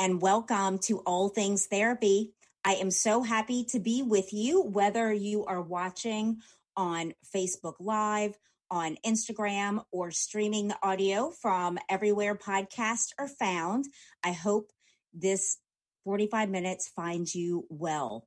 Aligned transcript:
and 0.00 0.22
welcome 0.22 0.78
to 0.78 1.00
All 1.00 1.28
Things 1.28 1.66
Therapy. 1.66 2.32
I 2.64 2.72
am 2.76 2.90
so 2.90 3.20
happy 3.22 3.64
to 3.64 3.78
be 3.78 4.00
with 4.00 4.32
you, 4.32 4.62
whether 4.62 5.12
you 5.12 5.44
are 5.44 5.60
watching 5.60 6.38
on 6.74 7.12
Facebook 7.36 7.74
Live, 7.80 8.38
on 8.70 8.96
Instagram, 9.04 9.84
or 9.92 10.10
streaming 10.10 10.68
the 10.68 10.78
audio 10.82 11.30
from 11.42 11.78
everywhere 11.90 12.34
podcasts 12.34 13.08
are 13.18 13.28
found. 13.28 13.88
I 14.24 14.32
hope 14.32 14.70
this 15.12 15.58
45 16.04 16.48
minutes 16.48 16.88
finds 16.96 17.34
you 17.34 17.66
well. 17.68 18.26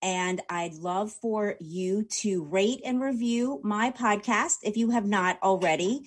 And 0.00 0.40
I'd 0.48 0.72
love 0.72 1.12
for 1.12 1.56
you 1.60 2.04
to 2.22 2.44
rate 2.44 2.80
and 2.82 2.98
review 2.98 3.60
my 3.62 3.90
podcast 3.90 4.60
if 4.62 4.78
you 4.78 4.88
have 4.92 5.04
not 5.04 5.38
already. 5.42 6.06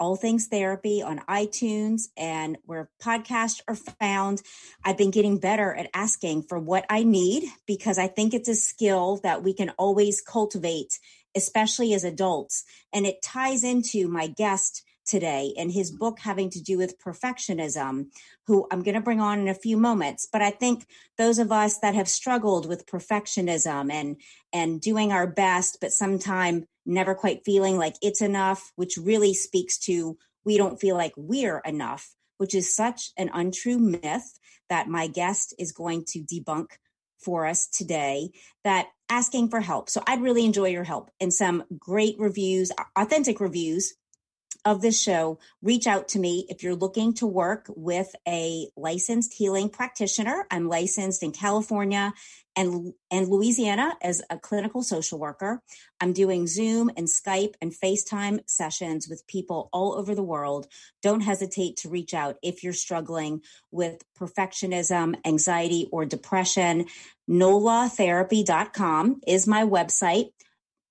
All 0.00 0.16
Things 0.16 0.46
Therapy 0.46 1.02
on 1.02 1.20
iTunes 1.28 2.08
and 2.16 2.58
where 2.64 2.90
podcasts 3.02 3.60
are 3.68 3.74
found. 3.74 4.42
I've 4.84 4.96
been 4.96 5.10
getting 5.10 5.38
better 5.38 5.74
at 5.74 5.90
asking 5.94 6.44
for 6.44 6.58
what 6.58 6.84
I 6.88 7.02
need 7.02 7.44
because 7.66 7.98
I 7.98 8.06
think 8.06 8.34
it's 8.34 8.48
a 8.48 8.54
skill 8.54 9.18
that 9.22 9.42
we 9.42 9.52
can 9.52 9.70
always 9.70 10.20
cultivate, 10.20 10.98
especially 11.36 11.94
as 11.94 12.04
adults. 12.04 12.64
And 12.92 13.06
it 13.06 13.22
ties 13.22 13.64
into 13.64 14.08
my 14.08 14.26
guest 14.26 14.82
today 15.08 15.52
in 15.56 15.70
his 15.70 15.90
book 15.90 16.18
having 16.20 16.50
to 16.50 16.62
do 16.62 16.78
with 16.78 17.00
perfectionism, 17.00 18.06
who 18.46 18.66
I'm 18.70 18.82
going 18.82 18.94
to 18.94 19.00
bring 19.00 19.20
on 19.20 19.40
in 19.40 19.48
a 19.48 19.54
few 19.54 19.76
moments. 19.76 20.28
But 20.30 20.42
I 20.42 20.50
think 20.50 20.86
those 21.16 21.38
of 21.38 21.50
us 21.50 21.78
that 21.78 21.94
have 21.94 22.08
struggled 22.08 22.68
with 22.68 22.86
perfectionism 22.86 23.90
and 23.92 24.20
and 24.52 24.80
doing 24.80 25.12
our 25.12 25.26
best, 25.26 25.78
but 25.80 25.92
sometimes 25.92 26.64
never 26.86 27.14
quite 27.14 27.44
feeling 27.44 27.76
like 27.76 27.96
it's 28.02 28.22
enough, 28.22 28.72
which 28.76 28.96
really 28.96 29.34
speaks 29.34 29.78
to 29.78 30.16
we 30.44 30.56
don't 30.56 30.80
feel 30.80 30.96
like 30.96 31.12
we're 31.16 31.58
enough, 31.58 32.14
which 32.38 32.54
is 32.54 32.74
such 32.74 33.10
an 33.16 33.30
untrue 33.34 33.78
myth 33.78 34.38
that 34.68 34.88
my 34.88 35.06
guest 35.06 35.54
is 35.58 35.72
going 35.72 36.04
to 36.08 36.20
debunk 36.20 36.68
for 37.18 37.46
us 37.46 37.66
today 37.66 38.30
that 38.64 38.88
asking 39.10 39.48
for 39.48 39.60
help. 39.60 39.90
So 39.90 40.02
I'd 40.06 40.22
really 40.22 40.44
enjoy 40.44 40.68
your 40.68 40.84
help 40.84 41.10
and 41.20 41.32
some 41.32 41.64
great 41.78 42.16
reviews, 42.18 42.70
authentic 42.96 43.40
reviews 43.40 43.94
of 44.68 44.82
this 44.82 45.00
show, 45.00 45.38
reach 45.62 45.86
out 45.86 46.08
to 46.08 46.18
me 46.18 46.44
if 46.50 46.62
you're 46.62 46.74
looking 46.74 47.14
to 47.14 47.26
work 47.26 47.70
with 47.74 48.14
a 48.26 48.68
licensed 48.76 49.32
healing 49.32 49.70
practitioner. 49.70 50.46
I'm 50.50 50.68
licensed 50.68 51.22
in 51.22 51.32
California 51.32 52.12
and, 52.54 52.92
and 53.10 53.28
Louisiana 53.28 53.96
as 54.02 54.20
a 54.28 54.38
clinical 54.38 54.82
social 54.82 55.18
worker. 55.18 55.62
I'm 56.00 56.12
doing 56.12 56.46
Zoom 56.46 56.90
and 56.98 57.06
Skype 57.06 57.54
and 57.62 57.72
FaceTime 57.72 58.40
sessions 58.46 59.08
with 59.08 59.26
people 59.26 59.70
all 59.72 59.94
over 59.94 60.14
the 60.14 60.22
world. 60.22 60.66
Don't 61.02 61.22
hesitate 61.22 61.78
to 61.78 61.88
reach 61.88 62.12
out 62.12 62.36
if 62.42 62.62
you're 62.62 62.74
struggling 62.74 63.40
with 63.70 64.04
perfectionism, 64.20 65.16
anxiety, 65.24 65.88
or 65.90 66.04
depression. 66.04 66.86
NOLAtherapy.com 67.30 69.22
is 69.26 69.46
my 69.46 69.64
website. 69.64 70.32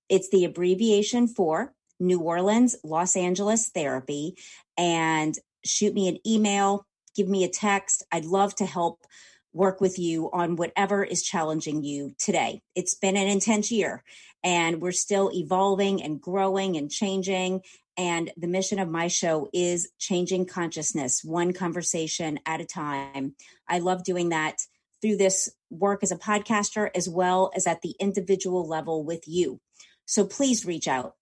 It's 0.08 0.30
the 0.30 0.46
abbreviation 0.46 1.28
for 1.28 1.74
New 2.00 2.20
Orleans, 2.20 2.76
Los 2.84 3.16
Angeles 3.16 3.68
therapy 3.70 4.36
and 4.76 5.36
shoot 5.64 5.94
me 5.94 6.08
an 6.08 6.18
email, 6.26 6.86
give 7.14 7.28
me 7.28 7.44
a 7.44 7.48
text. 7.48 8.04
I'd 8.12 8.24
love 8.24 8.54
to 8.56 8.66
help 8.66 9.04
work 9.52 9.80
with 9.80 9.98
you 9.98 10.30
on 10.32 10.56
whatever 10.56 11.02
is 11.02 11.22
challenging 11.22 11.82
you 11.82 12.14
today. 12.18 12.62
It's 12.74 12.94
been 12.94 13.16
an 13.16 13.28
intense 13.28 13.72
year 13.72 14.04
and 14.44 14.80
we're 14.80 14.92
still 14.92 15.30
evolving 15.32 16.02
and 16.02 16.20
growing 16.20 16.76
and 16.76 16.90
changing. 16.90 17.62
And 17.96 18.30
the 18.36 18.46
mission 18.46 18.78
of 18.78 18.88
my 18.88 19.08
show 19.08 19.48
is 19.52 19.90
changing 19.98 20.46
consciousness 20.46 21.24
one 21.24 21.52
conversation 21.52 22.38
at 22.46 22.60
a 22.60 22.64
time. 22.64 23.34
I 23.68 23.80
love 23.80 24.04
doing 24.04 24.28
that 24.28 24.58
through 25.02 25.16
this 25.16 25.48
work 25.70 26.02
as 26.02 26.12
a 26.12 26.16
podcaster 26.16 26.90
as 26.94 27.08
well 27.08 27.50
as 27.56 27.66
at 27.66 27.82
the 27.82 27.94
individual 27.98 28.66
level 28.66 29.02
with 29.02 29.26
you. 29.26 29.60
So 30.06 30.24
please 30.24 30.64
reach 30.64 30.86
out. 30.86 31.14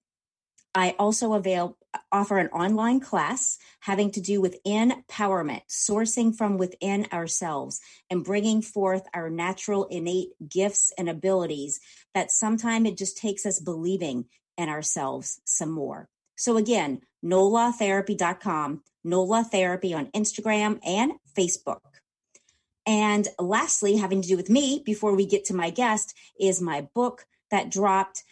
I 0.77 0.95
also 0.99 1.33
avail 1.33 1.79
offer 2.13 2.37
an 2.37 2.49
online 2.49 3.01
class 3.01 3.57
having 3.81 4.11
to 4.11 4.21
do 4.21 4.43
with 4.43 4.63
empowerment, 4.65 5.63
sourcing 5.71 6.37
from 6.37 6.59
within 6.59 7.07
ourselves 7.15 7.81
and 8.11 8.23
bringing 8.23 8.61
forth 8.61 9.07
our 9.15 9.31
natural 9.31 9.87
innate 9.87 10.29
gifts 10.47 10.93
and 10.99 11.09
abilities 11.09 11.81
that 12.13 12.31
sometimes 12.31 12.89
it 12.89 12.99
just 12.99 13.17
takes 13.17 13.47
us 13.47 13.59
believing 13.59 14.27
in 14.59 14.69
ourselves 14.69 15.41
some 15.45 15.71
more. 15.71 16.11
So 16.37 16.59
again, 16.59 17.01
nolatherapy.com, 17.25 18.83
Nola 19.03 19.45
Therapy 19.45 19.95
on 19.95 20.09
Instagram 20.09 20.79
and 20.87 21.13
Facebook. 21.35 21.81
And 22.85 23.27
lastly, 23.39 23.97
having 23.97 24.21
to 24.21 24.29
do 24.29 24.37
with 24.37 24.51
me 24.51 24.83
before 24.85 25.17
we 25.17 25.25
get 25.25 25.47
to 25.47 25.55
my 25.55 25.71
guest 25.71 26.15
is 26.39 26.61
my 26.61 26.87
book 26.95 27.25
that 27.51 27.71
dropped 27.71 28.25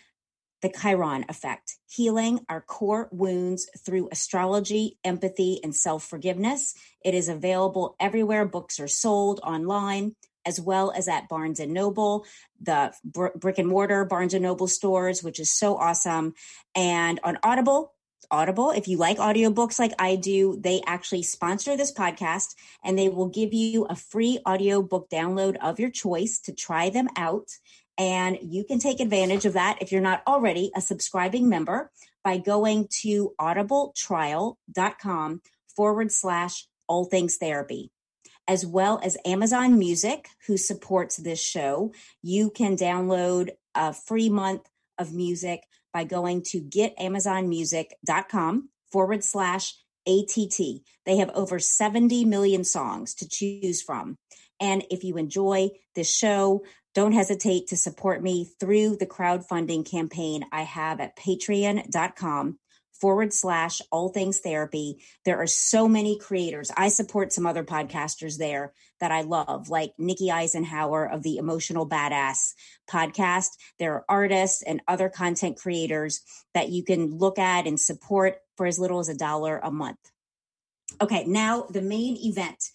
the 0.64 0.70
Chiron 0.70 1.26
effect, 1.28 1.76
healing 1.90 2.40
our 2.48 2.62
core 2.62 3.10
wounds 3.12 3.68
through 3.84 4.08
astrology, 4.10 4.96
empathy, 5.04 5.60
and 5.62 5.76
self 5.76 6.04
forgiveness. 6.04 6.74
It 7.04 7.12
is 7.14 7.28
available 7.28 7.96
everywhere 8.00 8.46
books 8.46 8.80
are 8.80 8.88
sold 8.88 9.40
online, 9.44 10.16
as 10.46 10.58
well 10.58 10.90
as 10.90 11.06
at 11.06 11.28
Barnes 11.28 11.60
and 11.60 11.74
Noble, 11.74 12.24
the 12.62 12.94
br- 13.04 13.36
brick 13.36 13.58
and 13.58 13.68
mortar 13.68 14.06
Barnes 14.06 14.32
and 14.32 14.42
Noble 14.42 14.66
stores, 14.66 15.22
which 15.22 15.38
is 15.38 15.52
so 15.52 15.76
awesome. 15.76 16.32
And 16.74 17.20
on 17.22 17.36
Audible, 17.42 17.92
Audible, 18.30 18.70
if 18.70 18.88
you 18.88 18.96
like 18.96 19.18
audiobooks 19.18 19.78
like 19.78 19.92
I 19.98 20.16
do, 20.16 20.58
they 20.58 20.80
actually 20.86 21.24
sponsor 21.24 21.76
this 21.76 21.92
podcast 21.92 22.54
and 22.82 22.98
they 22.98 23.10
will 23.10 23.28
give 23.28 23.52
you 23.52 23.84
a 23.84 23.96
free 23.96 24.38
audiobook 24.48 25.10
download 25.10 25.56
of 25.60 25.78
your 25.78 25.90
choice 25.90 26.40
to 26.40 26.54
try 26.54 26.88
them 26.88 27.08
out. 27.16 27.50
And 27.96 28.38
you 28.42 28.64
can 28.64 28.78
take 28.78 29.00
advantage 29.00 29.44
of 29.44 29.52
that 29.52 29.78
if 29.80 29.92
you're 29.92 30.00
not 30.00 30.22
already 30.26 30.72
a 30.74 30.80
subscribing 30.80 31.48
member 31.48 31.90
by 32.24 32.38
going 32.38 32.88
to 33.02 33.32
audibletrial.com 33.40 35.42
forward 35.76 36.12
slash 36.12 36.66
all 36.88 37.04
things 37.04 37.36
therapy. 37.36 37.90
As 38.46 38.66
well 38.66 39.00
as 39.02 39.16
Amazon 39.24 39.78
Music, 39.78 40.28
who 40.46 40.56
supports 40.56 41.16
this 41.16 41.40
show, 41.40 41.92
you 42.22 42.50
can 42.50 42.76
download 42.76 43.50
a 43.74 43.92
free 43.92 44.28
month 44.28 44.68
of 44.98 45.14
music 45.14 45.62
by 45.92 46.04
going 46.04 46.42
to 46.42 46.60
getamazonmusic.com 46.60 48.68
forward 48.92 49.24
slash 49.24 49.74
ATT. 50.06 50.60
They 51.06 51.16
have 51.16 51.30
over 51.30 51.58
70 51.58 52.26
million 52.26 52.64
songs 52.64 53.14
to 53.14 53.28
choose 53.28 53.80
from. 53.80 54.18
And 54.60 54.84
if 54.90 55.04
you 55.04 55.16
enjoy 55.16 55.70
this 55.94 56.14
show, 56.14 56.64
don't 56.94 57.12
hesitate 57.12 57.68
to 57.68 57.76
support 57.76 58.22
me 58.22 58.48
through 58.60 58.96
the 58.96 59.06
crowdfunding 59.06 59.88
campaign 59.88 60.44
I 60.52 60.62
have 60.62 61.00
at 61.00 61.16
patreon.com 61.16 62.58
forward 63.00 63.32
slash 63.32 63.82
all 63.90 64.08
things 64.08 64.38
therapy. 64.38 65.02
There 65.24 65.38
are 65.38 65.46
so 65.46 65.88
many 65.88 66.18
creators. 66.18 66.70
I 66.76 66.88
support 66.88 67.32
some 67.32 67.46
other 67.46 67.64
podcasters 67.64 68.38
there 68.38 68.72
that 69.00 69.10
I 69.10 69.22
love, 69.22 69.68
like 69.68 69.92
Nikki 69.98 70.28
Eisenhauer 70.28 71.12
of 71.12 71.22
the 71.22 71.36
Emotional 71.36 71.88
Badass 71.88 72.54
podcast. 72.88 73.48
There 73.78 73.94
are 73.94 74.04
artists 74.08 74.62
and 74.62 74.80
other 74.86 75.08
content 75.08 75.58
creators 75.58 76.22
that 76.54 76.70
you 76.70 76.84
can 76.84 77.18
look 77.18 77.38
at 77.38 77.66
and 77.66 77.78
support 77.78 78.38
for 78.56 78.66
as 78.66 78.78
little 78.78 79.00
as 79.00 79.08
a 79.08 79.16
dollar 79.16 79.60
a 79.62 79.70
month. 79.70 79.98
Okay, 81.00 81.24
now 81.26 81.66
the 81.68 81.82
main 81.82 82.16
event. 82.16 82.70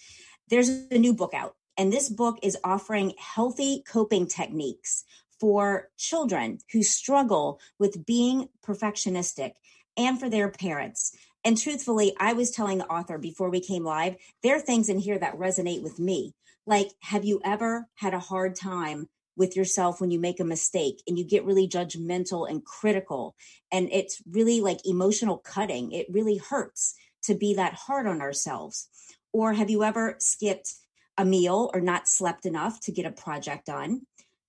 There's 0.50 0.70
a 0.70 0.98
new 0.98 1.14
book 1.14 1.34
out, 1.34 1.56
and 1.80 1.94
this 1.94 2.10
book 2.10 2.38
is 2.44 2.58
offering 2.62 3.14
healthy 3.18 3.84
coping 3.88 4.28
techniques 4.28 5.06
for 5.40 5.90
children 5.98 6.60
who 6.74 6.84
struggle 6.84 7.62
with 7.80 8.06
being 8.06 8.50
perfectionistic 8.62 9.54
and 9.96 10.20
for 10.20 10.30
their 10.30 10.50
parents. 10.50 11.16
And 11.46 11.58
truthfully, 11.58 12.14
I 12.20 12.34
was 12.34 12.52
telling 12.52 12.80
the 12.80 12.88
author 12.88 13.18
before 13.18 13.50
we 13.50 13.62
came 13.62 13.86
live, 13.86 14.18
there 14.44 14.58
are 14.58 14.60
things 14.60 14.90
in 14.90 15.00
here 15.00 15.18
that 15.20 15.38
resonate 15.38 15.82
with 15.82 16.00
me. 16.00 16.34
Like, 16.68 16.90
have 17.00 17.24
you 17.24 17.40
ever 17.46 17.88
had 17.96 18.14
a 18.14 18.20
hard 18.20 18.58
time 18.58 19.08
with 19.38 19.56
yourself 19.56 20.02
when 20.02 20.12
you 20.12 20.20
make 20.20 20.42
a 20.42 20.46
mistake 20.46 21.02
and 21.08 21.18
you 21.18 21.24
get 21.24 21.46
really 21.46 21.66
judgmental 21.66 22.50
and 22.50 22.66
critical? 22.66 23.38
And 23.72 23.88
it's 23.90 24.22
really 24.30 24.60
like 24.60 24.86
emotional 24.86 25.38
cutting. 25.38 25.94
It 25.94 26.08
really 26.12 26.38
hurts 26.38 26.96
to 27.24 27.36
be 27.36 27.54
that 27.54 27.76
hard 27.76 28.06
on 28.06 28.20
ourselves. 28.20 28.90
Or 29.32 29.54
have 29.54 29.70
you 29.70 29.86
ever 29.86 30.18
skipped 30.20 30.74
a 31.20 31.26
meal 31.26 31.70
or 31.74 31.82
not 31.82 32.08
slept 32.08 32.46
enough 32.46 32.80
to 32.82 32.92
get 32.92 33.06
a 33.06 33.12
project 33.12 33.68
done? 33.68 34.02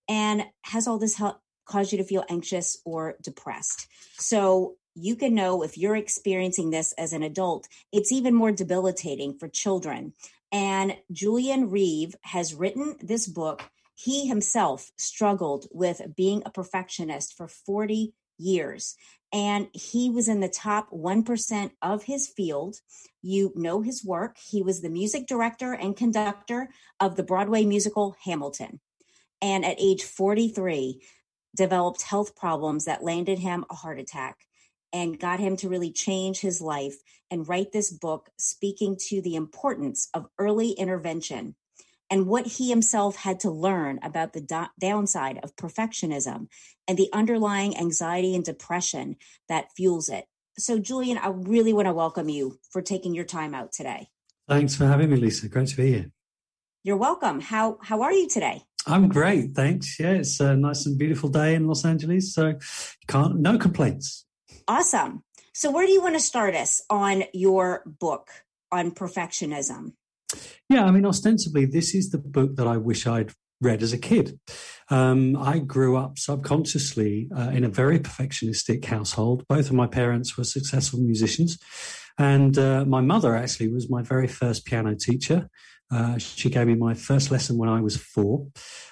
And 0.08 0.44
has 0.62 0.86
all 0.86 0.98
this 0.98 1.16
help 1.16 1.40
caused 1.66 1.92
you 1.92 1.98
to 1.98 2.04
feel 2.04 2.24
anxious 2.30 2.80
or 2.84 3.16
depressed? 3.22 3.88
So 4.18 4.76
you 4.94 5.16
can 5.16 5.34
know 5.34 5.62
if 5.62 5.76
you're 5.76 5.96
experiencing 5.96 6.70
this 6.70 6.92
as 6.92 7.12
an 7.12 7.22
adult, 7.22 7.68
it's 7.92 8.12
even 8.12 8.34
more 8.34 8.52
debilitating 8.52 9.36
for 9.38 9.48
children. 9.48 10.14
And 10.52 10.96
Julian 11.12 11.70
Reeve 11.70 12.14
has 12.22 12.54
written 12.54 12.96
this 13.00 13.26
book. 13.26 13.70
He 13.94 14.26
himself 14.26 14.90
struggled 14.96 15.66
with 15.72 16.02
being 16.16 16.42
a 16.44 16.50
perfectionist 16.50 17.36
for 17.36 17.48
40 17.48 18.14
years. 18.40 18.96
And 19.32 19.68
he 19.72 20.10
was 20.10 20.28
in 20.28 20.40
the 20.40 20.48
top 20.48 20.90
1% 20.90 21.70
of 21.82 22.02
his 22.04 22.26
field. 22.26 22.76
You 23.22 23.52
know 23.54 23.80
his 23.80 24.04
work. 24.04 24.36
He 24.38 24.62
was 24.62 24.80
the 24.80 24.90
music 24.90 25.26
director 25.26 25.72
and 25.72 25.96
conductor 25.96 26.70
of 26.98 27.16
the 27.16 27.22
Broadway 27.22 27.64
musical 27.64 28.16
Hamilton. 28.24 28.80
And 29.40 29.64
at 29.64 29.80
age 29.80 30.02
43, 30.02 31.00
developed 31.56 32.02
health 32.02 32.36
problems 32.36 32.84
that 32.84 33.04
landed 33.04 33.38
him 33.38 33.64
a 33.70 33.74
heart 33.74 33.98
attack 33.98 34.36
and 34.92 35.18
got 35.18 35.40
him 35.40 35.56
to 35.56 35.68
really 35.68 35.92
change 35.92 36.40
his 36.40 36.60
life 36.60 36.96
and 37.30 37.48
write 37.48 37.72
this 37.72 37.92
book 37.92 38.30
speaking 38.36 38.96
to 39.08 39.22
the 39.22 39.36
importance 39.36 40.08
of 40.14 40.26
early 40.38 40.72
intervention 40.72 41.54
and 42.10 42.26
what 42.26 42.46
he 42.46 42.68
himself 42.68 43.16
had 43.16 43.40
to 43.40 43.50
learn 43.50 44.00
about 44.02 44.32
the 44.32 44.40
do- 44.40 44.66
downside 44.78 45.38
of 45.42 45.56
perfectionism 45.56 46.48
and 46.88 46.98
the 46.98 47.08
underlying 47.12 47.76
anxiety 47.76 48.34
and 48.34 48.44
depression 48.44 49.16
that 49.48 49.72
fuels 49.76 50.08
it. 50.08 50.26
So, 50.58 50.78
Julian, 50.78 51.16
I 51.18 51.28
really 51.28 51.72
want 51.72 51.86
to 51.86 51.94
welcome 51.94 52.28
you 52.28 52.58
for 52.70 52.82
taking 52.82 53.14
your 53.14 53.24
time 53.24 53.54
out 53.54 53.72
today. 53.72 54.08
Thanks 54.48 54.74
for 54.74 54.86
having 54.86 55.10
me, 55.10 55.16
Lisa. 55.16 55.48
Great 55.48 55.68
to 55.68 55.76
be 55.76 55.92
here. 55.92 56.10
You're 56.82 56.96
welcome. 56.96 57.40
How 57.40 57.78
how 57.82 58.02
are 58.02 58.12
you 58.12 58.28
today? 58.28 58.62
I'm 58.86 59.08
great, 59.08 59.52
thanks. 59.52 60.00
Yeah, 60.00 60.12
it's 60.12 60.40
a 60.40 60.56
nice 60.56 60.86
and 60.86 60.98
beautiful 60.98 61.28
day 61.28 61.54
in 61.54 61.68
Los 61.68 61.84
Angeles, 61.84 62.34
so 62.34 62.54
can't 63.06 63.38
no 63.38 63.58
complaints. 63.58 64.24
Awesome. 64.66 65.22
So, 65.54 65.70
where 65.70 65.86
do 65.86 65.92
you 65.92 66.02
want 66.02 66.14
to 66.14 66.20
start 66.20 66.54
us 66.54 66.82
on 66.88 67.24
your 67.32 67.82
book 67.86 68.30
on 68.72 68.92
perfectionism? 68.92 69.92
Yeah, 70.70 70.84
I 70.84 70.92
mean, 70.92 71.04
ostensibly, 71.04 71.64
this 71.64 71.96
is 71.96 72.10
the 72.10 72.18
book 72.18 72.54
that 72.54 72.68
I 72.68 72.76
wish 72.76 73.04
I'd 73.04 73.32
read 73.60 73.82
as 73.82 73.92
a 73.92 73.98
kid. 73.98 74.38
Um, 74.88 75.36
I 75.36 75.58
grew 75.58 75.96
up 75.96 76.16
subconsciously 76.16 77.28
uh, 77.36 77.50
in 77.52 77.64
a 77.64 77.68
very 77.68 77.98
perfectionistic 77.98 78.84
household. 78.84 79.44
Both 79.48 79.66
of 79.66 79.72
my 79.72 79.88
parents 79.88 80.38
were 80.38 80.44
successful 80.44 81.00
musicians, 81.00 81.58
and 82.18 82.56
uh, 82.56 82.84
my 82.84 83.00
mother 83.00 83.34
actually 83.34 83.66
was 83.72 83.90
my 83.90 84.02
very 84.02 84.28
first 84.28 84.64
piano 84.64 84.94
teacher. 84.94 85.48
Uh, 85.90 86.18
she 86.18 86.48
gave 86.48 86.68
me 86.68 86.76
my 86.76 86.94
first 86.94 87.32
lesson 87.32 87.58
when 87.58 87.68
I 87.68 87.80
was 87.80 87.96
four, 87.96 88.46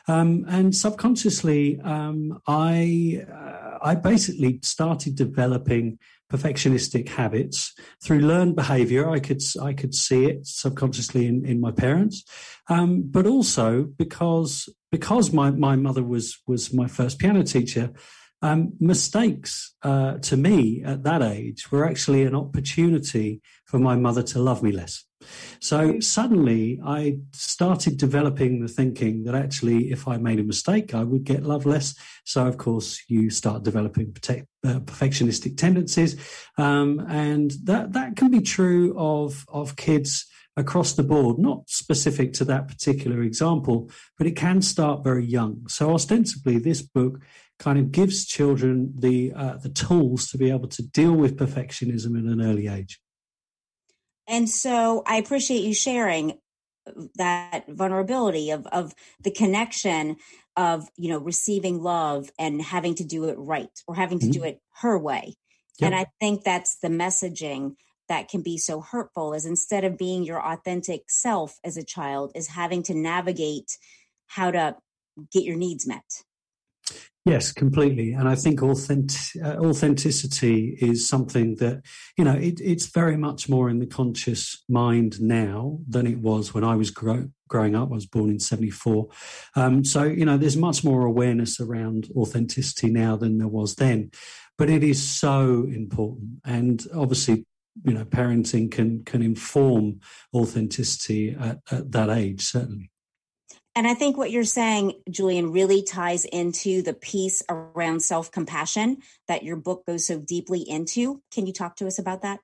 um, 0.08 0.46
and 0.48 0.74
subconsciously, 0.74 1.78
um, 1.84 2.40
I 2.48 3.24
uh, 3.32 3.67
I 3.82 3.94
basically 3.94 4.60
started 4.62 5.16
developing 5.16 5.98
perfectionistic 6.30 7.08
habits 7.08 7.74
through 8.02 8.20
learned 8.20 8.56
behavior. 8.56 9.08
I 9.08 9.18
could 9.18 9.42
I 9.60 9.72
could 9.72 9.94
see 9.94 10.26
it 10.26 10.46
subconsciously 10.46 11.26
in, 11.26 11.44
in 11.44 11.60
my 11.60 11.70
parents, 11.70 12.24
um, 12.68 13.02
but 13.06 13.26
also 13.26 13.84
because 13.84 14.68
because 14.90 15.32
my, 15.32 15.50
my 15.50 15.76
mother 15.76 16.02
was 16.02 16.38
was 16.46 16.72
my 16.72 16.86
first 16.86 17.18
piano 17.18 17.42
teacher. 17.42 17.92
Um, 18.40 18.74
mistakes 18.78 19.74
uh, 19.82 20.18
to 20.18 20.36
me 20.36 20.82
at 20.84 21.02
that 21.02 21.22
age 21.22 21.72
were 21.72 21.84
actually 21.84 22.22
an 22.22 22.36
opportunity 22.36 23.40
for 23.64 23.78
my 23.78 23.96
mother 23.96 24.22
to 24.22 24.38
love 24.38 24.62
me 24.62 24.70
less. 24.70 25.04
So 25.60 25.98
suddenly 26.00 26.80
I 26.84 27.18
started 27.32 27.96
developing 27.96 28.60
the 28.60 28.68
thinking 28.68 29.24
that 29.24 29.34
actually, 29.34 29.90
if 29.90 30.06
I 30.06 30.16
made 30.16 30.38
a 30.38 30.44
mistake, 30.44 30.94
I 30.94 31.02
would 31.02 31.24
get 31.24 31.42
love 31.42 31.66
less. 31.66 31.94
So, 32.24 32.46
of 32.46 32.56
course, 32.56 33.02
you 33.08 33.30
start 33.30 33.64
developing 33.64 34.12
protect, 34.12 34.46
uh, 34.64 34.80
perfectionistic 34.80 35.56
tendencies. 35.56 36.16
Um, 36.56 37.04
and 37.08 37.52
that, 37.64 37.92
that 37.94 38.16
can 38.16 38.30
be 38.30 38.40
true 38.40 38.94
of, 38.96 39.44
of 39.48 39.76
kids 39.76 40.26
across 40.56 40.94
the 40.94 41.04
board, 41.04 41.38
not 41.38 41.68
specific 41.68 42.32
to 42.34 42.44
that 42.44 42.66
particular 42.66 43.22
example, 43.22 43.90
but 44.16 44.26
it 44.26 44.36
can 44.36 44.60
start 44.60 45.04
very 45.04 45.24
young. 45.24 45.66
So, 45.68 45.94
ostensibly, 45.94 46.58
this 46.58 46.82
book 46.82 47.20
kind 47.58 47.78
of 47.78 47.90
gives 47.90 48.24
children 48.24 48.92
the 48.96 49.32
uh, 49.34 49.56
the 49.56 49.68
tools 49.68 50.28
to 50.30 50.38
be 50.38 50.50
able 50.50 50.68
to 50.68 50.82
deal 50.82 51.12
with 51.12 51.36
perfectionism 51.36 52.18
in 52.18 52.28
an 52.28 52.40
early 52.40 52.68
age. 52.68 53.00
And 54.26 54.48
so 54.48 55.02
I 55.06 55.16
appreciate 55.16 55.62
you 55.62 55.74
sharing 55.74 56.38
that 57.16 57.64
vulnerability 57.68 58.50
of 58.50 58.66
of 58.68 58.94
the 59.20 59.30
connection 59.30 60.16
of 60.56 60.88
you 60.96 61.10
know 61.10 61.18
receiving 61.18 61.82
love 61.82 62.30
and 62.38 62.62
having 62.62 62.94
to 62.96 63.04
do 63.04 63.24
it 63.24 63.36
right 63.38 63.70
or 63.86 63.94
having 63.94 64.18
to 64.20 64.26
mm-hmm. 64.26 64.40
do 64.40 64.44
it 64.44 64.60
her 64.80 64.98
way. 64.98 65.34
Yep. 65.78 65.86
And 65.86 65.94
I 65.94 66.06
think 66.20 66.44
that's 66.44 66.78
the 66.78 66.88
messaging 66.88 67.76
that 68.08 68.28
can 68.28 68.42
be 68.42 68.56
so 68.56 68.80
hurtful 68.80 69.34
is 69.34 69.44
instead 69.44 69.84
of 69.84 69.98
being 69.98 70.24
your 70.24 70.44
authentic 70.44 71.10
self 71.10 71.58
as 71.62 71.76
a 71.76 71.84
child 71.84 72.32
is 72.34 72.48
having 72.48 72.82
to 72.84 72.94
navigate 72.94 73.76
how 74.26 74.50
to 74.50 74.76
get 75.30 75.44
your 75.44 75.56
needs 75.56 75.86
met. 75.86 76.24
Yes, 77.28 77.52
completely. 77.52 78.12
And 78.12 78.28
I 78.28 78.34
think 78.34 78.62
authentic, 78.62 79.42
uh, 79.44 79.56
authenticity 79.58 80.78
is 80.80 81.06
something 81.06 81.56
that, 81.56 81.82
you 82.16 82.24
know, 82.24 82.34
it, 82.34 82.60
it's 82.60 82.86
very 82.86 83.16
much 83.16 83.48
more 83.48 83.68
in 83.68 83.80
the 83.80 83.86
conscious 83.86 84.62
mind 84.68 85.20
now 85.20 85.78
than 85.86 86.06
it 86.06 86.18
was 86.18 86.54
when 86.54 86.64
I 86.64 86.74
was 86.74 86.90
grow, 86.90 87.28
growing 87.46 87.76
up. 87.76 87.90
I 87.90 87.94
was 87.94 88.06
born 88.06 88.30
in 88.30 88.40
74. 88.40 89.08
Um, 89.56 89.84
so, 89.84 90.04
you 90.04 90.24
know, 90.24 90.38
there's 90.38 90.56
much 90.56 90.84
more 90.84 91.04
awareness 91.04 91.60
around 91.60 92.08
authenticity 92.16 92.90
now 92.90 93.16
than 93.16 93.38
there 93.38 93.48
was 93.48 93.74
then. 93.74 94.10
But 94.56 94.70
it 94.70 94.82
is 94.82 95.02
so 95.02 95.66
important. 95.70 96.40
And 96.44 96.84
obviously, 96.94 97.44
you 97.84 97.92
know, 97.92 98.04
parenting 98.04 98.70
can, 98.70 99.04
can 99.04 99.22
inform 99.22 100.00
authenticity 100.34 101.36
at, 101.38 101.58
at 101.70 101.92
that 101.92 102.08
age, 102.08 102.42
certainly. 102.42 102.90
And 103.78 103.86
I 103.86 103.94
think 103.94 104.16
what 104.16 104.32
you're 104.32 104.42
saying, 104.42 104.94
Julian, 105.08 105.52
really 105.52 105.84
ties 105.84 106.24
into 106.24 106.82
the 106.82 106.94
piece 106.94 107.44
around 107.48 108.00
self 108.02 108.32
compassion 108.32 108.96
that 109.28 109.44
your 109.44 109.54
book 109.54 109.86
goes 109.86 110.04
so 110.04 110.18
deeply 110.18 110.68
into. 110.68 111.22
Can 111.32 111.46
you 111.46 111.52
talk 111.52 111.76
to 111.76 111.86
us 111.86 111.96
about 111.96 112.22
that? 112.22 112.40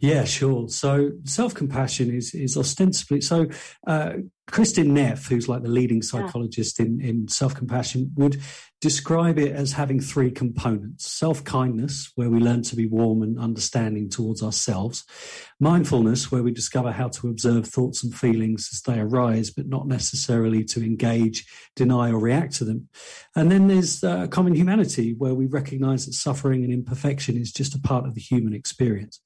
Yeah, 0.00 0.24
sure. 0.24 0.68
So 0.68 1.12
self 1.24 1.54
compassion 1.54 2.14
is 2.14 2.34
is 2.34 2.58
ostensibly 2.58 3.22
so. 3.22 3.46
Uh, 3.86 4.16
Kristin 4.50 4.88
Neff, 4.88 5.26
who's 5.26 5.48
like 5.48 5.62
the 5.62 5.70
leading 5.70 6.02
psychologist 6.02 6.78
yeah. 6.78 6.84
in 6.84 7.00
in 7.00 7.28
self 7.28 7.54
compassion, 7.54 8.12
would 8.14 8.42
describe 8.80 9.38
it 9.38 9.52
as 9.52 9.72
having 9.72 10.00
three 10.00 10.30
components 10.30 11.10
self 11.10 11.42
kindness, 11.44 12.12
where 12.14 12.30
we 12.30 12.38
learn 12.38 12.62
to 12.62 12.76
be 12.76 12.86
warm 12.86 13.22
and 13.22 13.38
understanding 13.38 14.08
towards 14.08 14.42
ourselves, 14.42 15.04
mindfulness, 15.58 16.30
where 16.30 16.42
we 16.42 16.52
discover 16.52 16.92
how 16.92 17.08
to 17.08 17.28
observe 17.28 17.66
thoughts 17.66 18.04
and 18.04 18.14
feelings 18.14 18.68
as 18.72 18.82
they 18.82 19.00
arise, 19.00 19.50
but 19.50 19.66
not 19.66 19.86
necessarily 19.86 20.62
to 20.64 20.84
engage, 20.84 21.46
deny, 21.74 22.10
or 22.10 22.18
react 22.18 22.54
to 22.56 22.64
them. 22.64 22.88
And 23.34 23.50
then 23.50 23.68
there's 23.68 24.04
uh, 24.04 24.26
common 24.28 24.54
humanity, 24.54 25.14
where 25.16 25.34
we 25.34 25.46
recognize 25.46 26.06
that 26.06 26.12
suffering 26.12 26.62
and 26.62 26.72
imperfection 26.72 27.36
is 27.36 27.52
just 27.52 27.74
a 27.74 27.80
part 27.80 28.06
of 28.06 28.14
the 28.14 28.20
human 28.20 28.52
experience. 28.52 29.20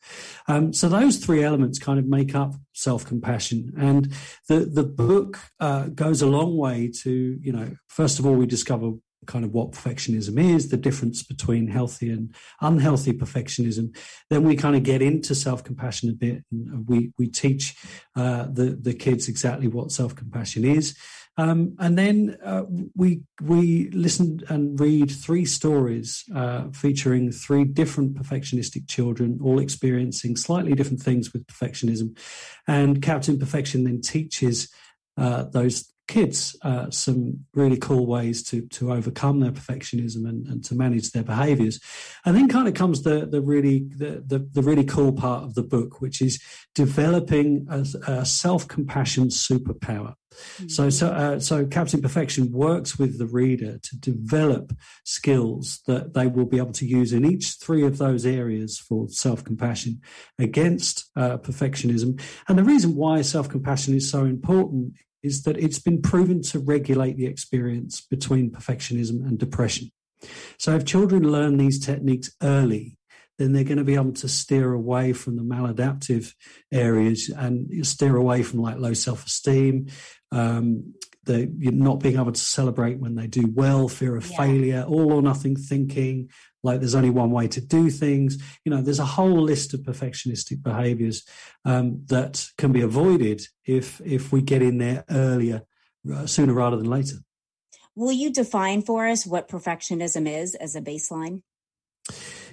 Um, 0.46 0.72
so 0.72 0.88
those 0.88 1.16
three 1.16 1.42
elements 1.42 1.78
kind 1.78 1.98
of 1.98 2.06
make 2.06 2.34
up 2.34 2.54
self 2.72 3.04
compassion. 3.04 3.72
And 3.76 4.12
the, 4.48 4.60
the 4.60 4.84
book 4.84 5.40
uh, 5.58 5.88
goes 5.88 6.22
a 6.22 6.26
long 6.26 6.56
way 6.56 6.90
to, 7.02 7.38
you 7.40 7.52
know, 7.52 7.76
first 7.88 8.18
of 8.18 8.26
all, 8.26 8.34
we 8.34 8.46
discover 8.46 8.92
kind 9.26 9.44
of 9.44 9.52
what 9.52 9.72
perfectionism 9.72 10.38
is, 10.38 10.68
the 10.68 10.76
difference 10.76 11.22
between 11.22 11.68
healthy 11.68 12.10
and 12.10 12.34
unhealthy 12.60 13.12
perfectionism. 13.12 13.94
Then 14.28 14.44
we 14.44 14.56
kind 14.56 14.76
of 14.76 14.82
get 14.82 15.02
into 15.02 15.34
self 15.34 15.62
compassion 15.64 16.10
a 16.10 16.12
bit, 16.12 16.44
and 16.50 16.88
we 16.88 17.12
we 17.18 17.28
teach 17.28 17.76
uh, 18.16 18.46
the 18.50 18.78
the 18.80 18.94
kids 18.94 19.28
exactly 19.28 19.68
what 19.68 19.92
self 19.92 20.14
compassion 20.14 20.64
is. 20.64 20.96
Um, 21.36 21.76
and 21.78 21.96
then 21.96 22.36
uh, 22.44 22.64
we 22.94 23.22
we 23.40 23.88
listen 23.90 24.40
and 24.48 24.78
read 24.78 25.10
three 25.10 25.44
stories 25.44 26.24
uh, 26.34 26.70
featuring 26.72 27.32
three 27.32 27.64
different 27.64 28.14
perfectionistic 28.14 28.88
children, 28.88 29.38
all 29.42 29.58
experiencing 29.58 30.36
slightly 30.36 30.74
different 30.74 31.00
things 31.00 31.32
with 31.32 31.46
perfectionism. 31.46 32.18
And 32.66 33.00
Captain 33.00 33.38
Perfection 33.38 33.84
then 33.84 34.00
teaches 34.00 34.68
uh, 35.16 35.44
those 35.44 35.90
kids 36.10 36.56
uh, 36.62 36.90
some 36.90 37.46
really 37.54 37.76
cool 37.76 38.04
ways 38.04 38.42
to 38.42 38.66
to 38.66 38.92
overcome 38.92 39.38
their 39.38 39.52
perfectionism 39.52 40.28
and, 40.28 40.46
and 40.48 40.64
to 40.64 40.74
manage 40.74 41.12
their 41.12 41.22
behaviors. 41.22 41.80
And 42.24 42.36
then 42.36 42.48
kind 42.48 42.66
of 42.68 42.74
comes 42.74 43.02
the 43.02 43.26
the 43.26 43.40
really 43.40 43.86
the, 43.96 44.22
the, 44.26 44.40
the 44.52 44.62
really 44.62 44.84
cool 44.84 45.12
part 45.12 45.44
of 45.44 45.54
the 45.54 45.62
book 45.62 46.00
which 46.00 46.20
is 46.20 46.42
developing 46.74 47.66
a, 47.70 47.86
a 48.10 48.26
self-compassion 48.26 49.28
superpower. 49.28 50.14
Mm-hmm. 50.32 50.68
so 50.68 50.90
so 50.90 51.08
uh, 51.08 51.40
so 51.40 51.66
captain 51.66 52.00
perfection 52.00 52.52
works 52.52 52.98
with 53.00 53.18
the 53.18 53.26
reader 53.26 53.78
to 53.78 53.96
develop 53.96 54.72
skills 55.04 55.80
that 55.88 56.14
they 56.14 56.28
will 56.28 56.46
be 56.46 56.58
able 56.58 56.72
to 56.72 56.86
use 56.86 57.12
in 57.12 57.24
each 57.24 57.56
three 57.60 57.84
of 57.84 57.98
those 57.98 58.24
areas 58.24 58.78
for 58.78 59.08
self-compassion 59.08 60.00
against 60.38 61.10
uh, 61.16 61.36
perfectionism. 61.38 62.20
And 62.48 62.56
the 62.56 62.64
reason 62.72 62.94
why 62.94 63.22
self-compassion 63.22 63.94
is 63.94 64.08
so 64.08 64.24
important 64.24 64.94
is 65.22 65.42
that 65.42 65.58
it's 65.58 65.78
been 65.78 66.00
proven 66.00 66.42
to 66.42 66.58
regulate 66.58 67.16
the 67.16 67.26
experience 67.26 68.00
between 68.00 68.50
perfectionism 68.50 69.26
and 69.26 69.38
depression. 69.38 69.90
So 70.58 70.74
if 70.76 70.84
children 70.84 71.30
learn 71.30 71.56
these 71.56 71.84
techniques 71.84 72.30
early, 72.42 72.98
then 73.38 73.52
they're 73.52 73.64
going 73.64 73.78
to 73.78 73.84
be 73.84 73.94
able 73.94 74.12
to 74.12 74.28
steer 74.28 74.72
away 74.72 75.14
from 75.14 75.36
the 75.36 75.42
maladaptive 75.42 76.34
areas 76.70 77.30
and 77.30 77.86
steer 77.86 78.16
away 78.16 78.42
from 78.42 78.60
like 78.60 78.78
low 78.78 78.92
self-esteem, 78.92 79.86
um, 80.30 80.94
the 81.24 81.50
not 81.56 82.00
being 82.00 82.16
able 82.16 82.32
to 82.32 82.40
celebrate 82.40 82.98
when 82.98 83.14
they 83.14 83.26
do 83.26 83.50
well, 83.54 83.88
fear 83.88 84.14
of 84.16 84.30
yeah. 84.30 84.36
failure, 84.36 84.84
all 84.86 85.12
or 85.12 85.22
nothing 85.22 85.56
thinking, 85.56 86.28
like 86.62 86.80
there's 86.80 86.94
only 86.94 87.10
one 87.10 87.30
way 87.30 87.48
to 87.48 87.60
do 87.60 87.90
things. 87.90 88.38
You 88.64 88.70
know, 88.70 88.82
there's 88.82 88.98
a 88.98 89.04
whole 89.04 89.40
list 89.40 89.74
of 89.74 89.80
perfectionistic 89.80 90.62
behaviors 90.62 91.24
um, 91.64 92.04
that 92.06 92.46
can 92.58 92.72
be 92.72 92.82
avoided 92.82 93.42
if 93.64 94.00
if 94.04 94.32
we 94.32 94.42
get 94.42 94.62
in 94.62 94.78
there 94.78 95.04
earlier, 95.10 95.62
uh, 96.12 96.26
sooner 96.26 96.52
rather 96.52 96.76
than 96.76 96.90
later. 96.90 97.16
Will 97.94 98.12
you 98.12 98.32
define 98.32 98.82
for 98.82 99.06
us 99.06 99.26
what 99.26 99.48
perfectionism 99.48 100.28
is 100.28 100.54
as 100.54 100.76
a 100.76 100.80
baseline? 100.80 101.42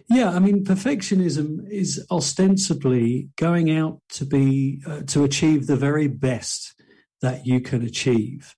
Yeah, 0.09 0.29
I 0.29 0.39
mean, 0.39 0.63
perfectionism 0.63 1.69
is 1.69 2.05
ostensibly 2.09 3.29
going 3.35 3.71
out 3.71 4.01
to 4.09 4.25
be 4.25 4.81
uh, 4.85 5.01
to 5.07 5.23
achieve 5.23 5.67
the 5.67 5.75
very 5.75 6.07
best 6.07 6.73
that 7.21 7.45
you 7.45 7.59
can 7.59 7.83
achieve. 7.83 8.55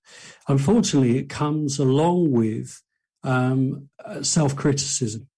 Unfortunately, 0.48 1.18
it 1.18 1.28
comes 1.28 1.78
along 1.78 2.30
with 2.30 2.80
um, 3.22 3.88
uh, 4.04 4.22
self 4.22 4.54
criticism. 4.54 5.28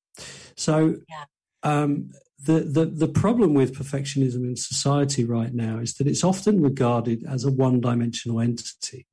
So, 0.56 0.96
yeah. 1.08 1.24
um, 1.62 2.10
the, 2.44 2.60
the, 2.60 2.86
the 2.86 3.08
problem 3.08 3.54
with 3.54 3.78
perfectionism 3.78 4.44
in 4.44 4.56
society 4.56 5.24
right 5.24 5.54
now 5.54 5.78
is 5.78 5.94
that 5.94 6.08
it's 6.08 6.24
often 6.24 6.60
regarded 6.60 7.24
as 7.24 7.44
a 7.44 7.52
one 7.52 7.80
dimensional 7.80 8.40
entity. 8.40 9.06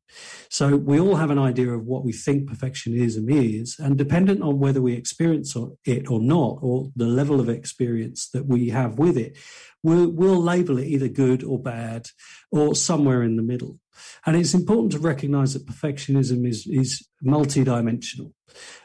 So 0.49 0.75
we 0.75 0.99
all 0.99 1.15
have 1.15 1.29
an 1.29 1.37
idea 1.37 1.69
of 1.69 1.85
what 1.85 2.03
we 2.03 2.11
think 2.11 2.49
perfectionism 2.49 3.31
is, 3.31 3.77
and 3.77 3.95
dependent 3.97 4.41
on 4.41 4.57
whether 4.57 4.81
we 4.81 4.93
experience 4.93 5.55
it 5.85 6.09
or 6.09 6.19
not, 6.19 6.57
or 6.61 6.91
the 6.95 7.05
level 7.05 7.39
of 7.39 7.49
experience 7.49 8.29
that 8.29 8.47
we 8.47 8.69
have 8.69 8.97
with 8.97 9.17
it, 9.17 9.37
we'll, 9.83 10.09
we'll 10.09 10.41
label 10.41 10.79
it 10.79 10.87
either 10.87 11.07
good 11.07 11.43
or 11.43 11.59
bad, 11.59 12.07
or 12.51 12.73
somewhere 12.73 13.21
in 13.21 13.35
the 13.35 13.43
middle. 13.43 13.77
And 14.25 14.35
it's 14.35 14.55
important 14.55 14.91
to 14.93 14.99
recognize 14.99 15.53
that 15.53 15.67
perfectionism 15.67 16.47
is, 16.47 16.65
is 16.65 17.07
multidimensional. 17.23 18.33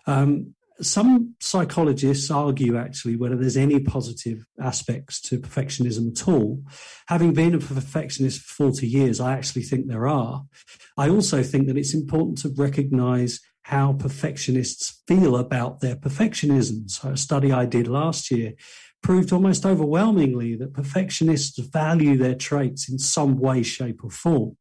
Um, 0.06 0.54
some 0.80 1.34
psychologists 1.40 2.30
argue 2.30 2.76
actually 2.76 3.16
whether 3.16 3.36
there's 3.36 3.56
any 3.56 3.80
positive 3.80 4.44
aspects 4.60 5.20
to 5.20 5.38
perfectionism 5.38 6.10
at 6.10 6.28
all. 6.28 6.62
Having 7.06 7.34
been 7.34 7.54
a 7.54 7.58
perfectionist 7.58 8.40
for 8.40 8.70
40 8.70 8.86
years, 8.86 9.20
I 9.20 9.34
actually 9.34 9.62
think 9.62 9.86
there 9.86 10.08
are. 10.08 10.44
I 10.96 11.08
also 11.08 11.42
think 11.42 11.66
that 11.68 11.76
it's 11.76 11.94
important 11.94 12.38
to 12.38 12.52
recognize 12.56 13.40
how 13.62 13.94
perfectionists 13.94 15.02
feel 15.06 15.36
about 15.36 15.80
their 15.80 15.96
perfectionism. 15.96 16.90
So, 16.90 17.10
a 17.10 17.16
study 17.16 17.52
I 17.52 17.64
did 17.64 17.88
last 17.88 18.30
year 18.30 18.54
proved 19.02 19.32
almost 19.32 19.64
overwhelmingly 19.64 20.56
that 20.56 20.74
perfectionists 20.74 21.58
value 21.58 22.16
their 22.16 22.34
traits 22.34 22.88
in 22.88 22.98
some 22.98 23.38
way, 23.38 23.62
shape, 23.62 24.02
or 24.02 24.10
form. 24.10 24.56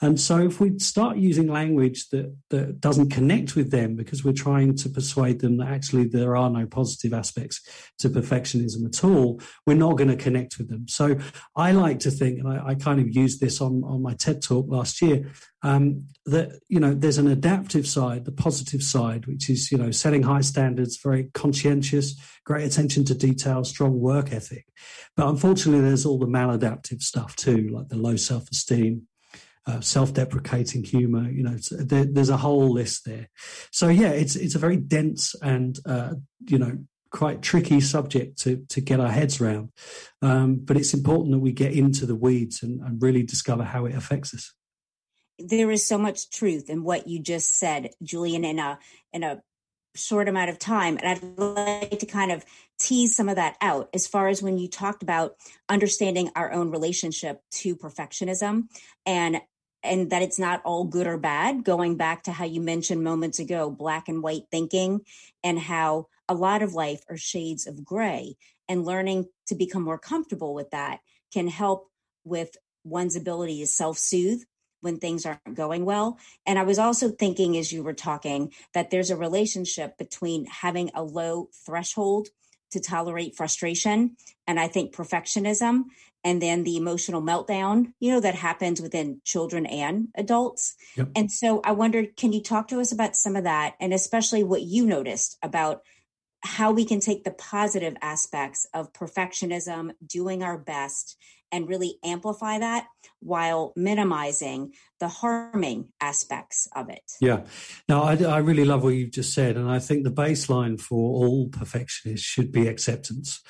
And 0.00 0.20
so 0.20 0.38
if 0.40 0.60
we 0.60 0.78
start 0.80 1.16
using 1.16 1.46
language 1.46 2.08
that, 2.08 2.34
that 2.50 2.80
doesn't 2.80 3.10
connect 3.10 3.54
with 3.54 3.70
them 3.70 3.94
because 3.94 4.24
we're 4.24 4.32
trying 4.32 4.76
to 4.78 4.88
persuade 4.88 5.40
them 5.40 5.58
that 5.58 5.68
actually 5.68 6.08
there 6.08 6.36
are 6.36 6.50
no 6.50 6.66
positive 6.66 7.14
aspects 7.14 7.60
to 8.00 8.10
perfectionism 8.10 8.84
at 8.84 9.04
all, 9.04 9.40
we're 9.64 9.74
not 9.74 9.96
going 9.96 10.10
to 10.10 10.16
connect 10.16 10.58
with 10.58 10.68
them. 10.68 10.88
So 10.88 11.16
I 11.54 11.70
like 11.70 12.00
to 12.00 12.10
think, 12.10 12.40
and 12.40 12.48
I, 12.48 12.70
I 12.70 12.74
kind 12.74 13.00
of 13.00 13.14
used 13.14 13.40
this 13.40 13.60
on, 13.60 13.84
on 13.84 14.02
my 14.02 14.14
TED 14.14 14.42
talk 14.42 14.66
last 14.68 15.00
year, 15.00 15.30
um, 15.62 16.08
that 16.26 16.60
you 16.68 16.80
know 16.80 16.92
there's 16.94 17.18
an 17.18 17.28
adaptive 17.28 17.86
side, 17.86 18.24
the 18.24 18.32
positive 18.32 18.82
side, 18.82 19.26
which 19.26 19.48
is 19.48 19.70
you 19.70 19.78
know 19.78 19.90
setting 19.90 20.22
high 20.22 20.40
standards, 20.40 20.98
very 21.02 21.30
conscientious, 21.34 22.16
great 22.44 22.64
attention 22.64 23.04
to 23.04 23.14
detail, 23.14 23.62
strong 23.64 24.00
work 24.00 24.32
ethic. 24.32 24.66
But 25.16 25.28
unfortunately, 25.28 25.82
there's 25.82 26.04
all 26.04 26.18
the 26.18 26.26
maladaptive 26.26 27.02
stuff 27.02 27.36
too, 27.36 27.68
like 27.72 27.88
the 27.88 27.96
low 27.96 28.16
self-esteem, 28.16 29.06
uh, 29.66 29.80
self-deprecating 29.80 30.84
humor. 30.84 31.30
You 31.30 31.44
know, 31.44 31.56
there, 31.70 32.04
there's 32.04 32.30
a 32.30 32.36
whole 32.36 32.70
list 32.70 33.04
there. 33.04 33.28
So 33.70 33.88
yeah, 33.88 34.10
it's 34.10 34.36
it's 34.36 34.54
a 34.54 34.58
very 34.58 34.76
dense 34.76 35.34
and 35.42 35.78
uh, 35.86 36.14
you 36.46 36.58
know 36.58 36.78
quite 37.10 37.42
tricky 37.42 37.80
subject 37.80 38.38
to 38.38 38.64
to 38.68 38.80
get 38.80 39.00
our 39.00 39.10
heads 39.10 39.40
around. 39.40 39.70
Um, 40.20 40.56
but 40.56 40.76
it's 40.76 40.94
important 40.94 41.32
that 41.32 41.38
we 41.38 41.52
get 41.52 41.72
into 41.72 42.06
the 42.06 42.16
weeds 42.16 42.62
and, 42.62 42.80
and 42.80 43.02
really 43.02 43.22
discover 43.22 43.64
how 43.64 43.86
it 43.86 43.94
affects 43.94 44.34
us. 44.34 44.52
There 45.38 45.70
is 45.70 45.86
so 45.86 45.98
much 45.98 46.30
truth 46.30 46.68
in 46.68 46.84
what 46.84 47.08
you 47.08 47.20
just 47.20 47.58
said, 47.58 47.90
Julian, 48.02 48.44
in 48.44 48.58
a 48.58 48.78
in 49.12 49.22
a 49.22 49.42
short 49.94 50.28
amount 50.28 50.50
of 50.50 50.58
time. 50.58 50.98
And 50.98 51.06
I'd 51.08 51.38
like 51.38 51.98
to 51.98 52.06
kind 52.06 52.32
of 52.32 52.44
tease 52.78 53.14
some 53.14 53.28
of 53.28 53.36
that 53.36 53.56
out 53.60 53.88
as 53.92 54.06
far 54.06 54.28
as 54.28 54.42
when 54.42 54.58
you 54.58 54.68
talked 54.68 55.02
about 55.02 55.36
understanding 55.68 56.30
our 56.34 56.52
own 56.52 56.70
relationship 56.70 57.40
to 57.50 57.76
perfectionism 57.76 58.68
and 59.06 59.40
and 59.82 60.10
that 60.10 60.22
it's 60.22 60.38
not 60.38 60.62
all 60.64 60.84
good 60.84 61.06
or 61.06 61.18
bad, 61.18 61.64
going 61.64 61.96
back 61.96 62.24
to 62.24 62.32
how 62.32 62.44
you 62.44 62.60
mentioned 62.60 63.02
moments 63.02 63.38
ago, 63.38 63.70
black 63.70 64.08
and 64.08 64.22
white 64.22 64.44
thinking, 64.50 65.00
and 65.42 65.58
how 65.58 66.06
a 66.28 66.34
lot 66.34 66.62
of 66.62 66.74
life 66.74 67.02
are 67.08 67.16
shades 67.16 67.66
of 67.66 67.84
gray, 67.84 68.36
and 68.68 68.84
learning 68.84 69.26
to 69.46 69.54
become 69.54 69.82
more 69.82 69.98
comfortable 69.98 70.54
with 70.54 70.70
that 70.70 71.00
can 71.32 71.48
help 71.48 71.90
with 72.24 72.56
one's 72.84 73.16
ability 73.16 73.60
to 73.60 73.66
self 73.66 73.98
soothe 73.98 74.42
when 74.80 74.98
things 74.98 75.24
aren't 75.24 75.54
going 75.54 75.84
well. 75.84 76.18
And 76.44 76.58
I 76.58 76.64
was 76.64 76.78
also 76.78 77.08
thinking 77.08 77.56
as 77.56 77.72
you 77.72 77.82
were 77.82 77.94
talking 77.94 78.52
that 78.74 78.90
there's 78.90 79.10
a 79.10 79.16
relationship 79.16 79.96
between 79.96 80.46
having 80.46 80.90
a 80.94 81.02
low 81.02 81.48
threshold 81.64 82.28
to 82.72 82.80
tolerate 82.80 83.36
frustration 83.36 84.16
and 84.46 84.58
I 84.58 84.66
think 84.66 84.94
perfectionism 84.94 85.84
and 86.24 86.40
then 86.40 86.64
the 86.64 86.76
emotional 86.76 87.22
meltdown, 87.22 87.92
you 87.98 88.12
know, 88.12 88.20
that 88.20 88.34
happens 88.34 88.80
within 88.80 89.20
children 89.24 89.66
and 89.66 90.08
adults. 90.14 90.74
Yep. 90.96 91.10
And 91.16 91.30
so 91.30 91.60
I 91.64 91.72
wondered, 91.72 92.16
can 92.16 92.32
you 92.32 92.42
talk 92.42 92.68
to 92.68 92.80
us 92.80 92.92
about 92.92 93.16
some 93.16 93.36
of 93.36 93.44
that 93.44 93.74
and 93.80 93.92
especially 93.92 94.44
what 94.44 94.62
you 94.62 94.86
noticed 94.86 95.36
about 95.42 95.82
how 96.44 96.72
we 96.72 96.84
can 96.84 97.00
take 97.00 97.24
the 97.24 97.30
positive 97.30 97.96
aspects 98.02 98.66
of 98.74 98.92
perfectionism, 98.92 99.92
doing 100.04 100.42
our 100.42 100.58
best, 100.58 101.16
and 101.52 101.68
really 101.68 101.98
amplify 102.02 102.58
that 102.58 102.86
while 103.20 103.72
minimizing 103.76 104.72
the 104.98 105.08
harming 105.08 105.88
aspects 106.00 106.66
of 106.74 106.88
it. 106.88 107.02
Yeah. 107.20 107.42
Now, 107.88 108.02
I, 108.02 108.16
I, 108.16 108.38
really 108.38 108.64
love 108.64 108.82
what 108.82 108.94
you've 108.94 109.12
just 109.12 109.34
said. 109.34 109.56
And 109.56 109.70
I 109.70 109.78
think 109.78 110.02
the 110.02 110.10
baseline 110.10 110.80
for 110.80 110.96
all 110.96 111.48
perfectionists 111.48 112.26
should 112.26 112.50
be 112.50 112.66
acceptance. 112.66 113.40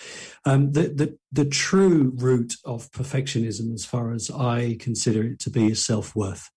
Um, 0.44 0.73
the, 0.73 0.82
the, 0.82 1.18
the 1.30 1.44
true 1.44 2.12
root 2.16 2.54
of 2.64 2.90
perfectionism, 2.90 3.73
as 3.73 3.87
far 3.87 4.12
as 4.12 4.30
I 4.30 4.76
consider 4.80 5.23
it 5.23 5.38
to 5.40 5.50
be, 5.50 5.71
is 5.71 5.85
self 5.85 6.14
worth. 6.16 6.50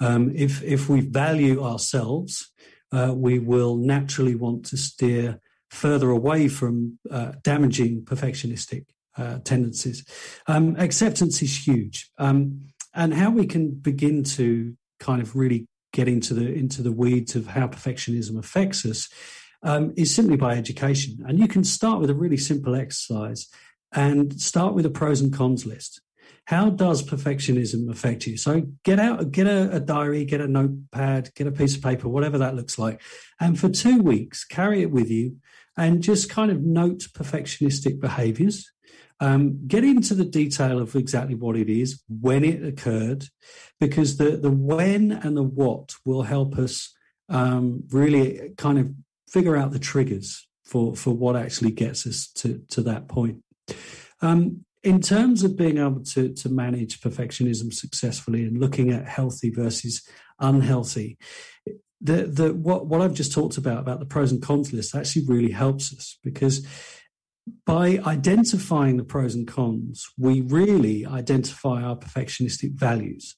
Um, 0.00 0.32
if, 0.34 0.62
if 0.62 0.88
we 0.88 1.00
value 1.00 1.62
ourselves, 1.62 2.52
uh, 2.92 3.12
we 3.14 3.38
will 3.38 3.76
naturally 3.76 4.34
want 4.34 4.66
to 4.66 4.76
steer 4.76 5.40
further 5.70 6.10
away 6.10 6.48
from 6.48 6.98
uh, 7.10 7.32
damaging 7.42 8.04
perfectionistic 8.04 8.86
uh, 9.16 9.38
tendencies. 9.44 10.04
Um, 10.46 10.76
acceptance 10.76 11.42
is 11.42 11.66
huge. 11.66 12.10
Um, 12.18 12.68
and 12.94 13.12
how 13.12 13.30
we 13.30 13.46
can 13.46 13.70
begin 13.70 14.22
to 14.24 14.76
kind 15.00 15.20
of 15.20 15.34
really 15.34 15.66
get 15.92 16.08
into 16.08 16.34
the 16.34 16.52
into 16.52 16.82
the 16.82 16.92
weeds 16.92 17.36
of 17.36 17.46
how 17.46 17.68
perfectionism 17.68 18.38
affects 18.38 18.84
us 18.84 19.08
um, 19.62 19.92
is 19.96 20.14
simply 20.14 20.36
by 20.36 20.56
education. 20.56 21.24
And 21.26 21.38
you 21.38 21.48
can 21.48 21.64
start 21.64 22.00
with 22.00 22.10
a 22.10 22.14
really 22.14 22.36
simple 22.36 22.74
exercise 22.74 23.48
and 23.92 24.40
start 24.40 24.74
with 24.74 24.86
a 24.86 24.90
pros 24.90 25.20
and 25.20 25.32
cons 25.32 25.66
list. 25.66 26.00
How 26.46 26.68
does 26.68 27.02
perfectionism 27.02 27.90
affect 27.90 28.26
you? 28.26 28.36
So 28.36 28.66
get 28.84 28.98
out, 28.98 29.30
get 29.30 29.46
a, 29.46 29.76
a, 29.76 29.80
diary, 29.80 30.26
get 30.26 30.42
a 30.42 30.48
notepad, 30.48 31.30
get 31.34 31.46
a 31.46 31.52
piece 31.52 31.74
of 31.74 31.82
paper, 31.82 32.08
whatever 32.08 32.36
that 32.38 32.54
looks 32.54 32.78
like. 32.78 33.00
And 33.40 33.58
for 33.58 33.70
two 33.70 34.02
weeks, 34.02 34.44
carry 34.44 34.82
it 34.82 34.90
with 34.90 35.10
you 35.10 35.36
and 35.76 36.02
just 36.02 36.28
kind 36.28 36.50
of 36.50 36.60
note 36.60 37.06
perfectionistic 37.14 37.98
behaviors. 37.98 38.70
Um, 39.24 39.66
get 39.66 39.84
into 39.84 40.14
the 40.14 40.26
detail 40.26 40.78
of 40.78 40.94
exactly 40.94 41.34
what 41.34 41.56
it 41.56 41.70
is, 41.70 42.02
when 42.08 42.44
it 42.44 42.62
occurred, 42.62 43.24
because 43.80 44.18
the, 44.18 44.36
the 44.36 44.50
when 44.50 45.12
and 45.12 45.34
the 45.34 45.42
what 45.42 45.94
will 46.04 46.24
help 46.24 46.58
us 46.58 46.94
um, 47.30 47.84
really 47.88 48.50
kind 48.58 48.78
of 48.78 48.92
figure 49.26 49.56
out 49.56 49.70
the 49.70 49.78
triggers 49.78 50.46
for, 50.66 50.94
for 50.94 51.12
what 51.12 51.36
actually 51.36 51.70
gets 51.70 52.06
us 52.06 52.30
to, 52.34 52.62
to 52.68 52.82
that 52.82 53.08
point. 53.08 53.42
Um, 54.20 54.66
in 54.82 55.00
terms 55.00 55.42
of 55.42 55.56
being 55.56 55.78
able 55.78 56.04
to, 56.04 56.34
to 56.34 56.48
manage 56.50 57.00
perfectionism 57.00 57.72
successfully 57.72 58.44
and 58.44 58.60
looking 58.60 58.90
at 58.90 59.08
healthy 59.08 59.48
versus 59.48 60.06
unhealthy, 60.38 61.16
the, 61.98 62.26
the, 62.26 62.52
what, 62.52 62.88
what 62.88 63.00
I've 63.00 63.14
just 63.14 63.32
talked 63.32 63.56
about, 63.56 63.78
about 63.78 64.00
the 64.00 64.06
pros 64.06 64.32
and 64.32 64.42
cons 64.42 64.70
list, 64.74 64.94
actually 64.94 65.24
really 65.24 65.52
helps 65.52 65.94
us 65.94 66.18
because 66.22 66.66
by 67.66 68.00
identifying 68.06 68.96
the 68.96 69.04
pros 69.04 69.34
and 69.34 69.46
cons, 69.46 70.06
we 70.18 70.40
really 70.40 71.04
identify 71.06 71.82
our 71.82 71.96
perfectionistic 71.96 72.72
values. 72.72 73.36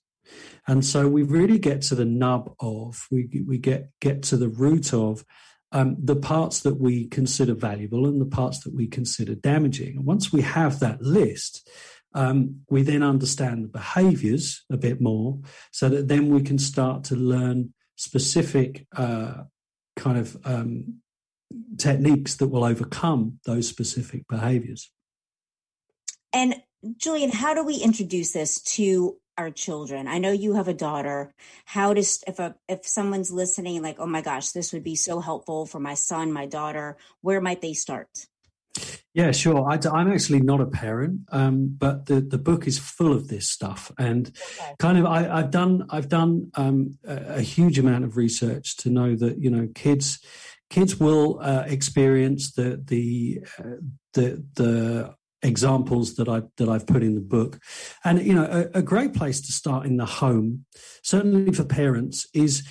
And 0.66 0.84
so 0.84 1.08
we 1.08 1.22
really 1.22 1.58
get 1.58 1.82
to 1.82 1.94
the 1.94 2.04
nub 2.04 2.54
of, 2.60 3.06
we, 3.10 3.44
we 3.46 3.58
get, 3.58 3.90
get 4.00 4.22
to 4.24 4.36
the 4.36 4.48
root 4.48 4.92
of 4.92 5.24
um, 5.72 5.96
the 5.98 6.16
parts 6.16 6.60
that 6.60 6.80
we 6.80 7.06
consider 7.08 7.54
valuable 7.54 8.06
and 8.06 8.20
the 8.20 8.26
parts 8.26 8.60
that 8.60 8.74
we 8.74 8.86
consider 8.86 9.34
damaging. 9.34 9.96
And 9.96 10.04
once 10.04 10.32
we 10.32 10.42
have 10.42 10.80
that 10.80 11.02
list, 11.02 11.68
um, 12.14 12.62
we 12.70 12.82
then 12.82 13.02
understand 13.02 13.64
the 13.64 13.68
behaviors 13.68 14.64
a 14.70 14.76
bit 14.76 15.00
more 15.00 15.38
so 15.70 15.88
that 15.88 16.08
then 16.08 16.30
we 16.30 16.42
can 16.42 16.58
start 16.58 17.04
to 17.04 17.16
learn 17.16 17.74
specific 17.96 18.86
uh, 18.96 19.42
kind 19.96 20.18
of 20.18 20.36
um, 20.44 21.00
techniques 21.78 22.34
that 22.36 22.48
will 22.48 22.64
overcome 22.64 23.38
those 23.44 23.68
specific 23.68 24.26
behaviors. 24.28 24.90
And 26.32 26.56
Julian, 26.96 27.30
how 27.30 27.54
do 27.54 27.64
we 27.64 27.76
introduce 27.76 28.32
this 28.32 28.60
to 28.62 29.16
our 29.38 29.50
children? 29.50 30.06
I 30.06 30.18
know 30.18 30.32
you 30.32 30.54
have 30.54 30.68
a 30.68 30.74
daughter. 30.74 31.32
How 31.64 31.94
does 31.94 32.22
if 32.26 32.38
a 32.38 32.54
if 32.68 32.86
someone's 32.86 33.32
listening, 33.32 33.82
like, 33.82 33.96
oh 33.98 34.06
my 34.06 34.22
gosh, 34.22 34.50
this 34.50 34.72
would 34.72 34.84
be 34.84 34.96
so 34.96 35.20
helpful 35.20 35.66
for 35.66 35.80
my 35.80 35.94
son, 35.94 36.32
my 36.32 36.46
daughter. 36.46 36.96
Where 37.22 37.40
might 37.40 37.60
they 37.60 37.72
start? 37.72 38.08
Yeah, 39.14 39.32
sure. 39.32 39.66
I, 39.66 39.76
am 39.98 40.12
actually 40.12 40.40
not 40.40 40.60
a 40.60 40.66
parent, 40.66 41.20
um, 41.32 41.74
but 41.78 42.04
the, 42.04 42.20
the 42.20 42.36
book 42.36 42.66
is 42.66 42.78
full 42.78 43.12
of 43.12 43.28
this 43.28 43.48
stuff, 43.48 43.90
and 43.98 44.28
okay. 44.28 44.74
kind 44.78 44.98
of 44.98 45.06
I, 45.06 45.22
have 45.22 45.50
done 45.50 45.86
I've 45.88 46.10
done 46.10 46.50
um, 46.54 46.98
a, 47.02 47.36
a, 47.36 47.40
huge 47.40 47.78
amount 47.78 48.04
of 48.04 48.18
research 48.18 48.76
to 48.78 48.90
know 48.90 49.16
that 49.16 49.38
you 49.38 49.48
know 49.48 49.68
kids 49.74 50.18
kids 50.70 50.98
will 50.98 51.38
uh, 51.40 51.64
experience 51.66 52.52
the 52.52 52.82
the 52.84 53.40
uh, 53.58 53.80
the 54.14 54.44
the 54.54 55.14
examples 55.42 56.16
that 56.16 56.28
I 56.28 56.42
that 56.56 56.68
I've 56.68 56.86
put 56.86 57.02
in 57.02 57.14
the 57.14 57.20
book, 57.20 57.58
and 58.04 58.22
you 58.22 58.34
know 58.34 58.44
a, 58.44 58.78
a 58.78 58.82
great 58.82 59.14
place 59.14 59.40
to 59.42 59.52
start 59.52 59.86
in 59.86 59.96
the 59.96 60.06
home, 60.06 60.64
certainly 61.02 61.52
for 61.52 61.64
parents, 61.64 62.26
is 62.34 62.62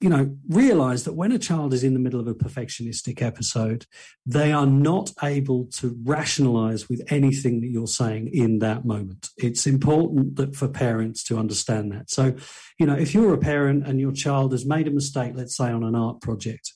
you 0.00 0.08
know, 0.08 0.36
realize 0.48 1.02
that 1.04 1.14
when 1.14 1.32
a 1.32 1.38
child 1.38 1.74
is 1.74 1.82
in 1.82 1.92
the 1.92 1.98
middle 1.98 2.20
of 2.20 2.28
a 2.28 2.34
perfectionistic 2.34 3.20
episode, 3.20 3.84
they 4.24 4.52
are 4.52 4.66
not 4.66 5.10
able 5.24 5.66
to 5.66 5.96
rationalize 6.04 6.88
with 6.88 7.02
anything 7.10 7.60
that 7.60 7.68
you're 7.68 7.88
saying 7.88 8.30
in 8.32 8.60
that 8.60 8.84
moment. 8.84 9.28
It's 9.36 9.66
important 9.66 10.36
that 10.36 10.54
for 10.54 10.68
parents 10.68 11.24
to 11.24 11.38
understand 11.38 11.90
that. 11.92 12.10
So, 12.10 12.36
you 12.78 12.86
know, 12.86 12.94
if 12.94 13.12
you're 13.12 13.34
a 13.34 13.38
parent 13.38 13.88
and 13.88 13.98
your 13.98 14.12
child 14.12 14.52
has 14.52 14.64
made 14.64 14.86
a 14.86 14.92
mistake, 14.92 15.32
let's 15.34 15.56
say 15.56 15.70
on 15.70 15.82
an 15.82 15.96
art 15.96 16.20
project, 16.20 16.74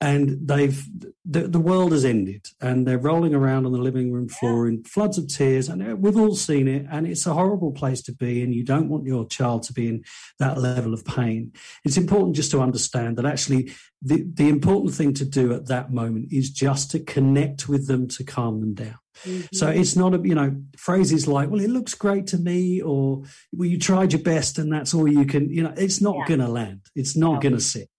and 0.00 0.48
they've 0.48 0.82
the, 1.24 1.42
the 1.42 1.60
world 1.60 1.92
has 1.92 2.04
ended 2.04 2.46
and 2.60 2.86
they're 2.86 2.98
rolling 2.98 3.34
around 3.34 3.66
on 3.66 3.72
the 3.72 3.78
living 3.78 4.10
room 4.10 4.28
floor 4.28 4.66
in 4.66 4.82
floods 4.84 5.18
of 5.18 5.28
tears 5.28 5.68
and 5.68 6.00
we've 6.00 6.16
all 6.16 6.34
seen 6.34 6.66
it 6.66 6.86
and 6.90 7.06
it's 7.06 7.26
a 7.26 7.34
horrible 7.34 7.72
place 7.72 8.00
to 8.02 8.12
be 8.12 8.42
and 8.42 8.54
you 8.54 8.64
don't 8.64 8.88
want 8.88 9.04
your 9.04 9.26
child 9.28 9.62
to 9.62 9.72
be 9.72 9.88
in 9.88 10.02
that 10.38 10.58
level 10.58 10.94
of 10.94 11.04
pain 11.04 11.52
it's 11.84 11.98
important 11.98 12.34
just 12.34 12.50
to 12.50 12.60
understand 12.60 13.16
that 13.16 13.26
actually 13.26 13.70
the, 14.02 14.24
the 14.32 14.48
important 14.48 14.94
thing 14.94 15.12
to 15.12 15.24
do 15.26 15.52
at 15.52 15.66
that 15.66 15.92
moment 15.92 16.32
is 16.32 16.50
just 16.50 16.90
to 16.90 16.98
connect 17.00 17.68
with 17.68 17.86
them 17.86 18.08
to 18.08 18.24
calm 18.24 18.60
them 18.60 18.74
down 18.74 18.98
Mm-hmm. 19.24 19.54
So 19.54 19.68
it's 19.68 19.96
not 19.96 20.14
a, 20.14 20.20
you 20.22 20.34
know, 20.34 20.56
phrases 20.78 21.28
like, 21.28 21.50
well, 21.50 21.60
it 21.60 21.68
looks 21.68 21.94
great 21.94 22.26
to 22.28 22.38
me, 22.38 22.80
or 22.80 23.22
well, 23.52 23.68
you 23.68 23.78
tried 23.78 24.14
your 24.14 24.22
best 24.22 24.58
and 24.58 24.72
that's 24.72 24.94
all 24.94 25.06
you 25.06 25.26
can, 25.26 25.50
you 25.50 25.62
know, 25.62 25.74
it's 25.76 26.00
not 26.00 26.16
yeah. 26.16 26.26
going 26.26 26.40
to 26.40 26.48
land. 26.48 26.80
It's 26.94 27.16
not 27.16 27.34
no. 27.34 27.40
going 27.40 27.54
to 27.54 27.60
sit. 27.60 27.90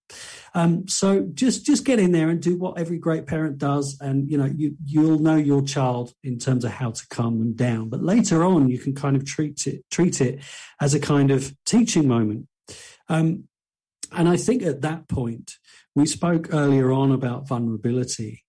Um, 0.54 0.86
so 0.86 1.28
just 1.32 1.64
just 1.64 1.84
get 1.84 1.98
in 1.98 2.12
there 2.12 2.28
and 2.28 2.40
do 2.40 2.56
what 2.56 2.78
every 2.78 2.98
great 2.98 3.26
parent 3.26 3.58
does, 3.58 3.98
and 4.00 4.30
you 4.30 4.36
know 4.36 4.50
you 4.54 4.76
you'll 4.84 5.18
know 5.18 5.36
your 5.36 5.62
child 5.62 6.12
in 6.22 6.38
terms 6.38 6.64
of 6.64 6.72
how 6.72 6.90
to 6.90 7.06
calm 7.08 7.38
them 7.38 7.54
down. 7.54 7.88
But 7.88 8.02
later 8.02 8.44
on, 8.44 8.68
you 8.68 8.78
can 8.78 8.94
kind 8.94 9.16
of 9.16 9.24
treat 9.24 9.66
it 9.66 9.84
treat 9.90 10.20
it 10.20 10.40
as 10.80 10.94
a 10.94 11.00
kind 11.00 11.30
of 11.30 11.54
teaching 11.64 12.06
moment. 12.06 12.48
Um, 13.08 13.44
and 14.12 14.28
I 14.28 14.36
think 14.36 14.62
at 14.62 14.82
that 14.82 15.08
point, 15.08 15.52
we 15.94 16.06
spoke 16.06 16.52
earlier 16.52 16.92
on 16.92 17.12
about 17.12 17.48
vulnerability. 17.48 18.44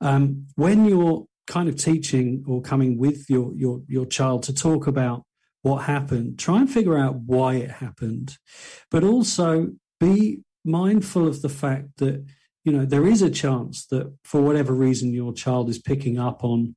Um, 0.00 0.46
when 0.56 0.84
you're 0.84 1.26
kind 1.46 1.68
of 1.68 1.76
teaching 1.76 2.44
or 2.46 2.60
coming 2.60 2.98
with 2.98 3.30
your 3.30 3.54
your 3.54 3.80
your 3.88 4.04
child 4.04 4.42
to 4.44 4.54
talk 4.54 4.86
about 4.86 5.22
what 5.62 5.84
happened, 5.84 6.38
try 6.38 6.60
and 6.60 6.70
figure 6.70 6.98
out 6.98 7.16
why 7.16 7.54
it 7.54 7.70
happened, 7.70 8.36
but 8.90 9.02
also 9.02 9.68
be 9.98 10.42
mindful 10.66 11.26
of 11.26 11.42
the 11.42 11.48
fact 11.48 11.98
that 11.98 12.24
you 12.64 12.72
know 12.72 12.84
there 12.84 13.06
is 13.06 13.22
a 13.22 13.30
chance 13.30 13.86
that 13.86 14.12
for 14.24 14.40
whatever 14.40 14.72
reason 14.72 15.12
your 15.12 15.32
child 15.32 15.68
is 15.68 15.78
picking 15.78 16.18
up 16.18 16.44
on 16.44 16.74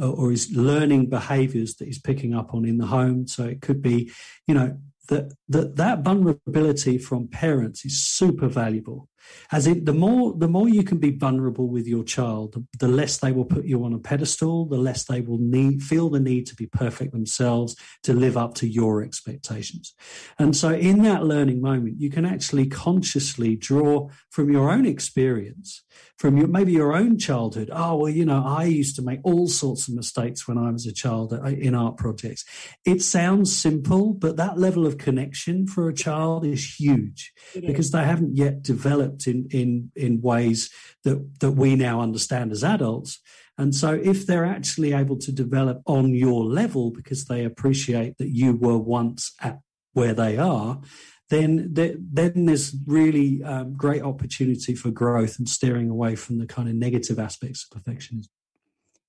uh, 0.00 0.10
or 0.10 0.32
is 0.32 0.50
learning 0.52 1.08
behaviors 1.08 1.76
that 1.76 1.86
he's 1.86 2.00
picking 2.00 2.34
up 2.34 2.54
on 2.54 2.64
in 2.64 2.78
the 2.78 2.86
home. 2.86 3.26
So 3.26 3.44
it 3.44 3.60
could 3.60 3.82
be 3.82 4.10
you 4.46 4.54
know 4.54 4.78
that 5.08 5.32
that 5.48 5.76
that 5.76 6.00
vulnerability 6.00 6.98
from 6.98 7.28
parents 7.28 7.84
is 7.84 8.02
super 8.02 8.48
valuable 8.48 9.09
as 9.52 9.66
in 9.66 9.84
the 9.84 9.92
more 9.92 10.34
the 10.36 10.48
more 10.48 10.68
you 10.68 10.82
can 10.82 10.98
be 10.98 11.10
vulnerable 11.10 11.68
with 11.68 11.86
your 11.86 12.04
child 12.04 12.64
the, 12.78 12.88
less 12.88 13.18
they 13.18 13.32
will 13.32 13.44
put 13.44 13.64
you 13.64 13.84
on 13.84 13.92
a 13.92 13.98
pedestal 13.98 14.66
the 14.66 14.76
less 14.76 15.04
they 15.04 15.20
will 15.20 15.38
need 15.38 15.82
feel 15.82 16.08
the 16.10 16.20
need 16.20 16.46
to 16.46 16.54
be 16.54 16.66
perfect 16.66 17.12
themselves 17.12 17.76
to 18.02 18.12
live 18.12 18.36
up 18.36 18.54
to 18.54 18.66
your 18.66 19.02
expectations. 19.02 19.94
And 20.38 20.56
so 20.56 20.72
in 20.72 21.02
that 21.02 21.24
learning 21.24 21.60
moment 21.60 22.00
you 22.00 22.10
can 22.10 22.24
actually 22.24 22.66
consciously 22.66 23.56
draw 23.56 24.08
from 24.30 24.50
your 24.50 24.70
own 24.70 24.86
experience 24.86 25.82
from 26.18 26.36
your 26.36 26.48
maybe 26.48 26.72
your 26.72 26.94
own 26.94 27.18
childhood. 27.18 27.70
Oh 27.72 27.96
well 27.96 28.12
you 28.12 28.24
know 28.24 28.42
i 28.46 28.64
used 28.64 28.96
to 28.96 29.02
make 29.02 29.20
all 29.24 29.46
sorts 29.48 29.88
of 29.88 29.94
mistakes 29.94 30.46
when 30.46 30.58
i 30.58 30.70
was 30.70 30.86
a 30.86 30.92
child 30.92 31.32
uh, 31.32 31.42
in 31.44 31.74
art 31.74 31.96
projects. 31.96 32.44
It 32.84 33.02
sounds 33.02 33.54
simple 33.54 34.12
but 34.12 34.36
that 34.36 34.58
level 34.58 34.86
of 34.86 34.98
connection 34.98 35.66
for 35.66 35.88
a 35.88 35.94
child 35.94 36.44
is 36.44 36.74
huge 36.78 37.32
because 37.54 37.90
they 37.90 38.04
haven't 38.04 38.36
yet 38.36 38.62
developed 38.62 39.09
developed 39.18 39.26
in 39.26 39.48
in 39.50 39.90
in 39.96 40.20
ways 40.20 40.70
that 41.04 41.40
that 41.40 41.52
we 41.52 41.76
now 41.76 42.00
understand 42.00 42.52
as 42.52 42.64
adults. 42.64 43.20
And 43.58 43.74
so, 43.74 43.92
if 43.92 44.26
they're 44.26 44.46
actually 44.46 44.92
able 44.92 45.18
to 45.18 45.32
develop 45.32 45.82
on 45.86 46.14
your 46.14 46.44
level 46.44 46.90
because 46.90 47.26
they 47.26 47.44
appreciate 47.44 48.16
that 48.18 48.34
you 48.34 48.56
were 48.56 48.78
once 48.78 49.32
at 49.40 49.60
where 49.92 50.14
they 50.14 50.38
are, 50.38 50.80
then 51.28 51.74
then 51.74 52.46
there's 52.46 52.74
really 52.86 53.42
um, 53.42 53.74
great 53.76 54.02
opportunity 54.02 54.74
for 54.74 54.90
growth 54.90 55.38
and 55.38 55.48
steering 55.48 55.90
away 55.90 56.16
from 56.16 56.38
the 56.38 56.46
kind 56.46 56.68
of 56.68 56.74
negative 56.74 57.18
aspects 57.18 57.66
of 57.66 57.82
perfectionism. 57.82 58.28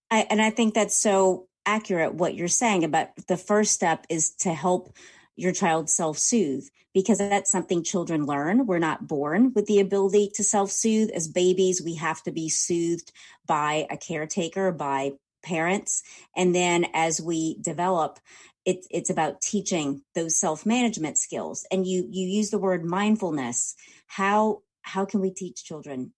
I, 0.09 0.27
and 0.29 0.41
I 0.41 0.49
think 0.49 0.73
that's 0.73 0.97
so 0.97 1.47
accurate 1.65 2.15
what 2.15 2.35
you're 2.35 2.47
saying 2.49 2.83
about 2.83 3.09
the 3.27 3.37
first 3.37 3.71
step 3.71 4.05
is 4.09 4.33
to 4.33 4.53
help 4.53 4.93
your 5.35 5.51
child 5.51 5.89
self 5.89 6.17
soothe 6.17 6.65
because 6.93 7.19
that's 7.19 7.51
something 7.51 7.83
children 7.83 8.25
learn. 8.25 8.65
We're 8.65 8.79
not 8.79 9.07
born 9.07 9.53
with 9.53 9.65
the 9.65 9.79
ability 9.79 10.31
to 10.35 10.43
self 10.43 10.71
soothe. 10.71 11.09
As 11.11 11.27
babies, 11.27 11.81
we 11.81 11.95
have 11.95 12.21
to 12.23 12.31
be 12.31 12.49
soothed 12.49 13.11
by 13.45 13.87
a 13.89 13.97
caretaker, 13.97 14.71
by 14.71 15.13
parents. 15.43 16.03
And 16.35 16.53
then 16.53 16.85
as 16.93 17.21
we 17.21 17.57
develop, 17.61 18.19
it, 18.65 18.85
it's 18.91 19.09
about 19.09 19.41
teaching 19.41 20.03
those 20.15 20.39
self 20.39 20.65
management 20.65 21.17
skills. 21.17 21.65
And 21.71 21.85
you, 21.87 22.07
you 22.09 22.27
use 22.27 22.49
the 22.49 22.59
word 22.59 22.85
mindfulness. 22.85 23.75
How, 24.07 24.61
how 24.81 25.05
can 25.05 25.21
we 25.21 25.31
teach 25.31 25.63
children 25.63 26.13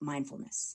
mindfulness? 0.00 0.74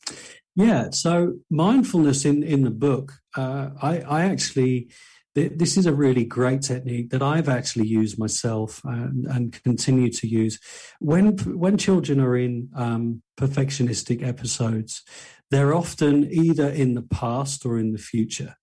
Yeah. 0.55 0.89
So 0.89 1.35
mindfulness 1.51 2.25
in, 2.25 2.41
in 2.41 2.63
the 2.63 2.71
book, 2.71 3.13
uh, 3.35 3.69
I, 3.79 3.99
I 3.99 4.25
actually, 4.25 4.89
this 5.37 5.77
is 5.77 5.85
a 5.85 5.93
really 5.93 6.25
great 6.25 6.63
technique 6.63 7.11
that 7.11 7.21
I've 7.21 7.49
actually 7.49 7.87
used 7.87 8.17
myself 8.17 8.81
and, 8.83 9.25
and 9.27 9.63
continue 9.63 10.09
to 10.13 10.27
use. 10.27 10.59
When 10.99 11.37
when 11.37 11.77
children 11.77 12.19
are 12.19 12.35
in 12.35 12.69
um, 12.75 13.21
perfectionistic 13.39 14.27
episodes, 14.27 15.03
they're 15.51 15.75
often 15.75 16.27
either 16.31 16.69
in 16.69 16.95
the 16.95 17.03
past 17.03 17.65
or 17.65 17.77
in 17.77 17.91
the 17.91 17.99
future. 17.99 18.55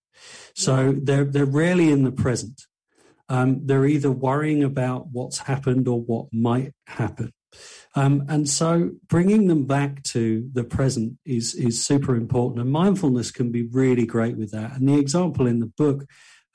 So 0.55 0.95
they're 1.01 1.25
they're 1.25 1.45
rarely 1.45 1.91
in 1.91 2.03
the 2.03 2.13
present. 2.13 2.63
Um, 3.29 3.61
they're 3.65 3.87
either 3.87 4.11
worrying 4.11 4.63
about 4.63 5.09
what's 5.13 5.39
happened 5.39 5.89
or 5.89 6.01
what 6.01 6.27
might 6.33 6.73
happen. 6.87 7.33
Um, 7.95 8.25
and 8.29 8.49
so 8.49 8.91
bringing 9.07 9.47
them 9.47 9.65
back 9.65 10.03
to 10.05 10.49
the 10.53 10.65
present 10.65 11.19
is, 11.25 11.55
is 11.55 11.85
super 11.85 12.17
important. 12.17 12.61
And 12.61 12.71
mindfulness 12.71 13.31
can 13.31 13.53
be 13.53 13.63
really 13.63 14.05
great 14.05 14.37
with 14.37 14.51
that. 14.51 14.73
And 14.73 14.89
the 14.89 14.99
example 14.99 15.47
in 15.47 15.61
the 15.61 15.73
book 15.79 16.05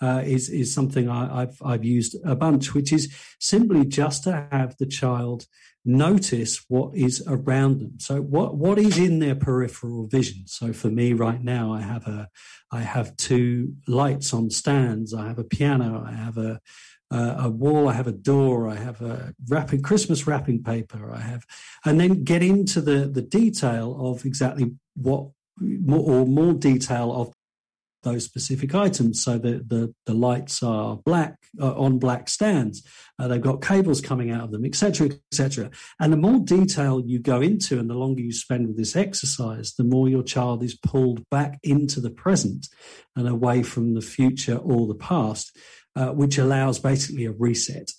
uh, 0.02 0.22
is, 0.26 0.50
is 0.50 0.74
something 0.74 1.10
I, 1.10 1.42
have 1.42 1.62
I've 1.64 1.86
used 1.86 2.16
a 2.26 2.36
bunch, 2.36 2.74
which 2.74 2.94
is 2.94 3.14
simply 3.40 3.86
just 3.86 4.24
to 4.24 4.48
have 4.52 4.78
the 4.78 4.86
child 4.86 5.46
notice 5.86 6.66
what 6.68 6.96
is 6.96 7.24
around 7.28 7.80
them. 7.80 8.00
So 8.00 8.22
what, 8.22 8.56
what 8.56 8.78
is 8.78 8.98
in 8.98 9.20
their 9.20 9.36
peripheral 9.36 10.08
vision? 10.08 10.44
So 10.46 10.74
for 10.74 10.90
me 10.90 11.14
right 11.14 11.42
now, 11.42 11.74
I 11.74 11.82
have 11.82 12.08
a, 12.08 12.30
I 12.72 12.82
have 12.82 13.16
two 13.18 13.76
lights 13.88 14.34
on 14.34 14.50
stands. 14.50 15.14
I 15.14 15.28
have 15.28 15.40
a 15.40 15.44
piano. 15.44 16.04
I 16.06 16.12
have 16.12 16.38
a, 16.38 16.60
uh, 17.12 17.36
a 17.40 17.50
wall, 17.50 17.90
I 17.90 17.94
have 17.94 18.08
a 18.08 18.12
door, 18.12 18.68
I 18.68 18.76
have 18.76 19.02
a 19.02 19.34
wrapping 19.48 19.82
Christmas 19.82 20.28
wrapping 20.28 20.64
paper, 20.64 21.12
I 21.12 21.22
have, 21.22 21.44
and 21.84 22.00
then 22.00 22.24
get 22.24 22.44
into 22.44 22.82
the 22.82 23.10
the 23.12 23.22
detail 23.22 23.98
of 24.00 24.26
exactly 24.26 24.76
what 24.96 25.30
more 25.60 26.00
or 26.00 26.26
more 26.26 26.54
detail 26.54 27.12
of 27.12 27.34
those 28.04 28.26
specific 28.26 28.74
items. 28.76 29.24
So 29.24 29.38
the 29.38 29.64
the, 29.66 29.94
the 30.06 30.14
lights 30.14 30.64
are 30.64 30.98
black 30.98 31.38
uh, 31.60 31.74
on 31.74 32.00
black 32.00 32.30
stands. 32.30 32.86
Uh, 33.18 33.28
they've 33.28 33.42
got 33.42 33.62
cables 33.62 34.02
coming 34.02 34.32
out 34.32 34.46
of 34.46 34.52
them, 34.52 34.66
etc., 34.66 35.10
etc. 35.32 35.70
And 36.00 36.14
the 36.14 36.18
more 36.18 36.40
detail 36.40 37.02
you 37.06 37.20
go 37.20 37.42
into, 37.42 37.80
and 37.80 37.90
the 37.90 37.96
longer 37.96 38.22
you 38.22 38.34
spend 38.34 38.68
with 38.68 38.78
this 38.78 38.96
exercise, 38.96 39.74
the 39.74 39.84
more 39.84 40.08
your 40.08 40.24
child 40.24 40.64
is 40.64 40.76
pulled 40.76 41.28
back 41.30 41.60
into 41.64 42.00
the 42.00 42.12
present 42.12 42.68
and 43.16 43.28
away 43.28 43.64
from 43.64 43.94
the 43.94 44.02
future 44.02 44.58
or 44.58 44.88
the 44.88 44.96
past 44.96 45.58
uh, 45.96 46.10
which 46.10 46.38
allows 46.38 46.80
basically 46.80 47.26
a 47.26 47.32
reset. 47.32 47.92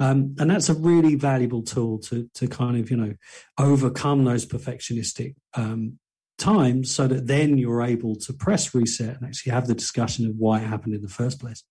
Um, 0.00 0.34
and 0.38 0.50
that's 0.50 0.68
a 0.68 0.74
really 0.74 1.14
valuable 1.14 1.62
tool 1.62 1.98
to, 2.00 2.28
to 2.34 2.48
kind 2.48 2.78
of, 2.78 2.90
you 2.90 2.96
know, 2.96 3.14
overcome 3.58 4.24
those 4.24 4.46
perfectionistic 4.46 5.34
um, 5.54 5.98
times 6.38 6.94
so 6.94 7.06
that 7.06 7.26
then 7.26 7.58
you're 7.58 7.82
able 7.82 8.16
to 8.16 8.32
press 8.32 8.74
reset 8.74 9.16
and 9.16 9.26
actually 9.26 9.52
have 9.52 9.66
the 9.66 9.74
discussion 9.74 10.26
of 10.26 10.36
why 10.36 10.60
it 10.60 10.66
happened 10.66 10.94
in 10.94 11.02
the 11.02 11.08
first 11.08 11.40
place. 11.40 11.62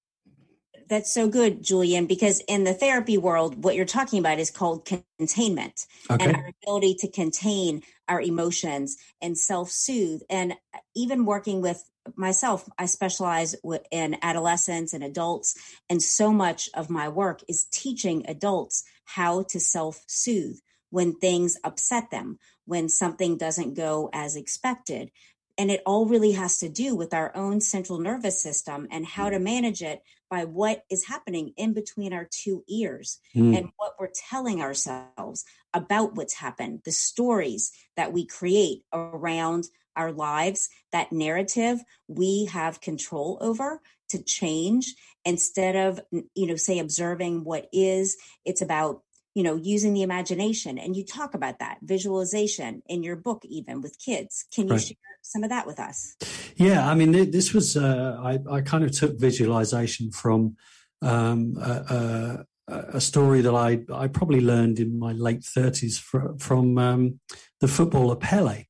That's 0.89 1.13
so 1.13 1.28
good, 1.28 1.63
Julian, 1.63 2.06
because 2.06 2.41
in 2.47 2.65
the 2.65 2.73
therapy 2.73 3.17
world, 3.17 3.63
what 3.63 3.76
you're 3.76 3.86
talking 3.86 4.19
about 4.19 4.39
is 4.39 4.52
called 4.52 4.86
containment 5.17 5.88
okay. 6.10 6.23
and 6.23 6.36
our 6.36 6.52
ability 6.63 6.95
to 6.99 7.10
contain 7.10 7.82
our 8.08 8.21
emotions 8.21 8.97
and 9.21 9.38
self 9.38 9.69
soothe. 9.71 10.21
And 10.30 10.56
even 10.95 11.26
working 11.26 11.62
with 11.62 11.89
myself, 12.15 12.67
I 12.78 12.86
specialize 12.86 13.56
in 13.91 14.17
adolescents 14.21 14.93
and 14.93 15.04
adults, 15.04 15.56
and 15.89 16.02
so 16.02 16.34
much 16.34 16.69
of 16.73 16.89
my 16.89 17.08
work 17.10 17.41
is 17.47 17.65
teaching 17.71 18.26
adults 18.28 18.84
how 19.06 19.43
to 19.43 19.60
self 19.60 20.04
soothe 20.08 20.60
when 20.89 21.15
things 21.15 21.58
upset 21.63 22.12
them, 22.12 22.38
when 22.65 22.89
something 22.89 23.38
doesn't 23.38 23.76
go 23.76 24.10
as 24.13 24.36
expected. 24.36 25.12
And 25.58 25.69
it 25.69 25.84
all 25.86 26.08
really 26.08 26.32
has 26.32 26.58
to 26.60 26.69
do 26.69 26.95
with 26.95 27.13
our 27.13 27.36
own 27.36 27.62
central 27.62 27.99
nervous 27.99 28.41
system 28.41 28.88
and 28.89 29.06
how 29.06 29.30
to 29.30 29.38
manage 29.38 29.84
it 29.84 30.02
by 30.30 30.45
what 30.45 30.84
is 30.89 31.06
happening 31.06 31.54
in 31.58 31.73
between 31.73 32.12
our 32.12 32.28
two 32.30 32.63
ears 32.67 33.19
mm. 33.36 33.56
and 33.56 33.69
what 33.78 33.93
we're 33.99 34.10
telling 34.30 34.62
ourselves 34.62 35.45
about 35.73 36.15
what's 36.15 36.34
happened, 36.34 36.82
the 36.86 36.91
stories 36.91 37.71
that 37.95 38.12
we 38.13 38.26
create 38.26 38.82
around 38.91 39.65
our 39.95 40.12
lives, 40.12 40.69
that 40.91 41.12
narrative 41.12 41.80
we 42.08 42.45
have 42.45 42.82
control 42.82 43.38
over 43.41 43.80
to 44.10 44.23
change 44.23 44.95
instead 45.26 45.76
of, 45.76 45.99
you 46.34 46.47
know, 46.47 46.56
say 46.56 46.80
observing 46.80 47.43
what 47.43 47.67
is. 47.71 48.17
It's 48.43 48.62
about, 48.62 49.04
you 49.34 49.43
know, 49.43 49.56
using 49.56 49.93
the 49.93 50.04
imagination. 50.04 50.78
And 50.78 50.96
you 50.96 51.04
talk 51.04 51.34
about 51.34 51.60
that 51.60 51.80
visualization 51.82 52.84
in 52.88 53.04
your 53.04 53.15
book, 53.15 53.43
even 53.46 53.82
with 53.82 53.98
kids. 54.00 54.46
Can 54.54 54.67
you 54.67 54.74
right. 54.74 54.82
share 54.82 54.98
some 55.22 55.43
of 55.43 55.50
that 55.50 55.65
with 55.65 55.80
us? 55.80 56.15
Yeah. 56.56 56.88
I 56.88 56.93
mean, 56.93 57.12
this 57.32 57.54
was, 57.54 57.76
uh, 57.76 58.17
I, 58.24 58.39
I 58.50 58.62
kind 58.62 58.84
of 58.84 58.91
took 58.91 59.19
visualization 59.19 60.12
from, 60.12 60.56
um, 61.02 61.58
a, 61.58 62.46
a 62.67 63.02
story 63.02 63.41
that 63.41 63.54
I, 63.54 63.82
I 63.93 64.08
probably 64.08 64.41
learned 64.41 64.80
in 64.80 64.98
my 64.98 65.12
late 65.12 65.41
30s 65.41 66.00
from, 66.00 66.38
from 66.38 66.78
um, 66.78 67.19
the 67.60 67.67
footballer 67.67 68.15
Pele. 68.15 68.65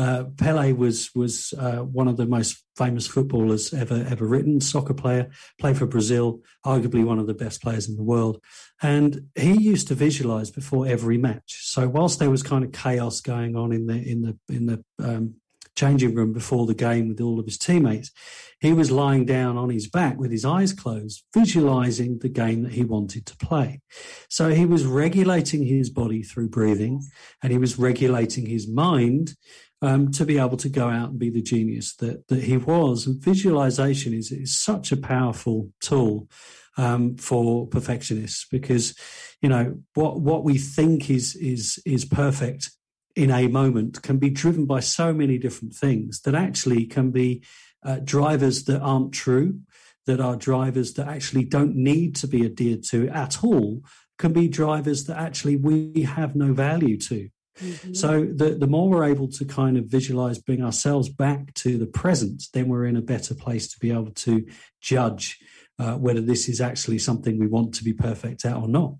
Uh, 0.00 0.24
Pele 0.38 0.72
was 0.72 1.10
was 1.14 1.52
uh, 1.58 1.80
one 1.80 2.08
of 2.08 2.16
the 2.16 2.24
most 2.24 2.64
famous 2.74 3.06
footballers 3.06 3.74
ever 3.74 4.06
ever 4.08 4.24
written, 4.24 4.58
soccer 4.60 4.94
player, 4.94 5.28
played 5.58 5.76
for 5.76 5.86
Brazil, 5.86 6.40
arguably 6.64 7.04
one 7.04 7.18
of 7.18 7.26
the 7.26 7.34
best 7.34 7.60
players 7.60 7.86
in 7.86 7.96
the 7.96 8.02
world. 8.02 8.42
And 8.80 9.28
he 9.34 9.52
used 9.52 9.88
to 9.88 9.94
visualize 9.94 10.50
before 10.50 10.86
every 10.86 11.18
match. 11.18 11.58
So 11.64 11.86
whilst 11.86 12.18
there 12.18 12.30
was 12.30 12.42
kind 12.42 12.64
of 12.64 12.72
chaos 12.72 13.20
going 13.20 13.56
on 13.56 13.72
in 13.72 13.86
the 13.86 14.02
in 14.02 14.22
the 14.22 14.38
in 14.48 14.66
the 14.66 14.84
um, 14.98 15.34
changing 15.80 16.14
room 16.14 16.32
before 16.32 16.66
the 16.66 16.74
game 16.74 17.08
with 17.08 17.20
all 17.20 17.40
of 17.40 17.46
his 17.46 17.56
teammates, 17.56 18.10
he 18.60 18.74
was 18.74 18.90
lying 18.90 19.24
down 19.24 19.56
on 19.56 19.70
his 19.70 19.88
back 19.88 20.18
with 20.18 20.30
his 20.30 20.44
eyes 20.44 20.74
closed, 20.74 21.24
visualizing 21.32 22.18
the 22.18 22.28
game 22.28 22.62
that 22.62 22.72
he 22.72 22.84
wanted 22.84 23.24
to 23.26 23.36
play. 23.38 23.80
So 24.28 24.50
he 24.50 24.66
was 24.66 24.84
regulating 24.84 25.64
his 25.64 25.88
body 25.88 26.22
through 26.22 26.50
breathing 26.50 27.02
and 27.42 27.50
he 27.50 27.58
was 27.58 27.78
regulating 27.78 28.44
his 28.44 28.68
mind 28.68 29.34
um, 29.80 30.10
to 30.12 30.26
be 30.26 30.38
able 30.38 30.58
to 30.58 30.68
go 30.68 30.88
out 30.88 31.10
and 31.10 31.18
be 31.18 31.30
the 31.30 31.40
genius 31.40 31.96
that, 31.96 32.28
that 32.28 32.44
he 32.44 32.58
was. 32.58 33.06
And 33.06 33.18
visualization 33.18 34.12
is, 34.12 34.30
is 34.30 34.54
such 34.54 34.92
a 34.92 34.98
powerful 34.98 35.70
tool 35.80 36.28
um, 36.76 37.16
for 37.16 37.66
perfectionists 37.66 38.46
because, 38.50 38.94
you 39.40 39.48
know, 39.48 39.78
what, 39.94 40.20
what 40.20 40.44
we 40.44 40.58
think 40.58 41.08
is, 41.08 41.34
is, 41.36 41.80
is 41.86 42.04
perfect 42.04 42.70
in 43.20 43.30
a 43.30 43.48
moment 43.48 44.00
can 44.00 44.16
be 44.16 44.30
driven 44.30 44.64
by 44.64 44.80
so 44.80 45.12
many 45.12 45.36
different 45.36 45.74
things 45.74 46.22
that 46.22 46.34
actually 46.34 46.86
can 46.86 47.10
be 47.10 47.44
uh, 47.84 47.98
drivers 48.02 48.64
that 48.64 48.80
aren't 48.80 49.12
true, 49.12 49.60
that 50.06 50.22
are 50.22 50.36
drivers 50.36 50.94
that 50.94 51.06
actually 51.06 51.44
don't 51.44 51.76
need 51.76 52.16
to 52.16 52.26
be 52.26 52.46
adhered 52.46 52.82
to 52.82 53.08
at 53.08 53.44
all, 53.44 53.82
can 54.18 54.32
be 54.32 54.48
drivers 54.48 55.04
that 55.04 55.18
actually 55.18 55.54
we 55.54 56.02
have 56.02 56.34
no 56.34 56.54
value 56.54 56.96
to. 56.96 57.28
Mm-hmm. 57.60 57.92
So 57.92 58.24
the, 58.24 58.56
the 58.58 58.66
more 58.66 58.88
we're 58.88 59.04
able 59.04 59.28
to 59.32 59.44
kind 59.44 59.76
of 59.76 59.84
visualize, 59.84 60.38
bring 60.38 60.64
ourselves 60.64 61.10
back 61.10 61.52
to 61.54 61.76
the 61.76 61.86
present, 61.86 62.44
then 62.54 62.68
we're 62.68 62.86
in 62.86 62.96
a 62.96 63.02
better 63.02 63.34
place 63.34 63.68
to 63.68 63.78
be 63.78 63.90
able 63.90 64.12
to 64.12 64.46
judge 64.80 65.38
uh, 65.78 65.96
whether 65.96 66.22
this 66.22 66.48
is 66.48 66.62
actually 66.62 66.98
something 66.98 67.38
we 67.38 67.46
want 67.46 67.74
to 67.74 67.84
be 67.84 67.92
perfect 67.92 68.46
at 68.46 68.56
or 68.56 68.68
not. 68.68 68.94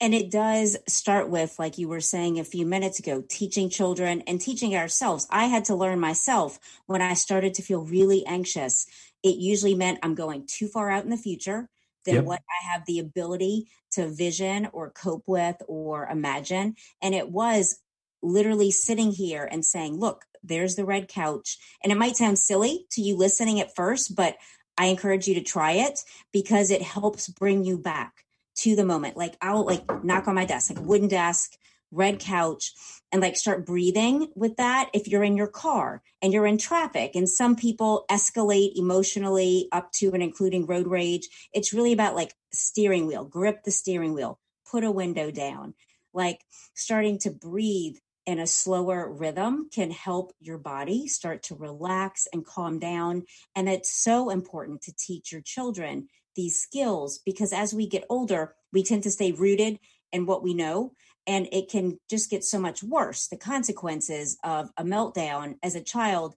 And 0.00 0.14
it 0.14 0.30
does 0.30 0.76
start 0.86 1.30
with, 1.30 1.58
like 1.58 1.78
you 1.78 1.88
were 1.88 2.00
saying 2.00 2.38
a 2.38 2.44
few 2.44 2.66
minutes 2.66 2.98
ago, 2.98 3.24
teaching 3.26 3.70
children 3.70 4.22
and 4.26 4.40
teaching 4.40 4.76
ourselves. 4.76 5.26
I 5.30 5.46
had 5.46 5.64
to 5.66 5.74
learn 5.74 6.00
myself 6.00 6.58
when 6.84 7.00
I 7.00 7.14
started 7.14 7.54
to 7.54 7.62
feel 7.62 7.82
really 7.82 8.24
anxious. 8.26 8.86
It 9.22 9.36
usually 9.36 9.74
meant 9.74 10.00
I'm 10.02 10.14
going 10.14 10.46
too 10.46 10.68
far 10.68 10.90
out 10.90 11.04
in 11.04 11.10
the 11.10 11.16
future 11.16 11.70
than 12.04 12.16
yep. 12.16 12.24
what 12.24 12.40
I 12.40 12.72
have 12.72 12.84
the 12.86 12.98
ability 12.98 13.68
to 13.92 14.08
vision 14.08 14.68
or 14.72 14.90
cope 14.90 15.24
with 15.26 15.56
or 15.66 16.06
imagine. 16.06 16.76
And 17.00 17.14
it 17.14 17.30
was 17.30 17.78
literally 18.22 18.70
sitting 18.70 19.12
here 19.12 19.48
and 19.50 19.64
saying, 19.64 19.98
look, 19.98 20.26
there's 20.42 20.76
the 20.76 20.84
red 20.84 21.08
couch. 21.08 21.58
And 21.82 21.90
it 21.90 21.98
might 21.98 22.16
sound 22.16 22.38
silly 22.38 22.86
to 22.90 23.00
you 23.00 23.16
listening 23.16 23.60
at 23.60 23.74
first, 23.74 24.14
but 24.14 24.36
I 24.76 24.86
encourage 24.86 25.26
you 25.26 25.34
to 25.34 25.42
try 25.42 25.72
it 25.72 26.00
because 26.32 26.70
it 26.70 26.82
helps 26.82 27.28
bring 27.28 27.64
you 27.64 27.78
back 27.78 28.25
to 28.56 28.76
the 28.76 28.84
moment. 28.84 29.16
Like 29.16 29.36
I'll 29.40 29.64
like 29.64 30.04
knock 30.04 30.28
on 30.28 30.34
my 30.34 30.44
desk, 30.44 30.74
like 30.74 30.84
wooden 30.84 31.08
desk, 31.08 31.52
red 31.90 32.18
couch, 32.18 32.72
and 33.12 33.22
like 33.22 33.36
start 33.36 33.66
breathing 33.66 34.28
with 34.34 34.56
that. 34.56 34.90
If 34.92 35.08
you're 35.08 35.24
in 35.24 35.36
your 35.36 35.46
car 35.46 36.02
and 36.20 36.32
you're 36.32 36.46
in 36.46 36.58
traffic, 36.58 37.12
and 37.14 37.28
some 37.28 37.56
people 37.56 38.04
escalate 38.10 38.72
emotionally 38.76 39.68
up 39.72 39.92
to 39.92 40.12
and 40.12 40.22
including 40.22 40.66
road 40.66 40.86
rage, 40.86 41.28
it's 41.52 41.72
really 41.72 41.92
about 41.92 42.14
like 42.14 42.34
steering 42.52 43.06
wheel, 43.06 43.24
grip 43.24 43.62
the 43.64 43.70
steering 43.70 44.14
wheel, 44.14 44.38
put 44.70 44.84
a 44.84 44.90
window 44.90 45.30
down, 45.30 45.74
like 46.12 46.40
starting 46.74 47.18
to 47.20 47.30
breathe 47.30 47.96
in 48.26 48.40
a 48.40 48.46
slower 48.46 49.08
rhythm 49.08 49.68
can 49.72 49.92
help 49.92 50.32
your 50.40 50.58
body 50.58 51.06
start 51.06 51.44
to 51.44 51.54
relax 51.54 52.26
and 52.32 52.44
calm 52.44 52.80
down. 52.80 53.22
And 53.54 53.68
it's 53.68 54.02
so 54.02 54.30
important 54.30 54.82
to 54.82 54.92
teach 54.98 55.30
your 55.30 55.42
children 55.42 56.08
these 56.36 56.60
skills 56.60 57.18
because 57.24 57.52
as 57.52 57.74
we 57.74 57.88
get 57.88 58.04
older, 58.08 58.54
we 58.72 58.82
tend 58.82 59.02
to 59.04 59.10
stay 59.10 59.32
rooted 59.32 59.78
in 60.12 60.26
what 60.26 60.42
we 60.42 60.54
know. 60.54 60.92
And 61.26 61.48
it 61.50 61.68
can 61.68 61.98
just 62.08 62.30
get 62.30 62.44
so 62.44 62.60
much 62.60 62.84
worse. 62.84 63.26
The 63.26 63.36
consequences 63.36 64.38
of 64.44 64.70
a 64.76 64.84
meltdown 64.84 65.56
as 65.62 65.74
a 65.74 65.82
child, 65.82 66.36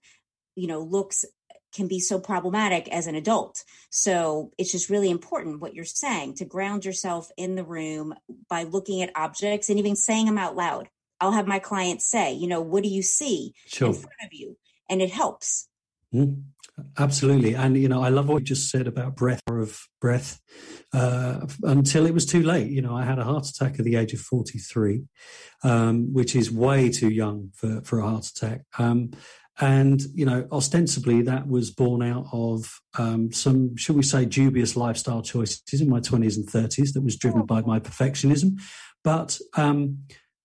you 0.56 0.66
know, 0.66 0.80
looks 0.80 1.24
can 1.72 1.86
be 1.86 2.00
so 2.00 2.18
problematic 2.18 2.88
as 2.88 3.06
an 3.06 3.14
adult. 3.14 3.62
So 3.90 4.50
it's 4.58 4.72
just 4.72 4.90
really 4.90 5.10
important 5.10 5.60
what 5.60 5.74
you're 5.74 5.84
saying 5.84 6.34
to 6.36 6.44
ground 6.44 6.84
yourself 6.84 7.30
in 7.36 7.54
the 7.54 7.64
room 7.64 8.14
by 8.48 8.64
looking 8.64 9.02
at 9.02 9.12
objects 9.14 9.68
and 9.68 9.78
even 9.78 9.96
saying 9.96 10.26
them 10.26 10.38
out 10.38 10.56
loud. 10.56 10.88
I'll 11.20 11.32
have 11.32 11.46
my 11.46 11.58
clients 11.58 12.10
say, 12.10 12.32
you 12.32 12.48
know, 12.48 12.60
what 12.60 12.82
do 12.82 12.88
you 12.88 13.02
see 13.02 13.54
sure. 13.66 13.88
in 13.88 13.94
front 13.94 14.16
of 14.24 14.32
you? 14.32 14.56
And 14.88 15.00
it 15.00 15.10
helps. 15.10 15.68
Mm, 16.12 16.42
absolutely. 16.98 17.54
And, 17.54 17.76
you 17.76 17.88
know, 17.88 18.02
I 18.02 18.08
love 18.08 18.28
what 18.28 18.40
you 18.40 18.46
just 18.46 18.70
said 18.70 18.86
about 18.86 19.16
breath 19.16 19.40
of 19.48 19.80
breath 20.00 20.40
uh, 20.92 21.46
until 21.62 22.06
it 22.06 22.14
was 22.14 22.26
too 22.26 22.42
late. 22.42 22.70
You 22.70 22.82
know, 22.82 22.96
I 22.96 23.04
had 23.04 23.18
a 23.18 23.24
heart 23.24 23.46
attack 23.46 23.78
at 23.78 23.84
the 23.84 23.96
age 23.96 24.12
of 24.12 24.20
43, 24.20 25.02
um, 25.62 26.12
which 26.12 26.34
is 26.34 26.50
way 26.50 26.90
too 26.90 27.10
young 27.10 27.50
for, 27.54 27.80
for 27.82 28.00
a 28.00 28.08
heart 28.08 28.26
attack. 28.26 28.62
Um, 28.78 29.10
and, 29.60 30.00
you 30.14 30.24
know, 30.24 30.48
ostensibly 30.50 31.20
that 31.22 31.46
was 31.46 31.70
born 31.70 32.02
out 32.02 32.26
of 32.32 32.80
um, 32.98 33.30
some, 33.30 33.76
should 33.76 33.96
we 33.96 34.02
say, 34.02 34.24
dubious 34.24 34.74
lifestyle 34.74 35.20
choices 35.20 35.80
in 35.80 35.90
my 35.90 36.00
20s 36.00 36.36
and 36.36 36.46
30s 36.46 36.94
that 36.94 37.04
was 37.04 37.16
driven 37.16 37.44
by 37.44 37.60
my 37.60 37.78
perfectionism. 37.78 38.58
But 39.04 39.38
um, 39.56 39.98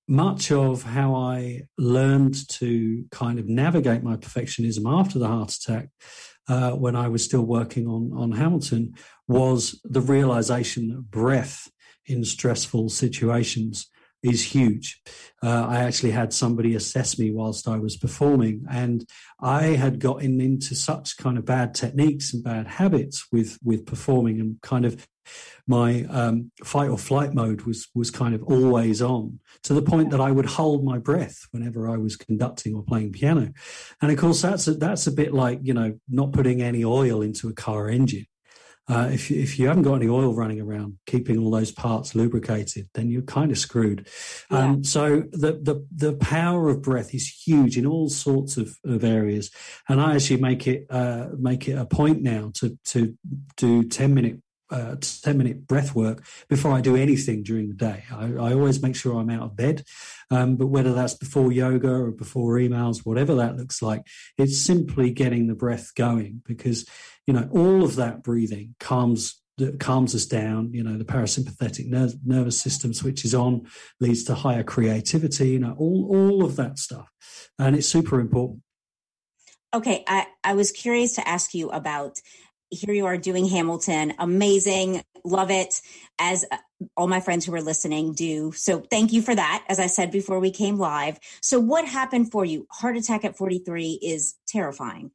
much 0.08 0.52
of 0.52 0.84
how 0.84 1.16
I 1.16 1.62
learned 1.78 2.48
to 2.50 3.06
kind 3.12 3.40
of 3.40 3.48
navigate 3.48 4.04
my 4.04 4.16
perfectionism 4.18 4.84
after 4.86 5.20
the 5.20 5.28
heart 5.28 5.54
attack, 5.54 5.90
uh, 6.48 6.72
when 6.72 6.96
I 6.96 7.08
was 7.08 7.24
still 7.24 7.42
working 7.42 7.88
on, 7.88 8.12
on 8.16 8.32
Hamilton, 8.34 8.94
was 9.28 9.80
the 9.84 10.02
realization 10.02 10.90
that 10.90 11.10
breath 11.10 11.70
in 12.06 12.24
stressful 12.24 12.90
situations 12.90 13.90
is 14.22 14.44
huge. 14.44 15.02
Uh, 15.44 15.66
I 15.68 15.80
actually 15.80 16.12
had 16.12 16.34
somebody 16.34 16.76
assess 16.76 17.20
me 17.20 17.32
whilst 17.32 17.68
I 17.68 17.78
was 17.78 17.96
performing, 17.96 18.66
and 18.70 19.08
I 19.40 19.64
had 19.64 20.00
gotten 20.00 20.42
into 20.42 20.76
such 20.76 21.18
kind 21.18 21.38
of 21.38 21.46
bad 21.46 21.74
techniques 21.74 22.34
and 22.34 22.44
bad 22.44 22.68
habits 22.68 23.26
with 23.32 23.58
with 23.64 23.86
performing, 23.86 24.40
and 24.40 24.62
kind 24.62 24.86
of 24.86 25.08
my 25.68 26.04
um, 26.06 26.52
fight 26.64 26.90
or 26.90 26.98
flight 26.98 27.34
mode 27.34 27.62
was 27.64 27.88
was 27.96 28.12
kind 28.12 28.36
of 28.36 28.44
always 28.44 29.02
on 29.02 29.40
to 29.64 29.74
the 29.74 29.82
point 29.82 30.12
that 30.12 30.22
I 30.22 30.32
would 30.32 30.46
hold 30.46 30.84
my 30.84 30.98
breath 30.98 31.48
whenever 31.52 31.90
I 31.90 31.98
was 31.98 32.16
conducting 32.16 32.76
or 32.76 32.84
playing 32.84 33.14
piano, 33.14 33.52
and 34.02 34.12
of 34.12 34.18
course 34.18 34.42
that's 34.42 34.68
a, 34.68 34.74
that's 34.74 35.08
a 35.08 35.12
bit 35.12 35.34
like 35.34 35.60
you 35.64 35.74
know 35.74 35.98
not 36.10 36.34
putting 36.34 36.62
any 36.62 36.84
oil 36.84 37.22
into 37.22 37.50
a 37.50 37.54
car 37.54 37.90
engine. 37.90 38.28
Uh, 38.88 39.10
if, 39.12 39.32
if 39.32 39.58
you 39.58 39.68
haven't 39.68 39.82
got 39.82 39.96
any 39.96 40.08
oil 40.08 40.36
running 40.36 40.62
around, 40.62 40.96
keeping 41.08 41.40
all 41.40 41.50
those 41.50 41.72
parts 41.72 42.14
lubricated, 42.14 42.88
then 42.94 43.10
you're 43.10 43.24
kind 43.24 43.50
of 43.50 43.58
screwed. 43.58 44.08
Yeah. 44.52 44.60
Um, 44.60 44.84
so 44.84 45.24
the, 45.32 45.54
the 45.54 45.88
the 45.92 46.14
power 46.18 46.70
of 46.70 46.84
breath 46.84 47.16
is 47.16 47.28
huge 47.28 47.80
in 47.80 47.88
all 47.88 48.10
sorts 48.10 48.58
of, 48.58 48.78
of 48.86 49.04
areas, 49.04 49.50
and 49.90 50.00
I 50.00 50.14
actually 50.14 50.40
make 50.42 50.68
it 50.68 50.86
uh, 50.92 51.30
make 51.38 51.68
it 51.68 51.78
a 51.80 51.86
point 51.86 52.22
now 52.22 52.52
to 52.56 52.78
to 52.86 53.18
do 53.58 53.84
ten 53.86 54.14
minute 54.14 54.40
uh, 54.70 54.96
10 55.00 55.38
minute 55.38 55.68
breath 55.68 55.96
work 55.96 56.26
before 56.50 56.72
I 56.72 56.82
do 56.82 56.96
anything 56.96 57.44
during 57.44 57.68
the 57.68 57.76
day. 57.76 58.04
I, 58.12 58.34
I 58.34 58.54
always 58.54 58.82
make 58.82 58.96
sure 58.96 59.20
I'm 59.20 59.30
out 59.30 59.44
of 59.44 59.56
bed. 59.56 59.84
Um, 60.32 60.56
but 60.56 60.68
whether 60.68 60.94
that's 60.94 61.14
before 61.14 61.52
yoga 61.52 61.92
or 61.92 62.12
before 62.12 62.56
emails, 62.56 63.06
whatever 63.06 63.36
that 63.36 63.58
looks 63.58 63.82
like, 63.82 64.04
it's 64.38 64.60
simply 64.60 65.12
getting 65.12 65.48
the 65.48 65.56
breath 65.56 65.94
going 65.96 66.42
because, 66.46 66.86
you 67.28 67.34
know, 67.34 67.48
all 67.52 67.84
of 67.84 67.96
that 67.98 68.24
breathing 68.24 68.76
calms 68.80 69.40
that 69.58 69.80
calms 69.80 70.14
us 70.16 70.26
down. 70.26 70.74
You 70.74 70.84
know, 70.84 70.98
the 70.98 71.06
parasympathetic 71.06 71.88
ner- 71.88 72.10
nervous 72.26 72.60
system 72.60 72.94
switches 72.94 73.34
on, 73.34 73.68
leads 74.00 74.24
to 74.26 74.36
higher 74.36 74.64
creativity. 74.64 75.52
You 75.52 75.60
know, 75.60 75.76
all 75.78 76.08
all 76.10 76.46
of 76.46 76.56
that 76.58 76.80
stuff, 76.80 77.10
and 77.58 77.76
it's 77.76 77.88
super 77.88 78.20
important. 78.20 78.62
Okay, 79.74 80.04
I 80.08 80.28
I 80.44 80.54
was 80.54 80.72
curious 80.72 81.14
to 81.14 81.28
ask 81.28 81.54
you 81.54 81.70
about. 81.70 82.20
Here 82.70 82.94
you 82.94 83.06
are 83.06 83.18
doing 83.18 83.48
Hamilton, 83.48 84.14
amazing, 84.20 85.04
love 85.24 85.52
it. 85.52 85.82
As 86.20 86.46
all 86.98 87.08
my 87.08 87.20
friends 87.20 87.46
who 87.46 87.54
are 87.56 87.62
listening 87.62 88.14
do. 88.14 88.52
So 88.52 88.80
thank 88.80 89.14
you 89.14 89.22
for 89.22 89.34
that. 89.34 89.64
As 89.70 89.80
I 89.80 89.88
said 89.88 90.12
before 90.12 90.40
we 90.40 90.52
came 90.52 90.78
live. 90.78 91.20
So 91.42 91.60
what 91.60 91.86
happened 91.86 92.32
for 92.32 92.44
you? 92.44 92.68
Heart 92.72 92.98
attack 92.98 93.24
at 93.24 93.38
43 93.38 94.00
is 94.02 94.36
terrifying. 94.48 95.12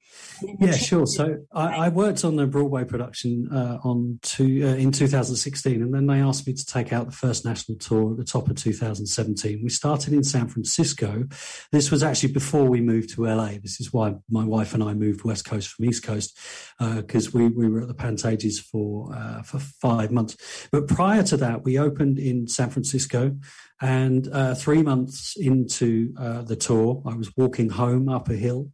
Yeah, 0.59 0.73
sure. 0.73 1.07
So 1.07 1.39
I, 1.53 1.87
I, 1.87 1.89
worked 1.89 2.25
on 2.25 2.37
the 2.37 2.47
Broadway 2.47 2.85
production 2.85 3.49
uh, 3.53 3.79
on 3.83 4.19
two, 4.23 4.63
uh, 4.65 4.75
in 4.75 4.93
2016, 4.93 5.83
and 5.83 5.95
then 5.95 6.07
they 6.07 6.21
asked 6.21 6.47
me 6.47 6.53
to 6.53 6.65
take 6.65 6.93
out 6.93 7.07
the 7.07 7.13
first 7.13 7.45
national 7.45 7.79
tour 7.79 8.13
at 8.13 8.17
the 8.17 8.25
top 8.25 8.49
of 8.49 8.57
2017. 8.57 9.61
We 9.63 9.69
started 9.71 10.13
in 10.13 10.25
San 10.25 10.49
Francisco. 10.49 11.27
This 11.73 11.91
was 11.91 12.03
actually 12.03 12.33
before 12.33 12.65
we 12.65 12.81
moved 12.81 13.11
to 13.15 13.27
LA. 13.27 13.53
This 13.63 13.81
is 13.81 13.93
why 13.93 14.15
my 14.29 14.45
wife 14.45 14.75
and 14.75 14.83
I 14.83 14.95
moved 14.95 15.25
West 15.25 15.45
Coast 15.45 15.69
from 15.69 15.87
East 15.87 16.03
Coast 16.05 16.39
because 16.79 17.29
uh, 17.29 17.31
we, 17.35 17.49
we 17.49 17.69
were 17.69 17.83
at 17.83 17.89
the 17.89 17.95
Pantages 17.95 18.61
for 18.61 19.15
uh, 19.15 19.43
for 19.43 19.59
five 19.59 20.11
months. 20.11 20.37
But 20.71 20.89
prior 20.89 21.23
to 21.25 21.37
that 21.39 21.50
that, 21.51 21.65
we 21.65 21.79
opened 21.79 22.19
in 22.19 22.47
San 22.47 22.71
Francisco, 22.71 23.37
and 23.81 24.29
uh, 24.33 24.55
three 24.55 24.83
months 24.83 25.37
into 25.37 26.15
uh, 26.19 26.43
the 26.43 26.57
tour, 26.57 27.03
I 27.07 27.15
was 27.15 27.31
walking 27.37 27.71
home 27.71 28.09
up 28.09 28.29
a 28.29 28.37
hill. 28.37 28.71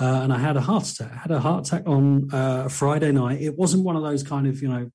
Uh, 0.00 0.20
and 0.22 0.32
I 0.32 0.38
had 0.38 0.56
a 0.56 0.60
heart 0.60 0.88
attack. 0.88 1.10
I 1.12 1.16
had 1.16 1.30
a 1.32 1.40
heart 1.40 1.66
attack 1.66 1.82
on 1.86 2.32
uh, 2.32 2.68
Friday 2.68 3.10
night. 3.10 3.40
It 3.42 3.56
wasn't 3.58 3.82
one 3.82 3.96
of 3.96 4.04
those 4.04 4.22
kind 4.22 4.46
of, 4.46 4.62
you 4.62 4.68
know, 4.68 4.90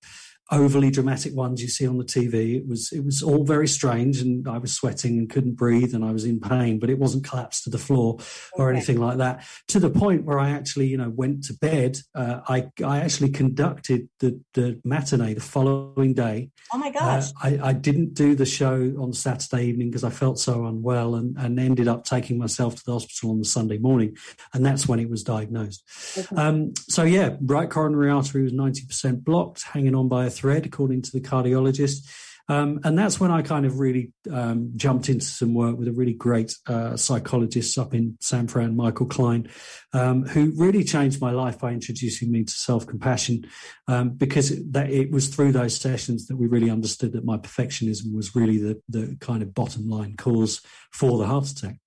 overly 0.51 0.91
dramatic 0.91 1.33
ones 1.35 1.61
you 1.61 1.67
see 1.67 1.87
on 1.87 1.97
the 1.97 2.03
TV. 2.03 2.55
It 2.55 2.67
was 2.67 2.91
it 2.91 3.03
was 3.03 3.23
all 3.23 3.43
very 3.43 3.67
strange, 3.67 4.21
and 4.21 4.47
I 4.47 4.57
was 4.57 4.73
sweating 4.73 5.17
and 5.17 5.29
couldn't 5.29 5.55
breathe, 5.55 5.93
and 5.93 6.03
I 6.03 6.11
was 6.11 6.25
in 6.25 6.39
pain, 6.39 6.79
but 6.79 6.89
it 6.89 6.99
wasn't 6.99 7.23
collapsed 7.23 7.63
to 7.63 7.69
the 7.69 7.77
floor 7.77 8.17
or 8.53 8.69
okay. 8.69 8.77
anything 8.77 8.99
like 8.99 9.17
that. 9.17 9.45
To 9.69 9.79
the 9.79 9.89
point 9.89 10.25
where 10.25 10.39
I 10.39 10.51
actually, 10.51 10.87
you 10.87 10.97
know, 10.97 11.09
went 11.09 11.43
to 11.45 11.53
bed. 11.53 11.97
Uh, 12.13 12.41
I 12.47 12.69
I 12.83 12.99
actually 12.99 13.29
conducted 13.29 14.09
the 14.19 14.39
the 14.53 14.79
matinee 14.83 15.33
the 15.33 15.41
following 15.41 16.13
day. 16.13 16.49
Oh 16.73 16.77
my 16.77 16.91
gosh! 16.91 17.29
Uh, 17.29 17.33
I, 17.43 17.59
I 17.69 17.73
didn't 17.73 18.13
do 18.13 18.35
the 18.35 18.45
show 18.45 18.93
on 18.99 19.13
Saturday 19.13 19.65
evening 19.65 19.89
because 19.89 20.03
I 20.03 20.09
felt 20.09 20.39
so 20.39 20.65
unwell, 20.65 21.15
and 21.15 21.37
and 21.37 21.59
ended 21.59 21.87
up 21.87 22.03
taking 22.03 22.37
myself 22.37 22.75
to 22.75 22.83
the 22.85 22.93
hospital 22.93 23.31
on 23.31 23.39
the 23.39 23.45
Sunday 23.45 23.77
morning, 23.77 24.17
and 24.53 24.65
that's 24.65 24.87
when 24.87 24.99
it 24.99 25.09
was 25.09 25.23
diagnosed. 25.23 25.83
Okay. 26.17 26.35
Um, 26.35 26.73
so 26.75 27.03
yeah, 27.03 27.37
right 27.41 27.69
coronary 27.69 28.11
artery 28.11 28.43
was 28.43 28.53
ninety 28.53 28.85
percent 28.85 29.23
blocked, 29.23 29.63
hanging 29.63 29.95
on 29.95 30.09
by 30.09 30.25
a 30.25 30.29
thread, 30.43 30.65
according 30.65 31.01
to 31.01 31.11
the 31.13 31.21
cardiologist. 31.21 32.05
Um, 32.49 32.81
and 32.83 32.99
that's 32.99 33.21
when 33.21 33.31
I 33.31 33.41
kind 33.41 33.65
of 33.65 33.79
really 33.79 34.11
um, 34.29 34.73
jumped 34.75 35.07
into 35.07 35.23
some 35.25 35.53
work 35.53 35.77
with 35.77 35.87
a 35.87 35.93
really 35.93 36.13
great 36.13 36.53
uh, 36.67 36.97
psychologist 36.97 37.77
up 37.77 37.93
in 37.93 38.17
San 38.19 38.49
Fran, 38.49 38.75
Michael 38.75 39.05
Klein, 39.05 39.47
um, 39.93 40.23
who 40.23 40.51
really 40.57 40.83
changed 40.83 41.21
my 41.21 41.31
life 41.31 41.57
by 41.57 41.71
introducing 41.71 42.29
me 42.33 42.43
to 42.43 42.51
self 42.51 42.85
compassion. 42.85 43.45
Um, 43.87 44.09
because 44.09 44.51
it, 44.51 44.73
that 44.73 44.89
it 44.89 45.09
was 45.09 45.29
through 45.29 45.53
those 45.53 45.79
sessions 45.79 46.27
that 46.27 46.35
we 46.35 46.47
really 46.47 46.69
understood 46.69 47.13
that 47.13 47.23
my 47.23 47.37
perfectionism 47.37 48.13
was 48.13 48.35
really 48.35 48.57
the 48.57 48.81
the 48.89 49.15
kind 49.21 49.41
of 49.41 49.53
bottom 49.53 49.87
line 49.87 50.17
cause 50.17 50.61
for 50.91 51.17
the 51.17 51.25
heart 51.25 51.49
attack. 51.49 51.77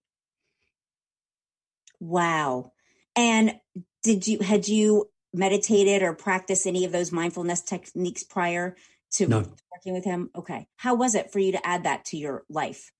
Wow! 2.00 2.72
And 3.14 3.56
did 4.02 4.26
you 4.26 4.38
had 4.38 4.68
you 4.68 5.10
meditated 5.36 6.02
or 6.02 6.12
practiced 6.12 6.66
any 6.66 6.84
of 6.84 6.92
those 6.92 7.12
mindfulness 7.12 7.62
techniques 7.62 8.22
prior 8.22 8.76
to 9.12 9.28
no. 9.28 9.38
working 9.72 9.92
with 9.92 10.04
him? 10.04 10.30
Okay. 10.34 10.66
How 10.76 10.94
was 10.94 11.14
it 11.14 11.32
for 11.32 11.38
you 11.38 11.52
to 11.52 11.66
add 11.66 11.84
that 11.84 12.04
to 12.06 12.16
your 12.16 12.44
life? 12.48 12.90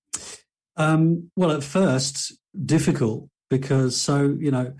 Um, 0.77 1.31
well, 1.35 1.51
at 1.51 1.63
first, 1.63 2.33
difficult 2.65 3.29
because 3.49 3.99
so 3.99 4.35
you 4.39 4.51
know 4.51 4.73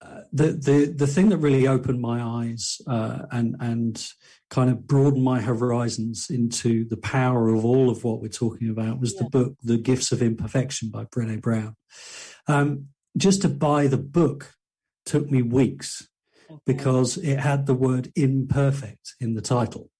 uh, 0.00 0.20
the 0.32 0.52
the 0.52 0.94
the 0.96 1.06
thing 1.06 1.28
that 1.30 1.38
really 1.38 1.66
opened 1.66 2.00
my 2.00 2.22
eyes 2.22 2.80
uh, 2.86 3.20
and 3.30 3.56
and 3.60 4.06
kind 4.50 4.70
of 4.70 4.86
broadened 4.86 5.24
my 5.24 5.40
horizons 5.40 6.28
into 6.30 6.86
the 6.88 6.96
power 6.96 7.48
of 7.48 7.64
all 7.64 7.90
of 7.90 8.04
what 8.04 8.20
we're 8.20 8.28
talking 8.28 8.70
about 8.70 9.00
was 9.00 9.14
yeah. 9.14 9.22
the 9.22 9.30
book 9.30 9.54
The 9.62 9.76
Gifts 9.76 10.12
of 10.12 10.22
Imperfection 10.22 10.90
by 10.90 11.04
Brené 11.04 11.40
Brown. 11.40 11.76
Um, 12.46 12.86
just 13.16 13.42
to 13.42 13.48
buy 13.48 13.88
the 13.88 13.98
book 13.98 14.54
took 15.04 15.30
me 15.30 15.42
weeks 15.42 16.08
because 16.66 17.16
it 17.16 17.38
had 17.38 17.66
the 17.66 17.74
word 17.74 18.12
imperfect 18.14 19.14
in 19.20 19.34
the 19.34 19.42
title. 19.42 19.90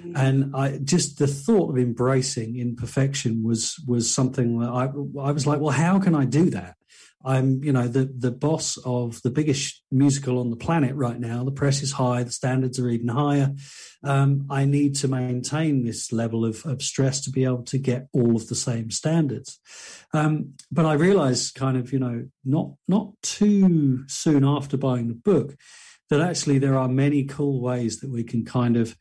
Mm. 0.00 0.12
And 0.16 0.56
I 0.56 0.78
just 0.78 1.18
the 1.18 1.26
thought 1.26 1.70
of 1.70 1.78
embracing 1.78 2.58
imperfection 2.58 3.42
was 3.44 3.76
was 3.86 4.12
something 4.12 4.60
that 4.60 4.70
I 4.70 4.84
I 5.20 5.32
was 5.32 5.46
like, 5.46 5.60
well, 5.60 5.70
how 5.70 5.98
can 5.98 6.14
I 6.14 6.24
do 6.24 6.50
that? 6.50 6.76
I'm, 7.24 7.62
you 7.62 7.72
know, 7.72 7.86
the 7.86 8.12
the 8.18 8.32
boss 8.32 8.78
of 8.84 9.22
the 9.22 9.30
biggest 9.30 9.82
musical 9.90 10.38
on 10.40 10.50
the 10.50 10.56
planet 10.56 10.94
right 10.94 11.18
now. 11.18 11.44
The 11.44 11.52
press 11.52 11.82
is 11.82 11.92
high, 11.92 12.24
the 12.24 12.32
standards 12.32 12.78
are 12.78 12.88
even 12.88 13.08
higher. 13.08 13.54
Um, 14.02 14.46
I 14.50 14.64
need 14.64 14.96
to 14.96 15.08
maintain 15.08 15.84
this 15.84 16.12
level 16.12 16.44
of, 16.44 16.64
of 16.66 16.82
stress 16.82 17.20
to 17.22 17.30
be 17.30 17.44
able 17.44 17.62
to 17.64 17.78
get 17.78 18.08
all 18.12 18.34
of 18.34 18.48
the 18.48 18.56
same 18.56 18.90
standards. 18.90 19.60
Um, 20.12 20.54
but 20.72 20.84
I 20.84 20.94
realized, 20.94 21.54
kind 21.54 21.76
of, 21.76 21.92
you 21.92 22.00
know, 22.00 22.26
not 22.44 22.72
not 22.88 23.12
too 23.22 24.04
soon 24.08 24.44
after 24.44 24.76
buying 24.76 25.06
the 25.06 25.14
book, 25.14 25.56
that 26.12 26.20
actually 26.20 26.58
there 26.58 26.78
are 26.78 26.88
many 26.88 27.24
cool 27.24 27.60
ways 27.60 28.00
that 28.00 28.10
we 28.10 28.22
can 28.22 28.44
kind 28.44 28.76
of 28.76 28.96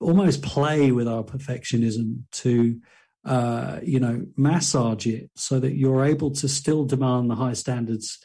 almost 0.00 0.42
play 0.42 0.92
with 0.92 1.08
our 1.08 1.22
perfectionism 1.22 2.22
to 2.30 2.78
uh, 3.24 3.80
you 3.82 3.98
know 3.98 4.24
massage 4.36 5.06
it 5.06 5.30
so 5.34 5.58
that 5.58 5.74
you're 5.74 6.04
able 6.04 6.30
to 6.30 6.46
still 6.46 6.84
demand 6.84 7.30
the 7.30 7.34
high 7.34 7.54
standards 7.54 8.18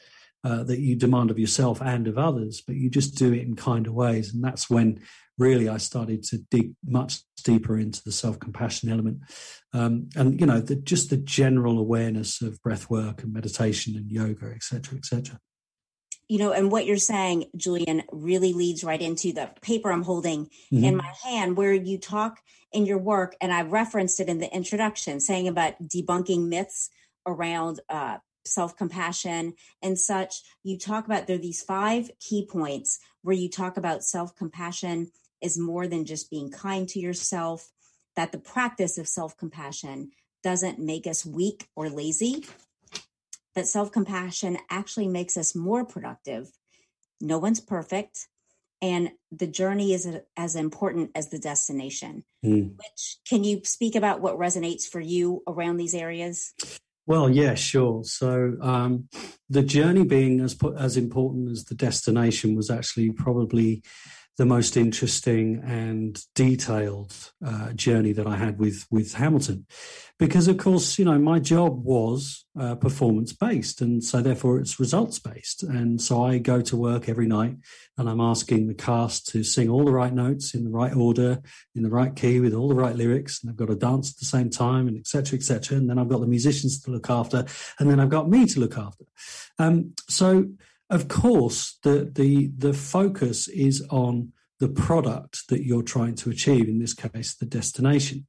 uh, 0.43 0.63
that 0.63 0.79
you 0.79 0.95
demand 0.95 1.31
of 1.31 1.39
yourself 1.39 1.81
and 1.81 2.07
of 2.07 2.17
others, 2.17 2.61
but 2.65 2.75
you 2.75 2.89
just 2.89 3.15
do 3.15 3.31
it 3.31 3.43
in 3.43 3.55
kinder 3.55 3.91
ways. 3.91 4.33
And 4.33 4.43
that's 4.43 4.69
when 4.69 4.99
really 5.37 5.69
I 5.69 5.77
started 5.77 6.23
to 6.23 6.39
dig 6.49 6.73
much 6.85 7.21
deeper 7.43 7.77
into 7.77 8.03
the 8.03 8.11
self 8.11 8.39
compassion 8.39 8.89
element. 8.89 9.19
Um, 9.73 10.09
and, 10.15 10.39
you 10.39 10.45
know, 10.45 10.59
the, 10.59 10.75
just 10.75 11.09
the 11.09 11.17
general 11.17 11.79
awareness 11.79 12.41
of 12.41 12.61
breath 12.61 12.89
work 12.89 13.23
and 13.23 13.33
meditation 13.33 13.95
and 13.95 14.11
yoga, 14.11 14.47
etc., 14.47 14.97
etc. 14.97 15.39
You 16.31 16.37
know, 16.37 16.53
and 16.53 16.71
what 16.71 16.85
you're 16.85 16.95
saying, 16.95 17.47
Julian, 17.57 18.03
really 18.09 18.53
leads 18.53 18.85
right 18.85 19.01
into 19.01 19.33
the 19.33 19.51
paper 19.61 19.91
I'm 19.91 20.03
holding 20.03 20.45
mm-hmm. 20.45 20.81
in 20.81 20.95
my 20.95 21.11
hand, 21.25 21.57
where 21.57 21.73
you 21.73 21.97
talk 21.97 22.39
in 22.71 22.85
your 22.85 22.99
work, 22.99 23.35
and 23.41 23.51
I 23.51 23.63
referenced 23.63 24.21
it 24.21 24.29
in 24.29 24.37
the 24.37 24.49
introduction, 24.49 25.19
saying 25.19 25.49
about 25.49 25.73
debunking 25.83 26.47
myths 26.47 26.89
around 27.27 27.81
uh, 27.89 28.19
self 28.45 28.77
compassion 28.77 29.55
and 29.81 29.99
such. 29.99 30.35
You 30.63 30.77
talk 30.77 31.05
about 31.05 31.27
there 31.27 31.35
are 31.35 31.47
these 31.47 31.63
five 31.63 32.09
key 32.21 32.47
points 32.49 32.99
where 33.23 33.35
you 33.35 33.49
talk 33.49 33.75
about 33.75 34.05
self 34.05 34.33
compassion 34.33 35.11
is 35.41 35.57
more 35.57 35.85
than 35.85 36.05
just 36.05 36.31
being 36.31 36.49
kind 36.49 36.87
to 36.87 36.99
yourself, 37.01 37.73
that 38.15 38.31
the 38.31 38.39
practice 38.39 38.97
of 38.97 39.05
self 39.05 39.35
compassion 39.35 40.11
doesn't 40.43 40.79
make 40.79 41.07
us 41.07 41.25
weak 41.25 41.67
or 41.75 41.89
lazy, 41.89 42.45
that 43.55 43.67
self 43.67 43.91
compassion 43.91 44.57
actually 44.69 45.07
makes 45.07 45.37
us 45.37 45.55
more 45.55 45.85
productive. 45.85 46.49
No 47.19 47.37
one's 47.37 47.59
perfect. 47.59 48.27
And 48.83 49.11
the 49.31 49.45
journey 49.45 49.93
is 49.93 50.07
as 50.35 50.55
important 50.55 51.11
as 51.13 51.29
the 51.29 51.37
destination. 51.37 52.23
Mm. 52.43 52.77
Which 52.77 53.17
can 53.27 53.43
you 53.43 53.61
speak 53.63 53.95
about 53.95 54.21
what 54.21 54.39
resonates 54.39 54.85
for 54.85 54.99
you 54.99 55.43
around 55.47 55.77
these 55.77 55.93
areas? 55.93 56.53
Well, 57.05 57.29
yeah, 57.29 57.53
sure. 57.53 58.03
So 58.03 58.55
um, 58.61 59.07
the 59.49 59.61
journey 59.61 60.03
being 60.03 60.39
as 60.39 60.57
as 60.77 60.97
important 60.97 61.51
as 61.51 61.65
the 61.65 61.75
destination 61.75 62.55
was 62.55 62.69
actually 62.71 63.11
probably 63.11 63.83
the 64.41 64.45
most 64.47 64.75
interesting 64.75 65.61
and 65.63 66.25
detailed 66.33 67.13
uh, 67.45 67.71
journey 67.73 68.11
that 68.11 68.25
I 68.25 68.37
had 68.37 68.57
with 68.57 68.87
with 68.89 69.13
Hamilton, 69.13 69.67
because 70.17 70.47
of 70.47 70.57
course 70.57 70.97
you 70.97 71.05
know 71.05 71.19
my 71.19 71.37
job 71.37 71.85
was 71.85 72.43
uh, 72.59 72.73
performance 72.73 73.33
based, 73.33 73.81
and 73.81 74.03
so 74.03 74.19
therefore 74.19 74.57
it's 74.57 74.79
results 74.79 75.19
based, 75.19 75.61
and 75.61 76.01
so 76.01 76.23
I 76.25 76.39
go 76.39 76.59
to 76.59 76.75
work 76.75 77.07
every 77.07 77.27
night 77.27 77.57
and 77.99 78.09
I'm 78.09 78.19
asking 78.19 78.67
the 78.67 78.73
cast 78.73 79.27
to 79.27 79.43
sing 79.43 79.69
all 79.69 79.85
the 79.85 79.91
right 79.91 80.11
notes 80.11 80.55
in 80.55 80.63
the 80.63 80.71
right 80.71 80.95
order, 80.95 81.39
in 81.75 81.83
the 81.83 81.91
right 81.91 82.15
key, 82.15 82.39
with 82.39 82.55
all 82.55 82.67
the 82.67 82.73
right 82.73 82.95
lyrics, 82.95 83.43
and 83.43 83.51
I've 83.51 83.57
got 83.57 83.67
to 83.67 83.75
dance 83.75 84.09
at 84.09 84.17
the 84.17 84.25
same 84.25 84.49
time, 84.49 84.87
and 84.87 84.97
etc. 84.97 85.37
etc. 85.37 85.77
And 85.77 85.87
then 85.87 85.99
I've 85.99 86.09
got 86.09 86.21
the 86.21 86.25
musicians 86.25 86.81
to 86.81 86.89
look 86.89 87.11
after, 87.11 87.45
and 87.77 87.91
then 87.91 87.99
I've 87.99 88.09
got 88.09 88.27
me 88.27 88.47
to 88.47 88.59
look 88.59 88.75
after. 88.75 89.05
Um, 89.59 89.93
so 90.09 90.47
of 90.91 91.07
course, 91.07 91.79
the 91.83 92.11
the 92.13 92.51
the 92.57 92.73
focus 92.73 93.47
is 93.47 93.85
on 93.89 94.33
the 94.59 94.69
product 94.69 95.47
that 95.49 95.65
you're 95.65 95.81
trying 95.81 96.15
to 96.15 96.29
achieve. 96.29 96.69
In 96.69 96.79
this 96.79 96.93
case, 96.93 97.33
the 97.33 97.47
destination. 97.47 98.27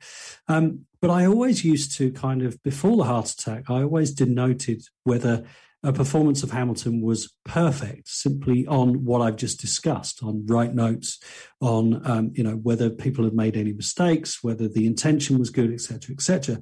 Um, 0.49 0.87
but 1.01 1.11
I 1.11 1.27
always 1.27 1.65
used 1.65 1.97
to 1.99 2.11
kind 2.13 2.43
of 2.43 2.63
before 2.63 2.97
the 2.97 3.05
heart 3.05 3.31
attack, 3.31 3.69
I 3.69 3.83
always 3.83 4.13
denoted 4.13 4.85
whether 5.05 5.45
a 5.85 5.93
performance 5.93 6.45
of 6.45 6.53
Hamilton 6.53 7.03
was 7.03 7.35
perfect 7.45 8.09
simply 8.09 8.65
on 8.69 9.05
what 9.05 9.21
I've 9.21 9.37
just 9.37 9.61
discussed, 9.61 10.23
on 10.23 10.47
right 10.47 10.73
notes, 10.73 11.19
on 11.61 12.01
um, 12.09 12.31
you 12.35 12.45
know 12.45 12.55
whether 12.55 12.89
people 12.89 13.25
had 13.25 13.35
made 13.35 13.57
any 13.57 13.73
mistakes, 13.73 14.45
whether 14.45 14.69
the 14.69 14.87
intention 14.87 15.39
was 15.39 15.51
good, 15.51 15.73
etc., 15.73 16.15
etc. 16.15 16.61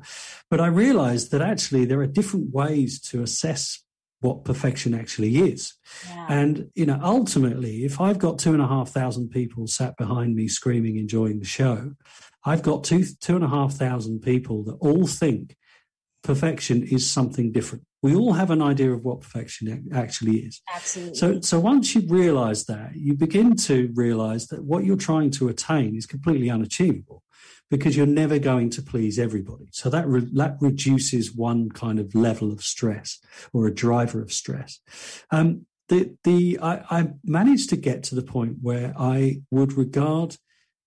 But 0.48 0.60
I 0.60 0.68
realised 0.68 1.30
that 1.32 1.42
actually 1.42 1.84
there 1.84 2.00
are 2.00 2.06
different 2.06 2.54
ways 2.54 2.98
to 3.10 3.22
assess 3.22 3.84
what 4.20 4.44
perfection 4.44 4.94
actually 4.94 5.38
is. 5.38 5.74
Yeah. 6.08 6.26
And, 6.28 6.70
you 6.74 6.86
know, 6.86 7.00
ultimately, 7.02 7.84
if 7.84 8.00
I've 8.00 8.18
got 8.18 8.38
two 8.38 8.52
and 8.52 8.62
a 8.62 8.66
half 8.66 8.90
thousand 8.90 9.30
people 9.30 9.66
sat 9.66 9.96
behind 9.96 10.34
me 10.34 10.46
screaming, 10.46 10.96
enjoying 10.96 11.38
the 11.38 11.46
show, 11.46 11.94
I've 12.44 12.62
got 12.62 12.84
two, 12.84 13.04
two 13.20 13.34
and 13.34 13.44
a 13.44 13.48
half 13.48 13.74
thousand 13.74 14.20
people 14.20 14.62
that 14.64 14.76
all 14.80 15.06
think 15.06 15.56
perfection 16.22 16.82
is 16.82 17.10
something 17.10 17.50
different. 17.50 17.84
We 18.02 18.14
all 18.14 18.32
have 18.32 18.50
an 18.50 18.62
idea 18.62 18.92
of 18.92 19.04
what 19.04 19.20
perfection 19.20 19.88
actually 19.94 20.38
is. 20.38 20.62
Absolutely. 20.74 21.14
So, 21.14 21.40
so 21.40 21.60
once 21.60 21.94
you 21.94 22.02
realize 22.08 22.64
that, 22.64 22.94
you 22.94 23.14
begin 23.14 23.56
to 23.56 23.90
realize 23.94 24.46
that 24.48 24.64
what 24.64 24.84
you're 24.84 24.96
trying 24.96 25.30
to 25.32 25.48
attain 25.48 25.96
is 25.96 26.06
completely 26.06 26.50
unachievable 26.50 27.22
because 27.70 27.96
you're 27.96 28.06
never 28.06 28.38
going 28.38 28.70
to 28.70 28.82
please 28.82 29.18
everybody. 29.18 29.68
So 29.72 29.90
that 29.90 30.06
re- 30.08 30.28
that 30.32 30.56
reduces 30.60 31.34
one 31.34 31.70
kind 31.70 32.00
of 32.00 32.14
level 32.14 32.52
of 32.52 32.62
stress 32.62 33.18
or 33.52 33.66
a 33.66 33.74
driver 33.74 34.20
of 34.20 34.32
stress. 34.32 34.80
Um, 35.30 35.66
the 35.88 36.16
the 36.24 36.58
I, 36.60 36.84
I, 36.90 37.08
managed 37.24 37.70
to 37.70 37.76
get 37.76 38.02
to 38.04 38.14
the 38.14 38.22
point 38.22 38.58
where 38.60 38.94
I 38.96 39.42
would 39.50 39.74
regard 39.74 40.36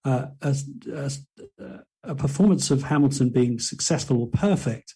uh, 0.06 0.28
as, 0.42 0.66
as 0.92 1.26
uh, 1.62 1.80
a 2.04 2.16
performance 2.16 2.70
of 2.72 2.84
Hamilton 2.84 3.30
being 3.30 3.60
successful 3.60 4.20
or 4.20 4.28
perfect 4.28 4.96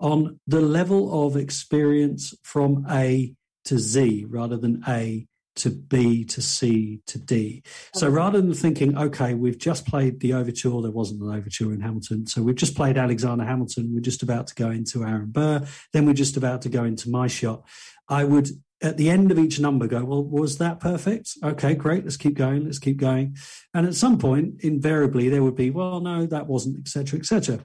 on 0.00 0.40
the 0.46 0.60
level 0.60 1.26
of 1.26 1.36
experience 1.36 2.34
from 2.42 2.86
A 2.90 3.34
to 3.64 3.78
Z 3.78 4.26
rather 4.28 4.56
than 4.56 4.82
A 4.88 5.26
to 5.56 5.70
B 5.70 6.24
to 6.24 6.40
C 6.40 7.00
to 7.06 7.18
D. 7.18 7.62
So 7.94 8.08
rather 8.08 8.40
than 8.40 8.54
thinking, 8.54 8.96
okay, 8.96 9.34
we've 9.34 9.58
just 9.58 9.86
played 9.86 10.20
the 10.20 10.32
overture, 10.32 10.80
there 10.80 10.90
wasn't 10.90 11.22
an 11.22 11.34
overture 11.34 11.72
in 11.72 11.80
Hamilton. 11.80 12.26
So 12.26 12.42
we've 12.42 12.54
just 12.54 12.76
played 12.76 12.96
Alexander 12.96 13.44
Hamilton. 13.44 13.90
We're 13.92 14.00
just 14.00 14.22
about 14.22 14.46
to 14.48 14.54
go 14.54 14.70
into 14.70 15.04
Aaron 15.04 15.30
Burr. 15.30 15.66
Then 15.92 16.06
we're 16.06 16.12
just 16.12 16.36
about 16.36 16.62
to 16.62 16.68
go 16.68 16.84
into 16.84 17.10
my 17.10 17.26
shot. 17.26 17.64
I 18.08 18.24
would, 18.24 18.48
at 18.80 18.96
the 18.96 19.10
end 19.10 19.30
of 19.32 19.38
each 19.38 19.58
number, 19.58 19.86
go, 19.86 20.04
well, 20.04 20.22
was 20.22 20.58
that 20.58 20.80
perfect? 20.80 21.30
Okay, 21.42 21.74
great. 21.74 22.04
Let's 22.04 22.16
keep 22.16 22.34
going. 22.34 22.64
Let's 22.64 22.78
keep 22.78 22.96
going. 22.96 23.36
And 23.74 23.86
at 23.86 23.94
some 23.94 24.18
point, 24.18 24.60
invariably, 24.60 25.28
there 25.28 25.42
would 25.42 25.56
be, 25.56 25.70
well, 25.70 26.00
no, 26.00 26.26
that 26.26 26.46
wasn't, 26.46 26.78
etc., 26.78 27.18
etc. 27.18 27.60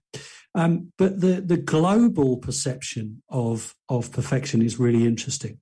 Um, 0.56 0.92
but 0.98 1.20
the 1.20 1.42
the 1.42 1.58
global 1.58 2.38
perception 2.38 3.24
of 3.30 3.74
of 3.90 4.12
perfection 4.12 4.62
is 4.62 4.80
really 4.80 5.06
interesting 5.06 5.60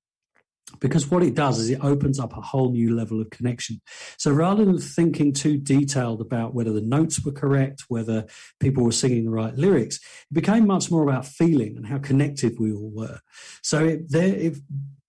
because 0.79 1.09
what 1.09 1.23
it 1.23 1.35
does 1.35 1.59
is 1.59 1.69
it 1.69 1.83
opens 1.83 2.19
up 2.19 2.35
a 2.35 2.41
whole 2.41 2.71
new 2.71 2.95
level 2.95 3.19
of 3.19 3.29
connection. 3.29 3.81
So 4.17 4.31
rather 4.31 4.63
than 4.63 4.79
thinking 4.79 5.33
too 5.33 5.57
detailed 5.57 6.21
about 6.21 6.53
whether 6.53 6.71
the 6.71 6.81
notes 6.81 7.23
were 7.23 7.31
correct, 7.31 7.85
whether 7.87 8.25
people 8.59 8.83
were 8.83 8.91
singing 8.91 9.25
the 9.25 9.31
right 9.31 9.55
lyrics, 9.55 9.97
it 9.97 10.33
became 10.33 10.65
much 10.67 10.89
more 10.89 11.03
about 11.03 11.25
feeling 11.25 11.75
and 11.75 11.87
how 11.87 11.99
connected 11.99 12.59
we 12.59 12.71
all 12.73 12.91
were. 12.93 13.19
So 13.61 13.85
it, 13.85 14.11
there, 14.11 14.33
it 14.33 14.57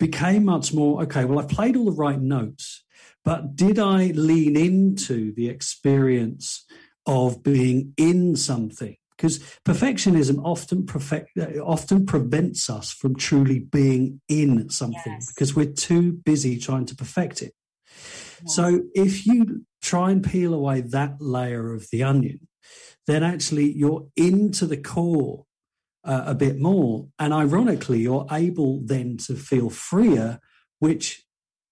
became 0.02 0.44
much 0.44 0.74
more 0.74 1.00
okay. 1.02 1.24
Well, 1.24 1.38
I've 1.38 1.48
played 1.48 1.76
all 1.76 1.84
the 1.84 1.92
right 1.92 2.20
notes, 2.20 2.82
but 3.24 3.54
did 3.54 3.78
I 3.78 4.06
lean 4.06 4.56
into 4.56 5.32
the 5.32 5.48
experience 5.48 6.66
of 7.06 7.44
being 7.44 7.94
in 7.96 8.34
something? 8.36 8.96
because 9.14 9.38
perfectionism 9.64 10.44
often 10.44 10.84
perfect, 10.84 11.38
often 11.62 12.04
prevents 12.04 12.68
us 12.68 12.90
from 12.90 13.14
truly 13.14 13.60
being 13.60 14.20
in 14.26 14.68
something 14.68 15.12
yes. 15.12 15.32
because 15.32 15.54
we're 15.54 15.70
too 15.70 16.14
busy 16.24 16.58
trying 16.58 16.86
to 16.86 16.96
perfect 16.96 17.40
it. 17.40 17.54
So 18.46 18.80
if 18.96 19.24
you 19.24 19.64
try 19.80 20.10
and 20.10 20.24
peel 20.24 20.52
away 20.52 20.80
that 20.80 21.20
layer 21.20 21.72
of 21.72 21.86
the 21.92 22.02
onion, 22.02 22.48
then 23.06 23.22
actually 23.22 23.72
you're 23.72 24.08
into 24.16 24.66
the 24.66 24.76
core 24.76 25.44
uh, 26.04 26.24
a 26.26 26.34
bit 26.34 26.58
more, 26.58 27.08
and 27.18 27.32
ironically, 27.32 28.00
you're 28.00 28.26
able 28.30 28.80
then 28.84 29.16
to 29.18 29.34
feel 29.34 29.70
freer, 29.70 30.40
which 30.78 31.24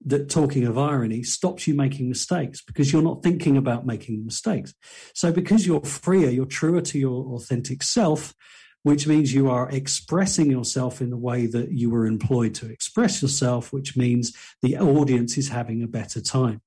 that 0.05 0.31
talking 0.31 0.65
of 0.65 0.79
irony 0.79 1.23
stops 1.23 1.67
you 1.67 1.75
making 1.75 2.09
mistakes 2.09 2.63
because 2.63 2.93
you're 2.93 3.03
not 3.03 3.23
thinking 3.23 3.57
about 3.57 3.87
making 3.87 4.25
mistakes. 4.25 4.73
So 5.15 5.31
because 5.33 5.67
you're 5.67 5.83
freer, 5.83 6.31
you're 6.31 6.47
truer 6.47 6.81
to 6.81 6.99
your 6.99 7.35
authentic 7.35 7.83
self, 7.83 8.35
which 8.83 9.07
means 9.07 9.35
you 9.35 9.51
are 9.51 9.69
expressing 9.71 10.51
yourself 10.51 11.03
in 11.03 11.11
the 11.11 11.19
way 11.19 11.47
that 11.47 11.73
you 11.73 11.91
were 11.91 12.07
employed 12.07 12.55
to 12.57 12.71
express 12.71 13.21
yourself, 13.21 13.73
which 13.73 13.97
means 13.97 14.35
the 14.63 14.79
audience 14.79 15.37
is 15.37 15.49
having 15.49 15.83
a 15.83 15.89
better 15.89 16.21
time. 16.21 16.63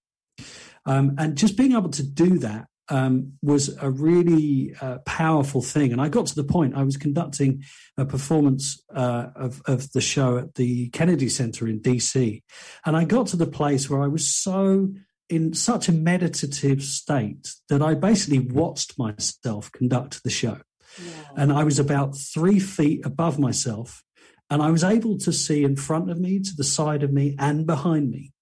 Um, 0.85 1.15
and 1.17 1.35
just 1.35 1.57
being 1.57 1.71
able 1.71 1.89
to 1.89 2.03
do 2.03 2.37
that 2.39 2.67
um, 2.89 3.33
was 3.41 3.75
a 3.81 3.89
really 3.89 4.75
uh, 4.81 4.99
powerful 5.05 5.61
thing. 5.61 5.91
And 5.91 6.01
I 6.01 6.09
got 6.09 6.25
to 6.27 6.35
the 6.35 6.43
point, 6.43 6.75
I 6.75 6.83
was 6.83 6.97
conducting 6.97 7.63
a 7.97 8.05
performance 8.05 8.81
uh, 8.93 9.27
of, 9.35 9.61
of 9.65 9.91
the 9.93 10.01
show 10.01 10.37
at 10.37 10.55
the 10.55 10.89
Kennedy 10.89 11.29
Center 11.29 11.67
in 11.67 11.79
DC. 11.79 12.43
And 12.85 12.97
I 12.97 13.05
got 13.05 13.27
to 13.27 13.37
the 13.37 13.47
place 13.47 13.89
where 13.89 14.01
I 14.01 14.07
was 14.07 14.29
so 14.29 14.89
in 15.29 15.53
such 15.53 15.87
a 15.87 15.93
meditative 15.93 16.83
state 16.83 17.53
that 17.69 17.81
I 17.81 17.93
basically 17.93 18.39
watched 18.39 18.99
myself 18.99 19.71
conduct 19.71 20.23
the 20.23 20.29
show. 20.29 20.59
And 21.35 21.51
I 21.51 21.63
was 21.63 21.79
about 21.79 22.15
three 22.15 22.59
feet 22.59 23.05
above 23.05 23.39
myself. 23.39 24.03
And 24.49 24.61
I 24.61 24.69
was 24.69 24.83
able 24.83 25.17
to 25.19 25.33
see 25.33 25.63
in 25.63 25.75
front 25.75 26.11
of 26.11 26.19
me, 26.19 26.39
to 26.39 26.51
the 26.55 26.63
side 26.63 27.01
of 27.01 27.11
me, 27.11 27.35
and 27.39 27.65
behind 27.65 28.11
me 28.11 28.32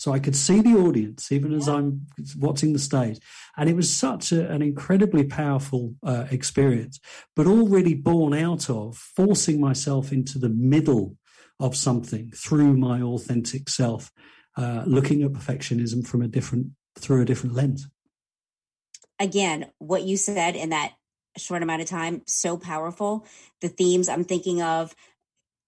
so 0.00 0.12
I 0.12 0.18
could 0.18 0.34
see 0.34 0.62
the 0.62 0.76
audience 0.76 1.30
even 1.30 1.52
as 1.52 1.68
I'm 1.68 2.06
watching 2.38 2.72
the 2.72 2.78
stage. 2.78 3.18
And 3.58 3.68
it 3.68 3.76
was 3.76 3.94
such 3.94 4.32
a, 4.32 4.50
an 4.50 4.62
incredibly 4.62 5.24
powerful 5.24 5.94
uh, 6.02 6.24
experience, 6.30 6.98
but 7.36 7.46
all 7.46 7.68
really 7.68 7.92
born 7.92 8.32
out 8.32 8.70
of 8.70 8.96
forcing 8.96 9.60
myself 9.60 10.10
into 10.10 10.38
the 10.38 10.48
middle 10.48 11.18
of 11.58 11.76
something 11.76 12.30
through 12.34 12.78
my 12.78 13.02
authentic 13.02 13.68
self, 13.68 14.10
uh, 14.56 14.84
looking 14.86 15.22
at 15.22 15.32
perfectionism 15.32 16.06
from 16.06 16.22
a 16.22 16.28
different 16.28 16.68
through 16.98 17.20
a 17.20 17.26
different 17.26 17.54
lens. 17.54 17.86
Again, 19.18 19.66
what 19.80 20.04
you 20.04 20.16
said 20.16 20.56
in 20.56 20.70
that 20.70 20.94
short 21.36 21.62
amount 21.62 21.82
of 21.82 21.88
time, 21.88 22.22
so 22.26 22.56
powerful. 22.56 23.26
The 23.60 23.68
themes 23.68 24.08
I'm 24.08 24.24
thinking 24.24 24.62
of 24.62 24.94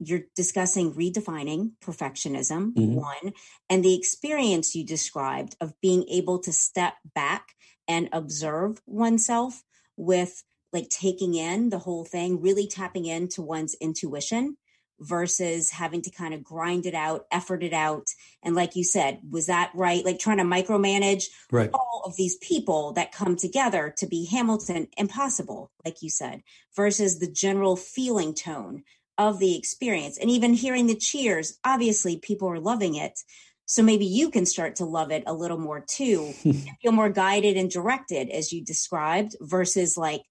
you're 0.09 0.23
discussing 0.35 0.93
redefining 0.95 1.73
perfectionism, 1.85 2.75
mm-hmm. 2.75 2.95
one, 2.95 3.33
and 3.69 3.85
the 3.85 3.95
experience 3.95 4.75
you 4.75 4.85
described 4.85 5.57
of 5.61 5.75
being 5.81 6.05
able 6.09 6.39
to 6.41 6.53
step 6.53 6.95
back 7.15 7.55
and 7.89 8.09
observe 8.13 8.81
oneself 8.87 9.63
with 9.97 10.43
like 10.73 10.89
taking 10.89 11.35
in 11.35 11.69
the 11.69 11.79
whole 11.79 12.05
thing, 12.05 12.41
really 12.41 12.67
tapping 12.67 13.07
into 13.07 13.43
one's 13.43 13.75
intuition 13.81 14.57
versus 15.01 15.71
having 15.71 16.01
to 16.03 16.11
kind 16.11 16.33
of 16.33 16.45
grind 16.45 16.87
it 16.87 16.95
out, 16.95 17.27
effort 17.31 17.63
it 17.63 17.73
out. 17.73 18.07
And 18.43 18.55
like 18.55 18.77
you 18.77 18.85
said, 18.85 19.21
was 19.29 19.47
that 19.47 19.71
right? 19.75 20.05
Like 20.05 20.19
trying 20.19 20.39
to 20.39 20.45
micromanage 20.45 21.25
right. 21.51 21.71
all 21.75 22.03
of 22.05 22.17
these 22.17 22.37
people 22.37 22.93
that 22.93 23.13
come 23.13 23.37
together 23.37 23.93
to 23.99 24.07
be 24.07 24.27
Hamilton, 24.27 24.89
impossible, 24.97 25.71
like 25.85 26.03
you 26.03 26.11
said, 26.11 26.43
versus 26.77 27.19
the 27.19 27.31
general 27.31 27.77
feeling 27.77 28.35
tone 28.35 28.85
of 29.19 29.39
the 29.39 29.57
experience. 29.57 30.19
And 30.19 30.31
even 30.31 30.55
hearing 30.55 30.87
the 30.87 30.97
cheers, 30.97 31.59
obviously 31.65 32.19
people 32.19 32.49
are 32.49 32.61
loving 32.61 32.95
it. 32.95 33.19
So 33.67 33.83
maybe 33.83 34.05
you 34.05 34.31
can 34.31 34.45
start 34.45 34.77
to 34.77 34.85
love 34.85 35.11
it 35.11 35.23
a 35.27 35.33
little 35.33 35.59
more 35.59 35.81
too, 35.81 36.33
feel 36.83 36.93
more 36.93 37.09
guided 37.09 37.57
and 37.57 37.71
directed 37.71 38.29
as 38.31 38.53
you 38.53 38.65
described 38.65 39.37
versus 39.41 39.97
like 39.97 40.23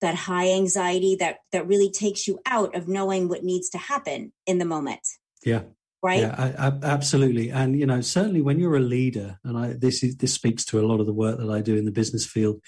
that 0.00 0.14
high 0.14 0.52
anxiety 0.52 1.16
that 1.16 1.38
that 1.52 1.66
really 1.66 1.90
takes 1.90 2.28
you 2.28 2.38
out 2.46 2.74
of 2.76 2.86
knowing 2.86 3.28
what 3.28 3.42
needs 3.42 3.68
to 3.70 3.78
happen 3.78 4.32
in 4.46 4.58
the 4.58 4.64
moment. 4.64 5.00
Yeah. 5.44 5.62
Right. 6.00 6.20
Yeah, 6.20 6.34
I, 6.38 6.68
I, 6.68 6.72
absolutely. 6.84 7.50
And 7.50 7.78
you 7.78 7.84
know, 7.84 8.00
certainly 8.00 8.40
when 8.40 8.60
you're 8.60 8.76
a 8.76 8.80
leader, 8.80 9.40
and 9.42 9.58
I 9.58 9.72
this 9.72 10.04
is 10.04 10.16
this 10.16 10.32
speaks 10.32 10.64
to 10.66 10.78
a 10.78 10.86
lot 10.86 11.00
of 11.00 11.06
the 11.06 11.12
work 11.12 11.38
that 11.38 11.50
I 11.50 11.60
do 11.60 11.74
in 11.74 11.86
the 11.86 11.90
business 11.90 12.24
field 12.24 12.62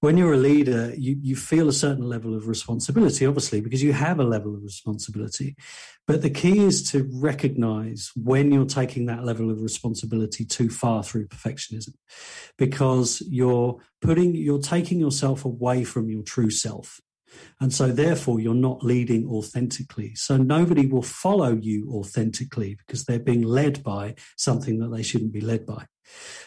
when 0.00 0.16
you're 0.16 0.34
a 0.34 0.38
leader, 0.38 0.92
you, 0.96 1.16
you 1.20 1.36
feel 1.36 1.68
a 1.68 1.72
certain 1.72 2.04
level 2.04 2.34
of 2.34 2.48
responsibility, 2.48 3.26
obviously, 3.26 3.60
because 3.60 3.82
you 3.82 3.92
have 3.92 4.20
a 4.20 4.24
level 4.24 4.54
of 4.54 4.62
responsibility. 4.62 5.56
But 6.06 6.22
the 6.22 6.30
key 6.30 6.60
is 6.60 6.90
to 6.90 7.08
recognize 7.12 8.12
when 8.14 8.52
you're 8.52 8.66
taking 8.66 9.06
that 9.06 9.24
level 9.24 9.50
of 9.50 9.62
responsibility 9.62 10.44
too 10.44 10.68
far 10.68 11.02
through 11.02 11.28
perfectionism, 11.28 11.94
because 12.58 13.22
you're 13.28 13.78
putting, 14.00 14.34
you're 14.34 14.60
taking 14.60 15.00
yourself 15.00 15.44
away 15.44 15.84
from 15.84 16.08
your 16.10 16.22
true 16.22 16.50
self. 16.50 17.00
And 17.60 17.72
so, 17.72 17.92
therefore, 17.92 18.40
you're 18.40 18.54
not 18.54 18.82
leading 18.82 19.28
authentically. 19.28 20.14
So, 20.14 20.36
nobody 20.36 20.86
will 20.86 21.02
follow 21.02 21.54
you 21.54 21.90
authentically 21.92 22.74
because 22.74 23.04
they're 23.04 23.18
being 23.18 23.42
led 23.42 23.82
by 23.82 24.14
something 24.36 24.78
that 24.78 24.88
they 24.88 25.02
shouldn't 25.02 25.32
be 25.32 25.40
led 25.40 25.66
by. 25.66 25.86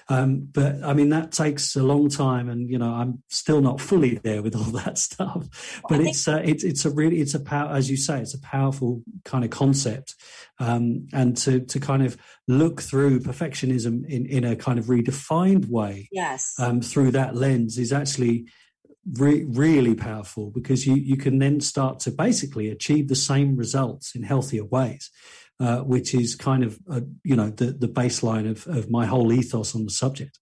Um, 0.08 0.48
but 0.52 0.84
I 0.84 0.94
mean, 0.94 1.10
that 1.10 1.32
takes 1.32 1.76
a 1.76 1.84
long 1.84 2.10
time, 2.10 2.50
and 2.50 2.70
you 2.70 2.78
know, 2.78 2.92
I'm 2.92 3.22
still 3.30 3.62
not 3.62 3.80
fully 3.80 4.16
there 4.16 4.42
with 4.42 4.56
all 4.56 4.64
that 4.84 4.98
stuff. 4.98 5.82
But 5.88 6.02
it's 6.02 6.28
uh, 6.28 6.42
it's 6.44 6.64
it's 6.64 6.86
a 6.86 6.90
really 6.90 7.22
it's 7.22 7.36
a 7.36 7.40
power, 7.40 7.72
as 7.72 7.90
you 7.90 7.98
say, 7.98 8.20
it's 8.20 8.34
a 8.34 8.42
powerful 8.42 9.04
kind 9.26 9.44
of 9.44 9.52
concept, 9.52 10.16
um, 10.60 11.08
and 11.14 11.38
to 11.38 11.62
to 11.62 11.80
kind 11.80 12.04
of 12.04 12.18
look 12.48 12.82
through 12.82 13.20
perfectionism 13.20 14.06
in 14.08 14.26
in 14.26 14.44
a 14.44 14.56
kind 14.56 14.80
of 14.80 14.86
redefined 14.86 15.70
way, 15.70 16.10
yes, 16.12 16.54
um, 16.60 16.82
through 16.82 17.12
that 17.12 17.36
lens 17.36 17.78
is 17.78 17.94
actually. 17.94 18.48
Re- 19.18 19.46
really 19.46 19.96
powerful 19.96 20.52
because 20.52 20.86
you 20.86 20.96
you 20.96 21.16
can 21.16 21.40
then 21.40 21.62
start 21.62 22.00
to 22.02 22.12
basically 22.12 22.70
achieve 22.70 23.08
the 23.08 23.16
same 23.16 23.56
results 23.56 24.14
in 24.14 24.24
healthier 24.24 24.66
ways 24.66 25.10
uh, 25.60 25.80
which 25.80 26.14
is 26.14 26.36
kind 26.36 26.64
of 26.64 26.80
uh, 26.90 27.02
you 27.24 27.36
know 27.36 27.50
the 27.50 27.66
the 27.66 27.88
baseline 27.88 28.50
of 28.50 28.66
of 28.68 28.90
my 28.90 29.06
whole 29.06 29.32
ethos 29.34 29.76
on 29.76 29.86
the 29.86 29.92
subject. 29.92 30.40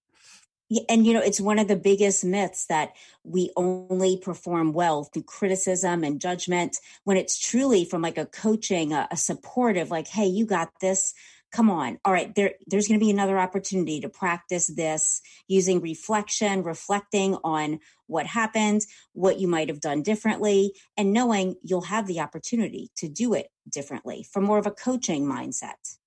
And 0.89 1.07
you 1.07 1.13
know 1.13 1.21
it's 1.21 1.41
one 1.41 1.59
of 1.59 1.67
the 1.67 1.75
biggest 1.75 2.23
myths 2.23 2.65
that 2.67 2.91
we 3.23 3.51
only 3.55 4.17
perform 4.17 4.73
well 4.73 5.05
through 5.05 5.23
criticism 5.23 6.03
and 6.03 6.19
judgment 6.19 6.77
when 7.03 7.17
it's 7.17 7.39
truly 7.39 7.85
from 7.85 8.01
like 8.01 8.17
a 8.17 8.25
coaching 8.25 8.93
a, 8.93 9.07
a 9.09 9.17
supportive 9.17 9.89
like 9.89 10.07
hey 10.07 10.25
you 10.25 10.45
got 10.45 10.69
this 10.81 11.13
come 11.57 11.71
on. 11.71 11.97
All 12.05 12.13
right 12.13 12.33
there 12.35 12.53
there's 12.67 12.87
going 12.87 12.99
to 12.99 13.03
be 13.03 13.09
another 13.09 13.39
opportunity 13.39 13.99
to 14.01 14.09
practice 14.09 14.67
this 14.67 15.21
using 15.47 15.81
reflection 15.81 16.61
reflecting 16.61 17.35
on 17.43 17.79
what 18.05 18.27
happened 18.27 18.81
what 19.13 19.39
you 19.39 19.47
might 19.47 19.67
have 19.67 19.81
done 19.81 20.03
differently 20.03 20.73
and 20.95 21.11
knowing 21.11 21.55
you'll 21.63 21.81
have 21.95 22.05
the 22.05 22.19
opportunity 22.19 22.91
to 22.95 23.09
do 23.09 23.33
it 23.33 23.47
differently 23.67 24.23
from 24.31 24.43
more 24.43 24.59
of 24.59 24.67
a 24.67 24.71
coaching 24.71 25.25
mindset. 25.25 25.97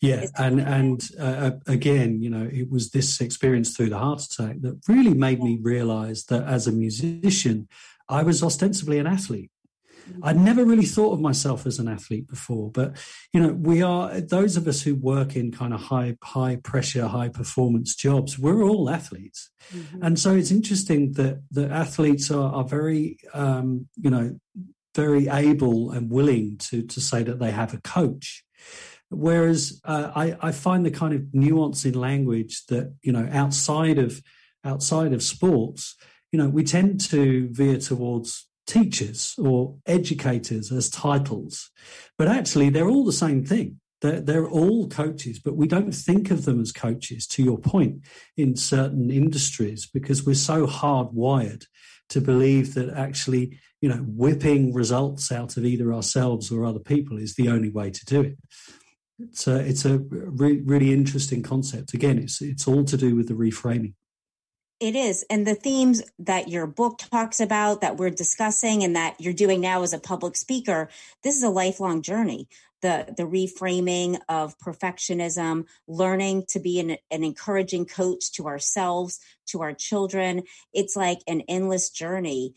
Yeah 0.00 0.28
and 0.38 0.60
and 0.60 1.10
uh, 1.20 1.50
uh, 1.50 1.50
again 1.66 2.22
you 2.22 2.30
know 2.30 2.48
it 2.50 2.70
was 2.70 2.90
this 2.90 3.20
experience 3.20 3.76
through 3.76 3.90
the 3.90 3.98
heart 3.98 4.22
attack 4.22 4.62
that 4.62 4.80
really 4.88 5.12
made 5.12 5.42
me 5.42 5.58
realize 5.60 6.24
that 6.30 6.44
as 6.44 6.66
a 6.66 6.72
musician 6.72 7.68
i 8.08 8.22
was 8.22 8.42
ostensibly 8.42 8.98
an 8.98 9.06
athlete 9.06 9.50
I'd 10.22 10.36
never 10.36 10.64
really 10.64 10.84
thought 10.84 11.12
of 11.12 11.20
myself 11.20 11.66
as 11.66 11.78
an 11.78 11.88
athlete 11.88 12.28
before, 12.28 12.70
but 12.70 12.96
you 13.32 13.40
know, 13.40 13.52
we 13.52 13.82
are 13.82 14.20
those 14.20 14.56
of 14.56 14.66
us 14.66 14.82
who 14.82 14.94
work 14.94 15.36
in 15.36 15.52
kind 15.52 15.74
of 15.74 15.80
high, 15.80 16.16
high 16.22 16.56
pressure, 16.56 17.06
high 17.06 17.28
performance 17.28 17.94
jobs. 17.94 18.38
We're 18.38 18.62
all 18.62 18.90
athletes, 18.90 19.50
mm-hmm. 19.74 20.02
and 20.02 20.18
so 20.18 20.34
it's 20.34 20.50
interesting 20.50 21.12
that 21.12 21.42
the 21.50 21.70
athletes 21.70 22.30
are, 22.30 22.52
are 22.52 22.64
very, 22.64 23.18
um, 23.34 23.88
you 23.96 24.10
know, 24.10 24.38
very 24.94 25.28
able 25.28 25.90
and 25.90 26.10
willing 26.10 26.56
to 26.58 26.82
to 26.82 27.00
say 27.00 27.22
that 27.22 27.38
they 27.38 27.50
have 27.50 27.74
a 27.74 27.80
coach. 27.80 28.44
Whereas 29.08 29.80
uh, 29.84 30.10
I, 30.16 30.36
I 30.40 30.50
find 30.50 30.84
the 30.84 30.90
kind 30.90 31.14
of 31.14 31.32
nuance 31.32 31.84
in 31.84 31.94
language 31.94 32.66
that 32.66 32.92
you 33.02 33.12
know 33.12 33.28
outside 33.30 33.98
of 33.98 34.20
outside 34.64 35.12
of 35.12 35.22
sports, 35.22 35.94
you 36.32 36.38
know, 36.38 36.48
we 36.48 36.64
tend 36.64 37.00
to 37.00 37.48
veer 37.50 37.78
towards 37.78 38.48
teachers 38.66 39.34
or 39.38 39.76
educators 39.86 40.72
as 40.72 40.90
titles, 40.90 41.70
but 42.18 42.28
actually 42.28 42.70
they're 42.70 42.88
all 42.88 43.04
the 43.04 43.12
same 43.12 43.44
thing. 43.44 43.80
They're, 44.02 44.20
they're 44.20 44.48
all 44.48 44.88
coaches, 44.88 45.38
but 45.38 45.56
we 45.56 45.66
don't 45.66 45.92
think 45.92 46.30
of 46.30 46.44
them 46.44 46.60
as 46.60 46.72
coaches, 46.72 47.26
to 47.28 47.42
your 47.42 47.58
point, 47.58 48.02
in 48.36 48.56
certain 48.56 49.10
industries 49.10 49.86
because 49.86 50.26
we're 50.26 50.34
so 50.34 50.66
hardwired 50.66 51.64
to 52.10 52.20
believe 52.20 52.74
that 52.74 52.90
actually, 52.90 53.58
you 53.80 53.88
know, 53.88 54.04
whipping 54.06 54.74
results 54.74 55.32
out 55.32 55.56
of 55.56 55.64
either 55.64 55.92
ourselves 55.92 56.52
or 56.52 56.64
other 56.64 56.78
people 56.78 57.18
is 57.18 57.34
the 57.34 57.48
only 57.48 57.70
way 57.70 57.90
to 57.90 58.04
do 58.04 58.20
it. 58.20 58.36
It's 59.18 59.46
a, 59.46 59.56
it's 59.56 59.84
a 59.86 59.98
re- 59.98 60.60
really 60.62 60.92
interesting 60.92 61.42
concept. 61.42 61.94
Again, 61.94 62.18
it's, 62.18 62.42
it's 62.42 62.68
all 62.68 62.84
to 62.84 62.96
do 62.98 63.16
with 63.16 63.28
the 63.28 63.34
reframing. 63.34 63.94
It 64.78 64.94
is. 64.94 65.24
And 65.30 65.46
the 65.46 65.54
themes 65.54 66.02
that 66.18 66.48
your 66.48 66.66
book 66.66 66.98
talks 66.98 67.40
about, 67.40 67.80
that 67.80 67.96
we're 67.96 68.10
discussing, 68.10 68.84
and 68.84 68.94
that 68.94 69.18
you're 69.18 69.32
doing 69.32 69.60
now 69.60 69.82
as 69.82 69.94
a 69.94 69.98
public 69.98 70.36
speaker, 70.36 70.90
this 71.22 71.34
is 71.34 71.42
a 71.42 71.48
lifelong 71.48 72.02
journey. 72.02 72.48
The, 72.82 73.14
the 73.16 73.22
reframing 73.22 74.20
of 74.28 74.58
perfectionism, 74.58 75.64
learning 75.88 76.44
to 76.50 76.60
be 76.60 76.78
an, 76.78 76.98
an 77.10 77.24
encouraging 77.24 77.86
coach 77.86 78.32
to 78.32 78.46
ourselves, 78.46 79.18
to 79.46 79.62
our 79.62 79.72
children. 79.72 80.42
It's 80.74 80.94
like 80.94 81.20
an 81.26 81.40
endless 81.48 81.88
journey 81.88 82.54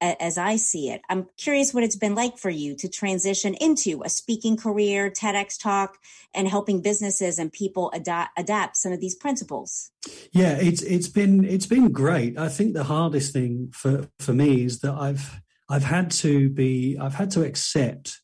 as 0.00 0.38
I 0.38 0.56
see 0.56 0.90
it. 0.90 1.02
I'm 1.08 1.26
curious 1.36 1.74
what 1.74 1.84
it's 1.84 1.96
been 1.96 2.14
like 2.14 2.38
for 2.38 2.50
you 2.50 2.74
to 2.76 2.88
transition 2.88 3.54
into 3.54 4.02
a 4.04 4.08
speaking 4.08 4.56
career, 4.56 5.10
TEDx 5.10 5.60
talk, 5.60 5.98
and 6.34 6.48
helping 6.48 6.80
businesses 6.80 7.38
and 7.38 7.52
people 7.52 7.90
adapt, 7.94 8.38
adapt 8.38 8.76
some 8.76 8.92
of 8.92 9.00
these 9.00 9.14
principles. 9.14 9.90
Yeah, 10.32 10.56
it's 10.56 10.82
it's 10.82 11.08
been 11.08 11.44
it's 11.44 11.66
been 11.66 11.92
great. 11.92 12.38
I 12.38 12.48
think 12.48 12.74
the 12.74 12.84
hardest 12.84 13.32
thing 13.32 13.70
for 13.72 14.08
for 14.18 14.32
me 14.32 14.64
is 14.64 14.80
that 14.80 14.94
I've 14.94 15.40
I've 15.68 15.84
had 15.84 16.10
to 16.12 16.48
be 16.48 16.96
I've 16.98 17.14
had 17.14 17.30
to 17.32 17.42
accept 17.42 18.20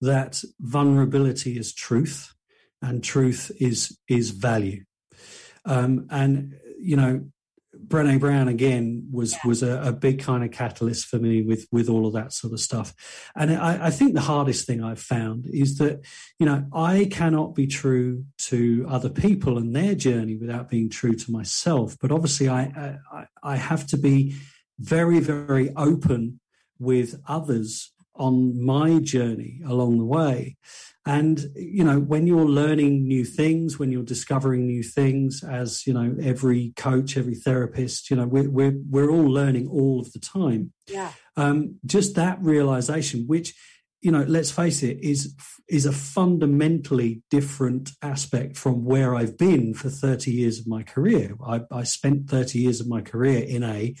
that 0.00 0.42
vulnerability 0.60 1.58
is 1.58 1.74
truth 1.74 2.34
and 2.82 3.04
truth 3.04 3.52
is 3.60 3.98
is 4.08 4.30
value. 4.30 4.84
Um, 5.64 6.06
and 6.10 6.56
you 6.78 6.96
know 6.96 7.30
Brené 7.86 8.18
Brown 8.20 8.48
again 8.48 9.08
was 9.10 9.32
yeah. 9.32 9.38
was 9.44 9.62
a, 9.62 9.80
a, 9.82 9.92
big 9.92 10.20
kind 10.20 10.44
of 10.44 10.50
catalyst 10.50 11.06
for 11.06 11.18
me 11.18 11.42
with 11.42 11.66
with 11.72 11.88
all 11.88 12.06
of 12.06 12.12
that 12.14 12.32
sort 12.32 12.52
of 12.52 12.60
stuff. 12.60 12.94
And 13.34 13.52
I, 13.52 13.86
I, 13.86 13.90
think 13.90 14.14
the 14.14 14.20
hardest 14.20 14.66
thing 14.66 14.82
I've 14.82 15.00
found 15.00 15.46
is 15.46 15.78
that 15.78 16.00
you 16.38 16.46
know 16.46 16.66
I 16.72 17.08
cannot 17.10 17.54
be 17.54 17.66
true 17.66 18.24
to 18.48 18.86
other 18.88 19.08
people 19.08 19.58
and 19.58 19.74
their 19.74 19.94
journey 19.94 20.36
without 20.36 20.68
being 20.68 20.88
true 20.88 21.14
to 21.14 21.32
myself. 21.32 21.96
But 22.00 22.12
obviously, 22.12 22.48
I 22.48 22.98
I, 23.12 23.26
I 23.42 23.56
have 23.56 23.86
to 23.88 23.96
be 23.96 24.36
very 24.78 25.20
very 25.20 25.74
open 25.76 26.40
with 26.78 27.20
others 27.28 27.92
on 28.14 28.62
my 28.64 28.98
journey 28.98 29.60
along 29.66 29.98
the 29.98 30.04
way. 30.04 30.56
And, 31.06 31.46
you 31.56 31.82
know, 31.82 31.98
when 31.98 32.26
you're 32.26 32.48
learning 32.48 33.08
new 33.08 33.24
things, 33.24 33.78
when 33.78 33.90
you're 33.90 34.02
discovering 34.02 34.66
new 34.66 34.82
things, 34.82 35.42
as, 35.42 35.86
you 35.86 35.94
know, 35.94 36.14
every 36.20 36.74
coach, 36.76 37.16
every 37.16 37.34
therapist, 37.34 38.10
you 38.10 38.16
know, 38.16 38.26
we're, 38.26 38.50
we're, 38.50 38.78
we're 38.88 39.10
all 39.10 39.24
learning 39.24 39.66
all 39.68 40.00
of 40.00 40.12
the 40.12 40.18
time. 40.18 40.72
Yeah. 40.86 41.12
Um, 41.36 41.76
just 41.86 42.16
that 42.16 42.40
realization, 42.42 43.24
which 43.26 43.54
you 44.00 44.10
know, 44.10 44.24
let's 44.26 44.50
face 44.50 44.82
it, 44.82 44.98
is 45.02 45.34
is 45.68 45.86
a 45.86 45.92
fundamentally 45.92 47.22
different 47.30 47.90
aspect 48.02 48.56
from 48.56 48.84
where 48.84 49.14
I've 49.14 49.36
been 49.36 49.74
for 49.74 49.88
30 49.90 50.32
years 50.32 50.58
of 50.58 50.66
my 50.66 50.82
career. 50.82 51.36
I, 51.46 51.60
I 51.70 51.82
spent 51.84 52.28
30 52.28 52.58
years 52.58 52.80
of 52.80 52.88
my 52.88 53.02
career 53.02 53.42
in 53.42 53.62
a 53.62 53.94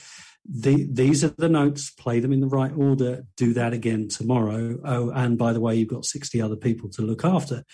the, 0.48 0.86
these 0.90 1.22
are 1.22 1.28
the 1.28 1.48
notes, 1.48 1.90
play 1.90 2.18
them 2.18 2.32
in 2.32 2.40
the 2.40 2.48
right 2.48 2.72
order, 2.76 3.24
do 3.36 3.52
that 3.54 3.72
again 3.72 4.08
tomorrow. 4.08 4.78
Oh, 4.84 5.10
and 5.10 5.38
by 5.38 5.52
the 5.52 5.60
way, 5.60 5.76
you've 5.76 5.88
got 5.88 6.04
60 6.04 6.40
other 6.40 6.56
people 6.56 6.88
to 6.90 7.02
look 7.02 7.24
after. 7.24 7.64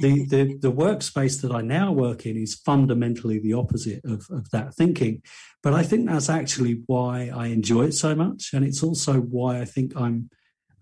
The, 0.00 0.26
the, 0.26 0.58
the 0.60 0.72
workspace 0.72 1.40
that 1.42 1.52
I 1.52 1.62
now 1.62 1.92
work 1.92 2.26
in 2.26 2.36
is 2.36 2.54
fundamentally 2.54 3.38
the 3.38 3.54
opposite 3.54 4.04
of, 4.04 4.26
of 4.30 4.50
that 4.50 4.74
thinking. 4.74 5.22
But 5.62 5.74
I 5.74 5.82
think 5.82 6.08
that's 6.08 6.28
actually 6.28 6.82
why 6.86 7.30
I 7.34 7.46
enjoy 7.46 7.86
it 7.86 7.94
so 7.94 8.14
much. 8.14 8.50
And 8.52 8.64
it's 8.64 8.82
also 8.82 9.20
why 9.20 9.60
I 9.60 9.64
think 9.64 9.96
I'm 9.96 10.30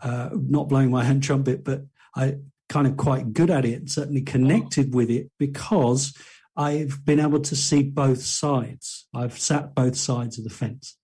uh, 0.00 0.30
not 0.32 0.68
blowing 0.68 0.90
my 0.90 1.04
hand 1.04 1.22
trumpet, 1.22 1.64
but 1.64 1.82
I 2.14 2.36
kind 2.68 2.86
of 2.86 2.96
quite 2.96 3.32
good 3.32 3.50
at 3.50 3.64
it, 3.64 3.90
certainly 3.90 4.22
connected 4.22 4.94
with 4.94 5.10
it 5.10 5.30
because 5.38 6.12
I've 6.56 7.04
been 7.04 7.20
able 7.20 7.40
to 7.40 7.56
see 7.56 7.82
both 7.82 8.22
sides. 8.22 9.06
I've 9.14 9.38
sat 9.38 9.74
both 9.74 9.96
sides 9.96 10.38
of 10.38 10.44
the 10.44 10.50
fence. 10.50 10.96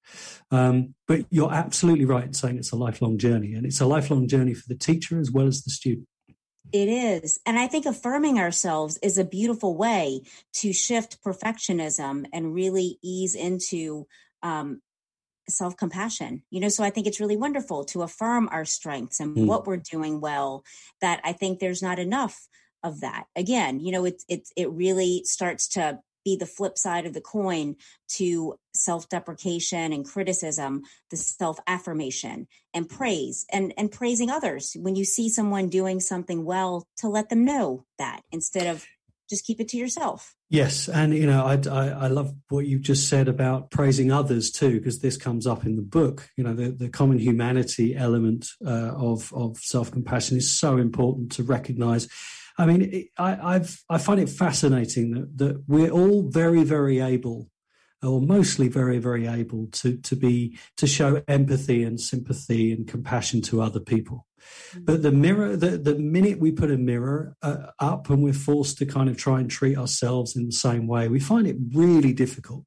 Um, 0.50 0.94
but 1.06 1.26
you're 1.30 1.52
absolutely 1.52 2.04
right 2.04 2.24
in 2.24 2.34
saying 2.34 2.58
it's 2.58 2.72
a 2.72 2.76
lifelong 2.76 3.18
journey, 3.18 3.54
and 3.54 3.66
it's 3.66 3.80
a 3.80 3.86
lifelong 3.86 4.28
journey 4.28 4.54
for 4.54 4.68
the 4.68 4.74
teacher 4.74 5.20
as 5.20 5.30
well 5.30 5.46
as 5.46 5.62
the 5.62 5.70
student. 5.70 6.08
It 6.72 6.88
is. 6.88 7.38
And 7.44 7.58
I 7.58 7.66
think 7.66 7.84
affirming 7.84 8.38
ourselves 8.38 8.98
is 9.02 9.18
a 9.18 9.24
beautiful 9.24 9.76
way 9.76 10.22
to 10.54 10.72
shift 10.72 11.22
perfectionism 11.22 12.24
and 12.32 12.54
really 12.54 12.98
ease 13.02 13.34
into 13.34 14.06
um, 14.42 14.80
self 15.48 15.76
compassion. 15.76 16.42
You 16.50 16.60
know, 16.60 16.68
so 16.68 16.82
I 16.82 16.90
think 16.90 17.06
it's 17.06 17.20
really 17.20 17.36
wonderful 17.36 17.84
to 17.86 18.02
affirm 18.02 18.48
our 18.50 18.64
strengths 18.64 19.20
and 19.20 19.36
mm. 19.36 19.46
what 19.46 19.66
we're 19.66 19.76
doing 19.76 20.20
well, 20.20 20.64
that 21.02 21.20
I 21.24 21.32
think 21.34 21.58
there's 21.58 21.82
not 21.82 21.98
enough 21.98 22.48
of 22.82 23.00
that. 23.00 23.26
Again, 23.36 23.80
you 23.80 23.92
know, 23.92 24.04
it, 24.04 24.22
it, 24.28 24.48
it 24.56 24.70
really 24.70 25.22
starts 25.24 25.68
to 25.68 26.00
be 26.24 26.36
the 26.36 26.46
flip 26.46 26.78
side 26.78 27.06
of 27.06 27.14
the 27.14 27.20
coin 27.20 27.76
to 28.08 28.54
self 28.74 29.08
deprecation 29.08 29.92
and 29.92 30.04
criticism, 30.04 30.82
the 31.10 31.16
self 31.16 31.58
affirmation 31.66 32.46
and 32.72 32.88
praise 32.88 33.44
and, 33.52 33.74
and 33.76 33.90
praising 33.90 34.30
others. 34.30 34.76
When 34.78 34.96
you 34.96 35.04
see 35.04 35.28
someone 35.28 35.68
doing 35.68 36.00
something 36.00 36.44
well, 36.44 36.86
to 36.98 37.08
let 37.08 37.28
them 37.28 37.44
know 37.44 37.84
that 37.98 38.22
instead 38.30 38.66
of 38.66 38.86
just 39.28 39.46
keep 39.46 39.60
it 39.60 39.68
to 39.68 39.78
yourself. 39.78 40.34
Yes, 40.50 40.88
and 40.88 41.14
you 41.14 41.26
know, 41.26 41.46
I, 41.46 41.58
I, 41.70 41.88
I 41.88 42.06
love 42.08 42.34
what 42.50 42.66
you 42.66 42.78
just 42.78 43.08
said 43.08 43.28
about 43.28 43.70
praising 43.70 44.12
others 44.12 44.50
too, 44.50 44.78
because 44.78 44.98
this 44.98 45.16
comes 45.16 45.46
up 45.46 45.64
in 45.64 45.76
the 45.76 45.82
book. 45.82 46.28
You 46.36 46.44
know, 46.44 46.52
the, 46.52 46.70
the 46.70 46.90
common 46.90 47.18
humanity 47.18 47.96
element 47.96 48.48
uh, 48.64 48.92
of 48.94 49.32
of 49.32 49.56
self 49.56 49.90
compassion 49.90 50.36
is 50.36 50.50
so 50.50 50.76
important 50.76 51.32
to 51.32 51.44
recognise 51.44 52.08
I 52.58 52.66
mean, 52.66 53.08
I, 53.18 53.54
I've, 53.54 53.82
I 53.88 53.98
find 53.98 54.20
it 54.20 54.28
fascinating 54.28 55.12
that, 55.12 55.38
that 55.38 55.64
we're 55.66 55.90
all 55.90 56.28
very, 56.28 56.64
very 56.64 57.00
able, 57.00 57.50
or 58.02 58.20
mostly 58.20 58.68
very, 58.68 58.98
very 58.98 59.26
able 59.26 59.68
to, 59.72 59.96
to 59.96 60.16
be, 60.16 60.58
to 60.76 60.86
show 60.86 61.22
empathy 61.28 61.82
and 61.82 62.00
sympathy 62.00 62.72
and 62.72 62.86
compassion 62.86 63.42
to 63.42 63.62
other 63.62 63.80
people. 63.80 64.26
Mm. 64.74 64.84
But 64.84 65.02
the 65.02 65.12
mirror, 65.12 65.56
the, 65.56 65.78
the 65.78 65.94
minute 65.94 66.38
we 66.38 66.52
put 66.52 66.70
a 66.70 66.76
mirror 66.76 67.36
uh, 67.42 67.68
up 67.78 68.10
and 68.10 68.22
we're 68.22 68.32
forced 68.32 68.78
to 68.78 68.86
kind 68.86 69.08
of 69.08 69.16
try 69.16 69.40
and 69.40 69.50
treat 69.50 69.78
ourselves 69.78 70.36
in 70.36 70.46
the 70.46 70.52
same 70.52 70.86
way, 70.86 71.08
we 71.08 71.20
find 71.20 71.46
it 71.46 71.56
really 71.72 72.12
difficult. 72.12 72.64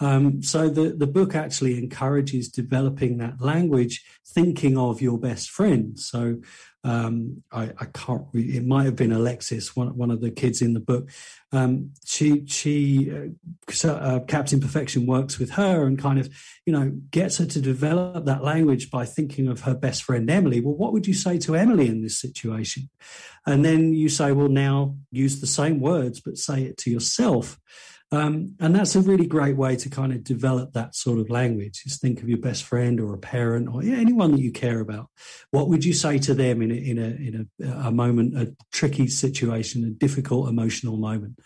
Um, 0.00 0.42
so 0.42 0.68
the, 0.68 0.90
the 0.90 1.06
book 1.06 1.34
actually 1.34 1.78
encourages 1.78 2.48
developing 2.48 3.18
that 3.18 3.40
language, 3.40 4.02
thinking 4.26 4.78
of 4.78 5.02
your 5.02 5.18
best 5.18 5.50
friend. 5.50 5.98
So 5.98 6.40
um, 6.82 7.42
I, 7.52 7.72
I, 7.78 7.84
can't. 7.92 8.24
Read 8.32 8.54
it 8.54 8.64
might 8.64 8.84
have 8.84 8.96
been 8.96 9.12
Alexis, 9.12 9.76
one 9.76 9.94
one 9.98 10.10
of 10.10 10.22
the 10.22 10.30
kids 10.30 10.62
in 10.62 10.72
the 10.72 10.80
book. 10.80 11.10
Um, 11.52 11.90
she 12.06 12.46
she 12.46 13.12
uh, 13.84 13.88
uh, 13.88 14.20
Captain 14.20 14.60
Perfection 14.60 15.06
works 15.06 15.38
with 15.38 15.50
her 15.50 15.84
and 15.84 15.98
kind 15.98 16.18
of 16.18 16.30
you 16.64 16.72
know 16.72 16.90
gets 17.10 17.36
her 17.36 17.44
to 17.44 17.60
develop 17.60 18.24
that 18.24 18.42
language 18.42 18.90
by 18.90 19.04
thinking 19.04 19.46
of 19.46 19.60
her 19.62 19.74
best 19.74 20.04
friend 20.04 20.30
Emily. 20.30 20.62
Well, 20.62 20.74
what 20.74 20.94
would 20.94 21.06
you 21.06 21.12
say 21.12 21.36
to 21.40 21.54
Emily 21.54 21.86
in 21.86 22.02
this 22.02 22.18
situation? 22.18 22.88
And 23.46 23.62
then 23.62 23.92
you 23.92 24.08
say, 24.08 24.32
well, 24.32 24.48
now 24.48 24.96
use 25.10 25.40
the 25.40 25.46
same 25.46 25.80
words 25.80 26.20
but 26.20 26.38
say 26.38 26.62
it 26.62 26.78
to 26.78 26.90
yourself. 26.90 27.58
Um, 28.12 28.56
and 28.58 28.74
that's 28.74 28.96
a 28.96 29.00
really 29.00 29.26
great 29.26 29.56
way 29.56 29.76
to 29.76 29.88
kind 29.88 30.12
of 30.12 30.24
develop 30.24 30.72
that 30.72 30.96
sort 30.96 31.20
of 31.20 31.30
language. 31.30 31.84
Just 31.84 32.00
think 32.00 32.20
of 32.20 32.28
your 32.28 32.38
best 32.38 32.64
friend 32.64 33.00
or 33.00 33.14
a 33.14 33.18
parent 33.18 33.68
or 33.72 33.84
yeah, 33.84 33.96
anyone 33.98 34.32
that 34.32 34.40
you 34.40 34.50
care 34.50 34.80
about. 34.80 35.08
What 35.52 35.68
would 35.68 35.84
you 35.84 35.92
say 35.92 36.18
to 36.18 36.34
them 36.34 36.60
in 36.60 36.72
a, 36.72 36.74
in 36.74 36.98
a 36.98 37.04
in 37.04 37.48
a, 37.62 37.88
a 37.88 37.92
moment, 37.92 38.36
a 38.36 38.54
tricky 38.72 39.06
situation, 39.06 39.84
a 39.84 39.90
difficult 39.90 40.48
emotional 40.48 40.96
moment? 40.96 41.38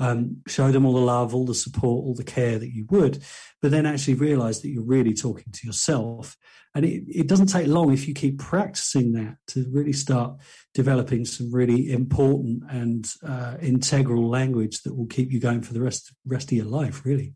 Um, 0.00 0.38
show 0.48 0.72
them 0.72 0.86
all 0.86 0.94
the 0.94 1.00
love, 1.00 1.34
all 1.34 1.46
the 1.46 1.54
support, 1.54 2.04
all 2.04 2.14
the 2.14 2.24
care 2.24 2.58
that 2.58 2.74
you 2.74 2.86
would, 2.90 3.22
but 3.62 3.70
then 3.70 3.86
actually 3.86 4.14
realize 4.14 4.60
that 4.60 4.70
you're 4.70 4.84
really 4.84 5.14
talking 5.14 5.52
to 5.52 5.66
yourself. 5.66 6.36
And 6.78 6.86
it, 6.86 7.02
it 7.08 7.26
doesn't 7.26 7.48
take 7.48 7.66
long 7.66 7.92
if 7.92 8.06
you 8.06 8.14
keep 8.14 8.38
practicing 8.38 9.10
that 9.14 9.38
to 9.48 9.66
really 9.68 9.92
start 9.92 10.38
developing 10.74 11.24
some 11.24 11.52
really 11.52 11.90
important 11.90 12.62
and 12.70 13.04
uh, 13.26 13.56
integral 13.60 14.28
language 14.28 14.82
that 14.82 14.94
will 14.94 15.08
keep 15.08 15.32
you 15.32 15.40
going 15.40 15.62
for 15.62 15.74
the 15.74 15.82
rest 15.82 16.14
rest 16.24 16.52
of 16.52 16.56
your 16.56 16.66
life. 16.66 17.04
Really. 17.04 17.34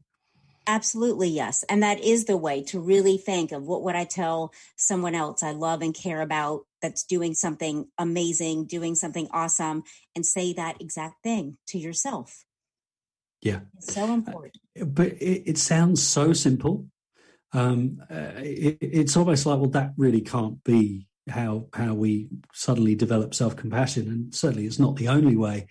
Absolutely, 0.68 1.28
yes. 1.28 1.64
And 1.68 1.82
that 1.82 1.98
is 1.98 2.26
the 2.26 2.36
way 2.36 2.62
to 2.66 2.78
really 2.78 3.18
think 3.18 3.50
of 3.50 3.64
what 3.64 3.82
would 3.82 3.96
I 3.96 4.04
tell 4.04 4.52
someone 4.76 5.16
else 5.16 5.42
I 5.42 5.50
love 5.50 5.82
and 5.82 5.92
care 5.92 6.20
about 6.20 6.60
that's 6.80 7.02
doing 7.02 7.34
something 7.34 7.88
amazing, 7.98 8.66
doing 8.66 8.94
something 8.94 9.26
awesome, 9.32 9.82
and 10.14 10.24
say 10.24 10.52
that 10.52 10.80
exact 10.80 11.24
thing 11.24 11.56
to 11.66 11.78
yourself. 11.78 12.44
Yeah. 13.40 13.62
It's 13.78 13.92
so 13.92 14.04
important. 14.14 14.58
But 14.76 15.14
it, 15.14 15.50
it 15.50 15.58
sounds 15.58 16.00
so 16.00 16.32
simple. 16.32 16.86
Um, 17.52 18.02
uh, 18.10 18.32
it, 18.36 18.78
it's 18.80 19.16
almost 19.16 19.46
like, 19.46 19.58
well, 19.58 19.70
that 19.70 19.92
really 19.96 20.22
can't 20.22 20.62
be 20.64 21.06
how 21.28 21.66
how 21.74 21.94
we 21.94 22.28
suddenly 22.52 22.94
develop 22.94 23.34
self 23.34 23.56
compassion, 23.56 24.08
and 24.08 24.34
certainly 24.34 24.66
it's 24.66 24.78
not 24.78 24.96
the 24.96 25.08
only 25.08 25.36
way. 25.36 25.66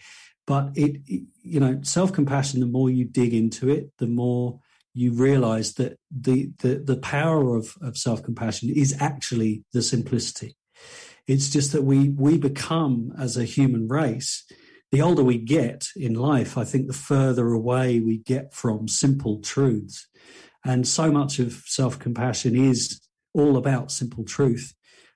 But 0.48 0.72
it, 0.76 1.02
it 1.08 1.24
you 1.42 1.60
know, 1.60 1.80
self 1.82 2.14
compassion. 2.14 2.60
The 2.60 2.66
more 2.66 2.90
you 2.90 3.06
dig 3.06 3.34
into 3.34 3.70
it, 3.70 3.92
the 3.98 4.08
more 4.08 4.60
you 4.94 5.14
realize 5.14 5.74
that 5.76 5.98
the 6.10 6.52
the, 6.60 6.76
the 6.86 6.98
power 6.98 7.56
of, 7.56 7.76
of 7.82 7.98
self 7.98 8.24
compassion 8.24 8.70
is 8.70 8.96
actually 9.00 9.64
the 9.74 9.82
simplicity. 9.82 10.56
It's 11.28 11.50
just 11.50 11.72
that 11.72 11.84
we 11.84 12.10
we 12.10 12.38
become 12.38 13.14
as 13.18 13.38
a 13.38 13.44
human 13.44 13.88
race. 13.88 14.46
The 14.92 15.02
older 15.02 15.24
we 15.24 15.38
get 15.38 15.88
in 15.96 16.16
life, 16.16 16.58
I 16.58 16.66
think 16.66 16.88
the 16.88 16.94
further 16.94 17.48
away 17.54 18.02
we 18.02 18.18
get 18.18 18.54
from 18.54 18.90
simple 18.90 19.40
truths. 19.40 20.08
And 20.66 20.88
so 20.88 21.12
much 21.12 21.40
of 21.40 21.64
self 21.66 21.98
compassion 22.00 22.56
is 22.56 23.02
all 23.34 23.58
about 23.58 23.92
simple 23.92 24.24
truth. 24.24 24.74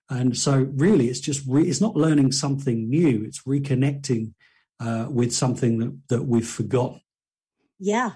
And 0.10 0.38
so, 0.38 0.68
really, 0.74 1.08
it's 1.08 1.20
just 1.20 1.43
re- 1.48 1.68
it's 1.68 1.82
not 1.82 1.96
learning 1.96 2.32
something 2.32 2.89
new; 2.89 3.24
it's 3.24 3.41
reconnecting 3.41 4.34
uh, 4.80 5.08
with 5.10 5.34
something 5.34 5.80
that 5.80 6.00
that 6.10 6.26
we've 6.26 6.48
forgotten. 6.48 7.02
Yeah, 7.80 8.14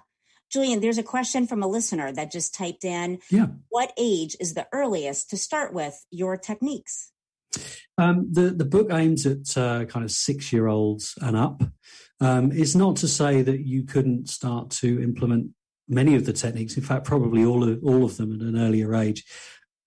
Julian, 0.52 0.82
there's 0.82 1.00
a 1.00 1.04
question 1.04 1.48
from 1.48 1.64
a 1.64 1.68
listener 1.68 2.12
that 2.12 2.32
just 2.32 2.54
typed 2.54 2.86
in. 2.86 3.20
Yeah, 3.32 3.48
what 3.70 3.92
age 3.98 4.36
is 4.40 4.54
the 4.54 4.68
earliest 4.72 5.32
to 5.32 5.38
start 5.38 5.74
with 5.74 6.06
your 6.12 6.38
techniques? 6.38 7.12
Um, 7.98 8.28
the 8.32 8.52
the 8.52 8.66
book 8.66 8.90
aims 8.92 9.26
at 9.26 9.58
uh, 9.58 9.86
kind 9.86 10.06
of 10.06 10.12
six 10.12 10.54
year 10.54 10.68
olds 10.68 11.16
and 11.22 11.36
up. 11.36 11.64
Um, 12.22 12.52
it's 12.52 12.76
not 12.76 12.98
to 12.98 13.08
say 13.08 13.42
that 13.42 13.66
you 13.66 13.84
couldn't 13.84 14.30
start 14.30 14.70
to 14.72 15.02
implement 15.02 15.52
many 15.90 16.16
of 16.16 16.26
the 16.26 16.34
techniques. 16.34 16.78
In 16.78 16.84
fact, 16.84 17.06
probably 17.06 17.44
all 17.44 17.68
of 17.68 17.84
all 17.84 18.04
of 18.04 18.18
them 18.18 18.34
at 18.34 18.42
an 18.42 18.58
earlier 18.58 18.96
age. 18.96 19.26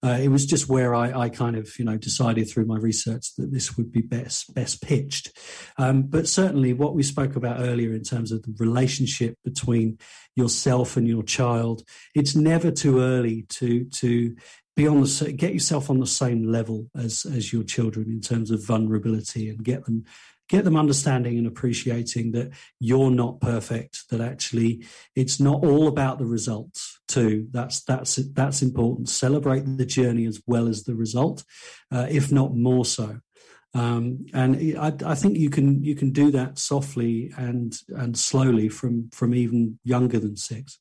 Uh, 0.05 0.19
it 0.21 0.29
was 0.29 0.45
just 0.45 0.69
where 0.69 0.97
I, 0.97 1.17
I, 1.17 1.29
kind 1.29 1.55
of, 1.55 1.79
you 1.79 1.85
know, 1.85 1.97
decided 1.97 2.51
through 2.51 2.67
my 2.67 2.77
research 2.77 3.37
that 3.37 3.53
this 3.53 3.77
would 3.77 3.93
be 3.93 4.01
best 4.01 4.53
best 4.53 4.83
pitched. 4.83 5.31
Um, 5.79 6.03
but 6.03 6.27
certainly, 6.27 6.73
what 6.73 6.97
we 6.97 7.05
spoke 7.05 7.37
about 7.37 7.61
earlier 7.61 7.95
in 7.95 8.03
terms 8.03 8.33
of 8.33 8.43
the 8.43 8.53
relationship 8.59 9.39
between 9.45 9.99
yourself 10.35 10.97
and 10.97 11.07
your 11.07 11.23
child, 11.23 11.85
it's 12.17 12.35
never 12.35 12.73
too 12.73 13.01
early 13.01 13.43
to 13.51 13.85
to 13.85 14.35
be 14.75 14.89
on 14.89 15.03
the 15.03 15.35
get 15.37 15.53
yourself 15.53 15.89
on 15.89 16.01
the 16.01 16.07
same 16.07 16.51
level 16.51 16.91
as 16.97 17.25
as 17.25 17.53
your 17.53 17.63
children 17.63 18.09
in 18.09 18.21
terms 18.21 18.51
of 18.51 18.67
vulnerability 18.67 19.49
and 19.49 19.65
get 19.65 19.85
them 19.85 20.05
get 20.49 20.65
them 20.65 20.77
understanding 20.77 21.39
and 21.39 21.47
appreciating 21.47 22.33
that 22.33 22.51
you're 22.79 23.11
not 23.11 23.41
perfect 23.41 24.09
that 24.11 24.21
actually 24.21 24.85
it's 25.17 25.41
not 25.41 25.65
all 25.65 25.89
about 25.89 26.19
the 26.19 26.27
results 26.27 27.01
too. 27.09 27.49
That's 27.51 27.83
that's 27.85 28.17
that's 28.17 28.63
important. 28.63 29.09
Celebrate 29.09 29.65
the 29.79 29.87
journey 29.87 30.27
as 30.27 30.43
well 30.47 30.69
as 30.69 30.85
the 30.85 30.95
result 30.95 31.45
uh, 31.91 32.07
if 32.11 32.33
not 32.33 32.55
more 32.55 32.85
so. 32.85 33.21
Um, 33.75 34.27
and 34.35 34.79
I, 34.79 34.93
I, 35.07 35.15
think 35.15 35.39
you 35.39 35.49
can 35.49 35.83
you 35.83 35.95
can 35.95 36.11
do 36.11 36.31
that 36.33 36.59
softly 36.59 37.33
and 37.39 37.75
and 37.89 38.19
slowly 38.19 38.69
from 38.69 39.09
from 39.11 39.35
even 39.35 39.79
younger 39.83 40.19
than 40.19 40.37
six. 40.37 40.79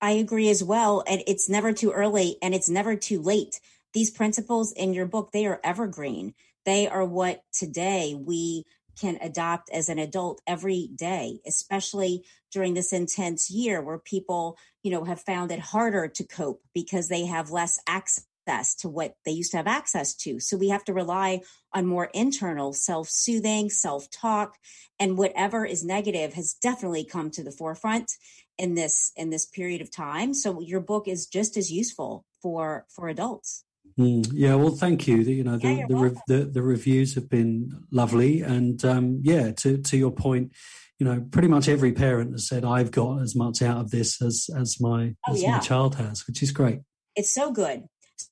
I 0.00 0.12
agree 0.12 0.48
as 0.48 0.64
well 0.64 1.04
and 1.06 1.22
it's 1.26 1.48
never 1.50 1.72
too 1.72 1.90
early 1.90 2.38
and 2.40 2.54
it's 2.54 2.70
never 2.70 2.96
too 2.96 3.20
late. 3.20 3.60
These 3.92 4.10
principles 4.10 4.72
in 4.72 4.94
your 4.94 5.06
book 5.06 5.32
they 5.32 5.44
are 5.44 5.60
evergreen. 5.62 6.34
They 6.64 6.88
are 6.88 7.04
what 7.04 7.42
today 7.52 8.14
we 8.18 8.64
can 8.98 9.18
adopt 9.20 9.70
as 9.70 9.88
an 9.88 9.98
adult 9.98 10.40
every 10.46 10.88
day, 10.94 11.40
especially 11.46 12.24
during 12.52 12.74
this 12.74 12.92
intense 12.92 13.50
year 13.50 13.82
where 13.82 13.98
people, 13.98 14.56
you 14.82 14.90
know, 14.90 15.04
have 15.04 15.20
found 15.20 15.50
it 15.50 15.58
harder 15.58 16.08
to 16.08 16.24
cope 16.24 16.62
because 16.72 17.08
they 17.08 17.26
have 17.26 17.50
less 17.50 17.80
access 17.86 18.74
to 18.76 18.88
what 18.88 19.16
they 19.24 19.32
used 19.32 19.50
to 19.52 19.56
have 19.56 19.66
access 19.66 20.14
to. 20.14 20.38
So 20.38 20.56
we 20.56 20.68
have 20.68 20.84
to 20.84 20.92
rely 20.92 21.40
on 21.72 21.86
more 21.86 22.10
internal 22.12 22.72
self 22.72 23.08
soothing, 23.08 23.70
self 23.70 24.10
talk, 24.10 24.56
and 24.98 25.18
whatever 25.18 25.64
is 25.64 25.84
negative 25.84 26.34
has 26.34 26.54
definitely 26.54 27.04
come 27.04 27.30
to 27.32 27.42
the 27.42 27.50
forefront 27.50 28.12
in 28.58 28.74
this 28.74 29.12
in 29.16 29.30
this 29.30 29.46
period 29.46 29.80
of 29.80 29.90
time. 29.90 30.34
So 30.34 30.60
your 30.60 30.80
book 30.80 31.08
is 31.08 31.26
just 31.26 31.56
as 31.56 31.72
useful 31.72 32.24
for 32.42 32.86
for 32.88 33.08
adults. 33.08 33.63
Mm, 33.98 34.28
yeah, 34.32 34.54
well, 34.56 34.74
thank 34.74 35.06
you. 35.06 35.18
You 35.18 35.44
know, 35.44 35.56
the 35.56 35.68
Yeah, 35.68 35.86
the, 35.88 36.20
the 36.26 36.44
the 36.46 36.62
reviews 36.62 37.14
have 37.14 37.28
been 37.28 37.70
lovely, 37.92 38.42
and 38.42 38.84
um, 38.84 39.20
yeah, 39.22 39.52
to 39.52 39.78
to 39.78 39.96
your 39.96 40.10
point, 40.10 40.52
you 40.98 41.06
know, 41.06 41.24
pretty 41.30 41.48
much 41.48 41.68
every 41.68 41.92
parent 41.92 42.32
has 42.32 42.48
said 42.48 42.64
I've 42.64 42.90
got 42.90 43.22
as 43.22 43.36
much 43.36 43.62
out 43.62 43.78
of 43.78 43.90
this 43.90 44.20
as 44.20 44.50
as 44.56 44.80
my 44.80 45.14
Oh, 45.28 45.34
as 45.34 45.42
yeah. 45.42 45.52
my 45.52 45.58
child 45.60 45.94
has, 45.96 46.26
which 46.26 46.42
is 46.42 46.50
great. 46.50 46.80
It's 47.14 47.32
so 47.32 47.52
good. 47.52 47.84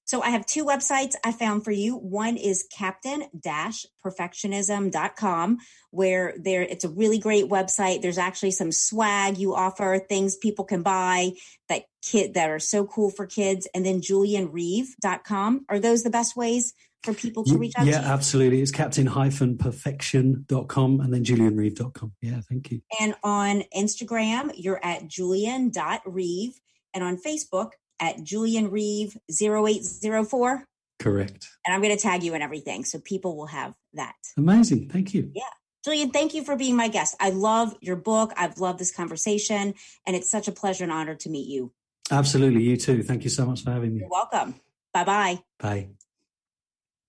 So 0.04 0.22
I 0.22 0.30
have 0.30 0.44
two 0.44 0.64
websites 0.64 1.14
I 1.24 1.30
found 1.32 1.64
for 1.64 1.70
you. 1.70 1.96
One 1.96 2.36
is 2.36 2.66
captain-perfectionism.com 2.70 5.58
where 5.90 6.34
there 6.38 6.62
it's 6.62 6.84
a 6.84 6.90
really 6.90 7.18
great 7.18 7.46
website. 7.46 8.02
There's 8.02 8.18
actually 8.18 8.50
some 8.50 8.72
swag 8.72 9.38
you 9.38 9.54
offer, 9.54 10.04
things 10.06 10.36
people 10.36 10.66
can 10.66 10.82
buy 10.82 11.32
that 11.68 11.84
kid 12.02 12.34
that 12.34 12.50
are 12.50 12.58
so 12.58 12.84
cool 12.84 13.10
for 13.10 13.24
kids. 13.26 13.66
And 13.74 13.86
then 13.86 14.02
julianreeve.com. 14.02 15.64
Are 15.68 15.78
those 15.78 16.02
the 16.02 16.10
best 16.10 16.36
ways 16.36 16.74
for 17.02 17.14
people 17.14 17.44
to 17.44 17.56
reach 17.58 17.72
out 17.76 17.86
yeah, 17.86 18.00
to 18.00 18.06
you? 18.06 18.12
absolutely. 18.12 18.60
It's 18.60 18.70
captain-perfection.com 18.70 21.00
and 21.00 21.14
then 21.14 21.24
julianreeve.com. 21.24 22.12
Yeah, 22.20 22.42
thank 22.48 22.70
you. 22.70 22.82
And 23.00 23.14
on 23.24 23.64
Instagram, 23.74 24.52
you're 24.56 24.84
at 24.84 25.08
julian.reeve 25.08 26.60
and 26.94 27.02
on 27.02 27.16
Facebook 27.16 27.70
at 28.02 28.22
Julian 28.22 28.70
Reeve 28.70 29.16
0804. 29.30 30.64
Correct. 30.98 31.48
And 31.64 31.74
I'm 31.74 31.80
going 31.80 31.96
to 31.96 32.02
tag 32.02 32.22
you 32.22 32.34
and 32.34 32.42
everything 32.42 32.84
so 32.84 32.98
people 32.98 33.36
will 33.36 33.46
have 33.46 33.74
that. 33.94 34.16
Amazing. 34.36 34.88
Thank 34.88 35.14
you. 35.14 35.30
Yeah. 35.34 35.44
Julian, 35.84 36.10
thank 36.10 36.34
you 36.34 36.44
for 36.44 36.56
being 36.56 36.76
my 36.76 36.88
guest. 36.88 37.16
I 37.18 37.30
love 37.30 37.74
your 37.80 37.96
book. 37.96 38.32
I've 38.36 38.58
loved 38.58 38.78
this 38.78 38.92
conversation, 38.92 39.74
and 40.06 40.14
it's 40.14 40.30
such 40.30 40.46
a 40.46 40.52
pleasure 40.52 40.84
and 40.84 40.92
honor 40.92 41.16
to 41.16 41.30
meet 41.30 41.48
you. 41.48 41.72
Absolutely. 42.10 42.62
You 42.62 42.76
too. 42.76 43.02
Thank 43.02 43.24
you 43.24 43.30
so 43.30 43.46
much 43.46 43.64
for 43.64 43.72
having 43.72 43.94
me. 43.94 44.00
You're 44.00 44.08
welcome. 44.08 44.54
Bye 44.92 45.04
bye. 45.04 45.38
Bye. 45.58 45.88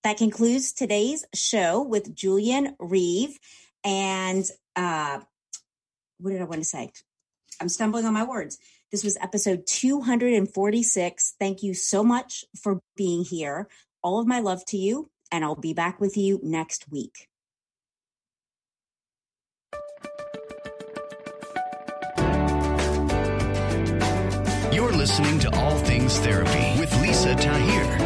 That 0.03 0.17
concludes 0.17 0.73
today's 0.73 1.23
show 1.35 1.81
with 1.81 2.15
Julian 2.15 2.75
Reeve. 2.79 3.37
And 3.83 4.45
uh, 4.75 5.19
what 6.19 6.31
did 6.31 6.41
I 6.41 6.45
want 6.45 6.61
to 6.61 6.67
say? 6.67 6.91
I'm 7.61 7.69
stumbling 7.69 8.05
on 8.05 8.13
my 8.13 8.23
words. 8.23 8.57
This 8.93 9.03
was 9.03 9.17
episode 9.19 9.65
246. 9.65 11.33
Thank 11.39 11.63
you 11.63 11.73
so 11.73 12.03
much 12.03 12.45
for 12.55 12.79
being 12.95 13.23
here. 13.23 13.67
All 14.03 14.19
of 14.19 14.27
my 14.27 14.39
love 14.39 14.63
to 14.65 14.77
you, 14.77 15.09
and 15.31 15.43
I'll 15.43 15.55
be 15.55 15.73
back 15.73 15.99
with 15.99 16.15
you 16.15 16.39
next 16.43 16.91
week. 16.91 17.27
You're 24.71 24.91
listening 24.91 25.39
to 25.39 25.49
All 25.55 25.75
Things 25.79 26.19
Therapy 26.19 26.79
with 26.79 26.95
Lisa 27.01 27.33
Tahir, 27.33 28.05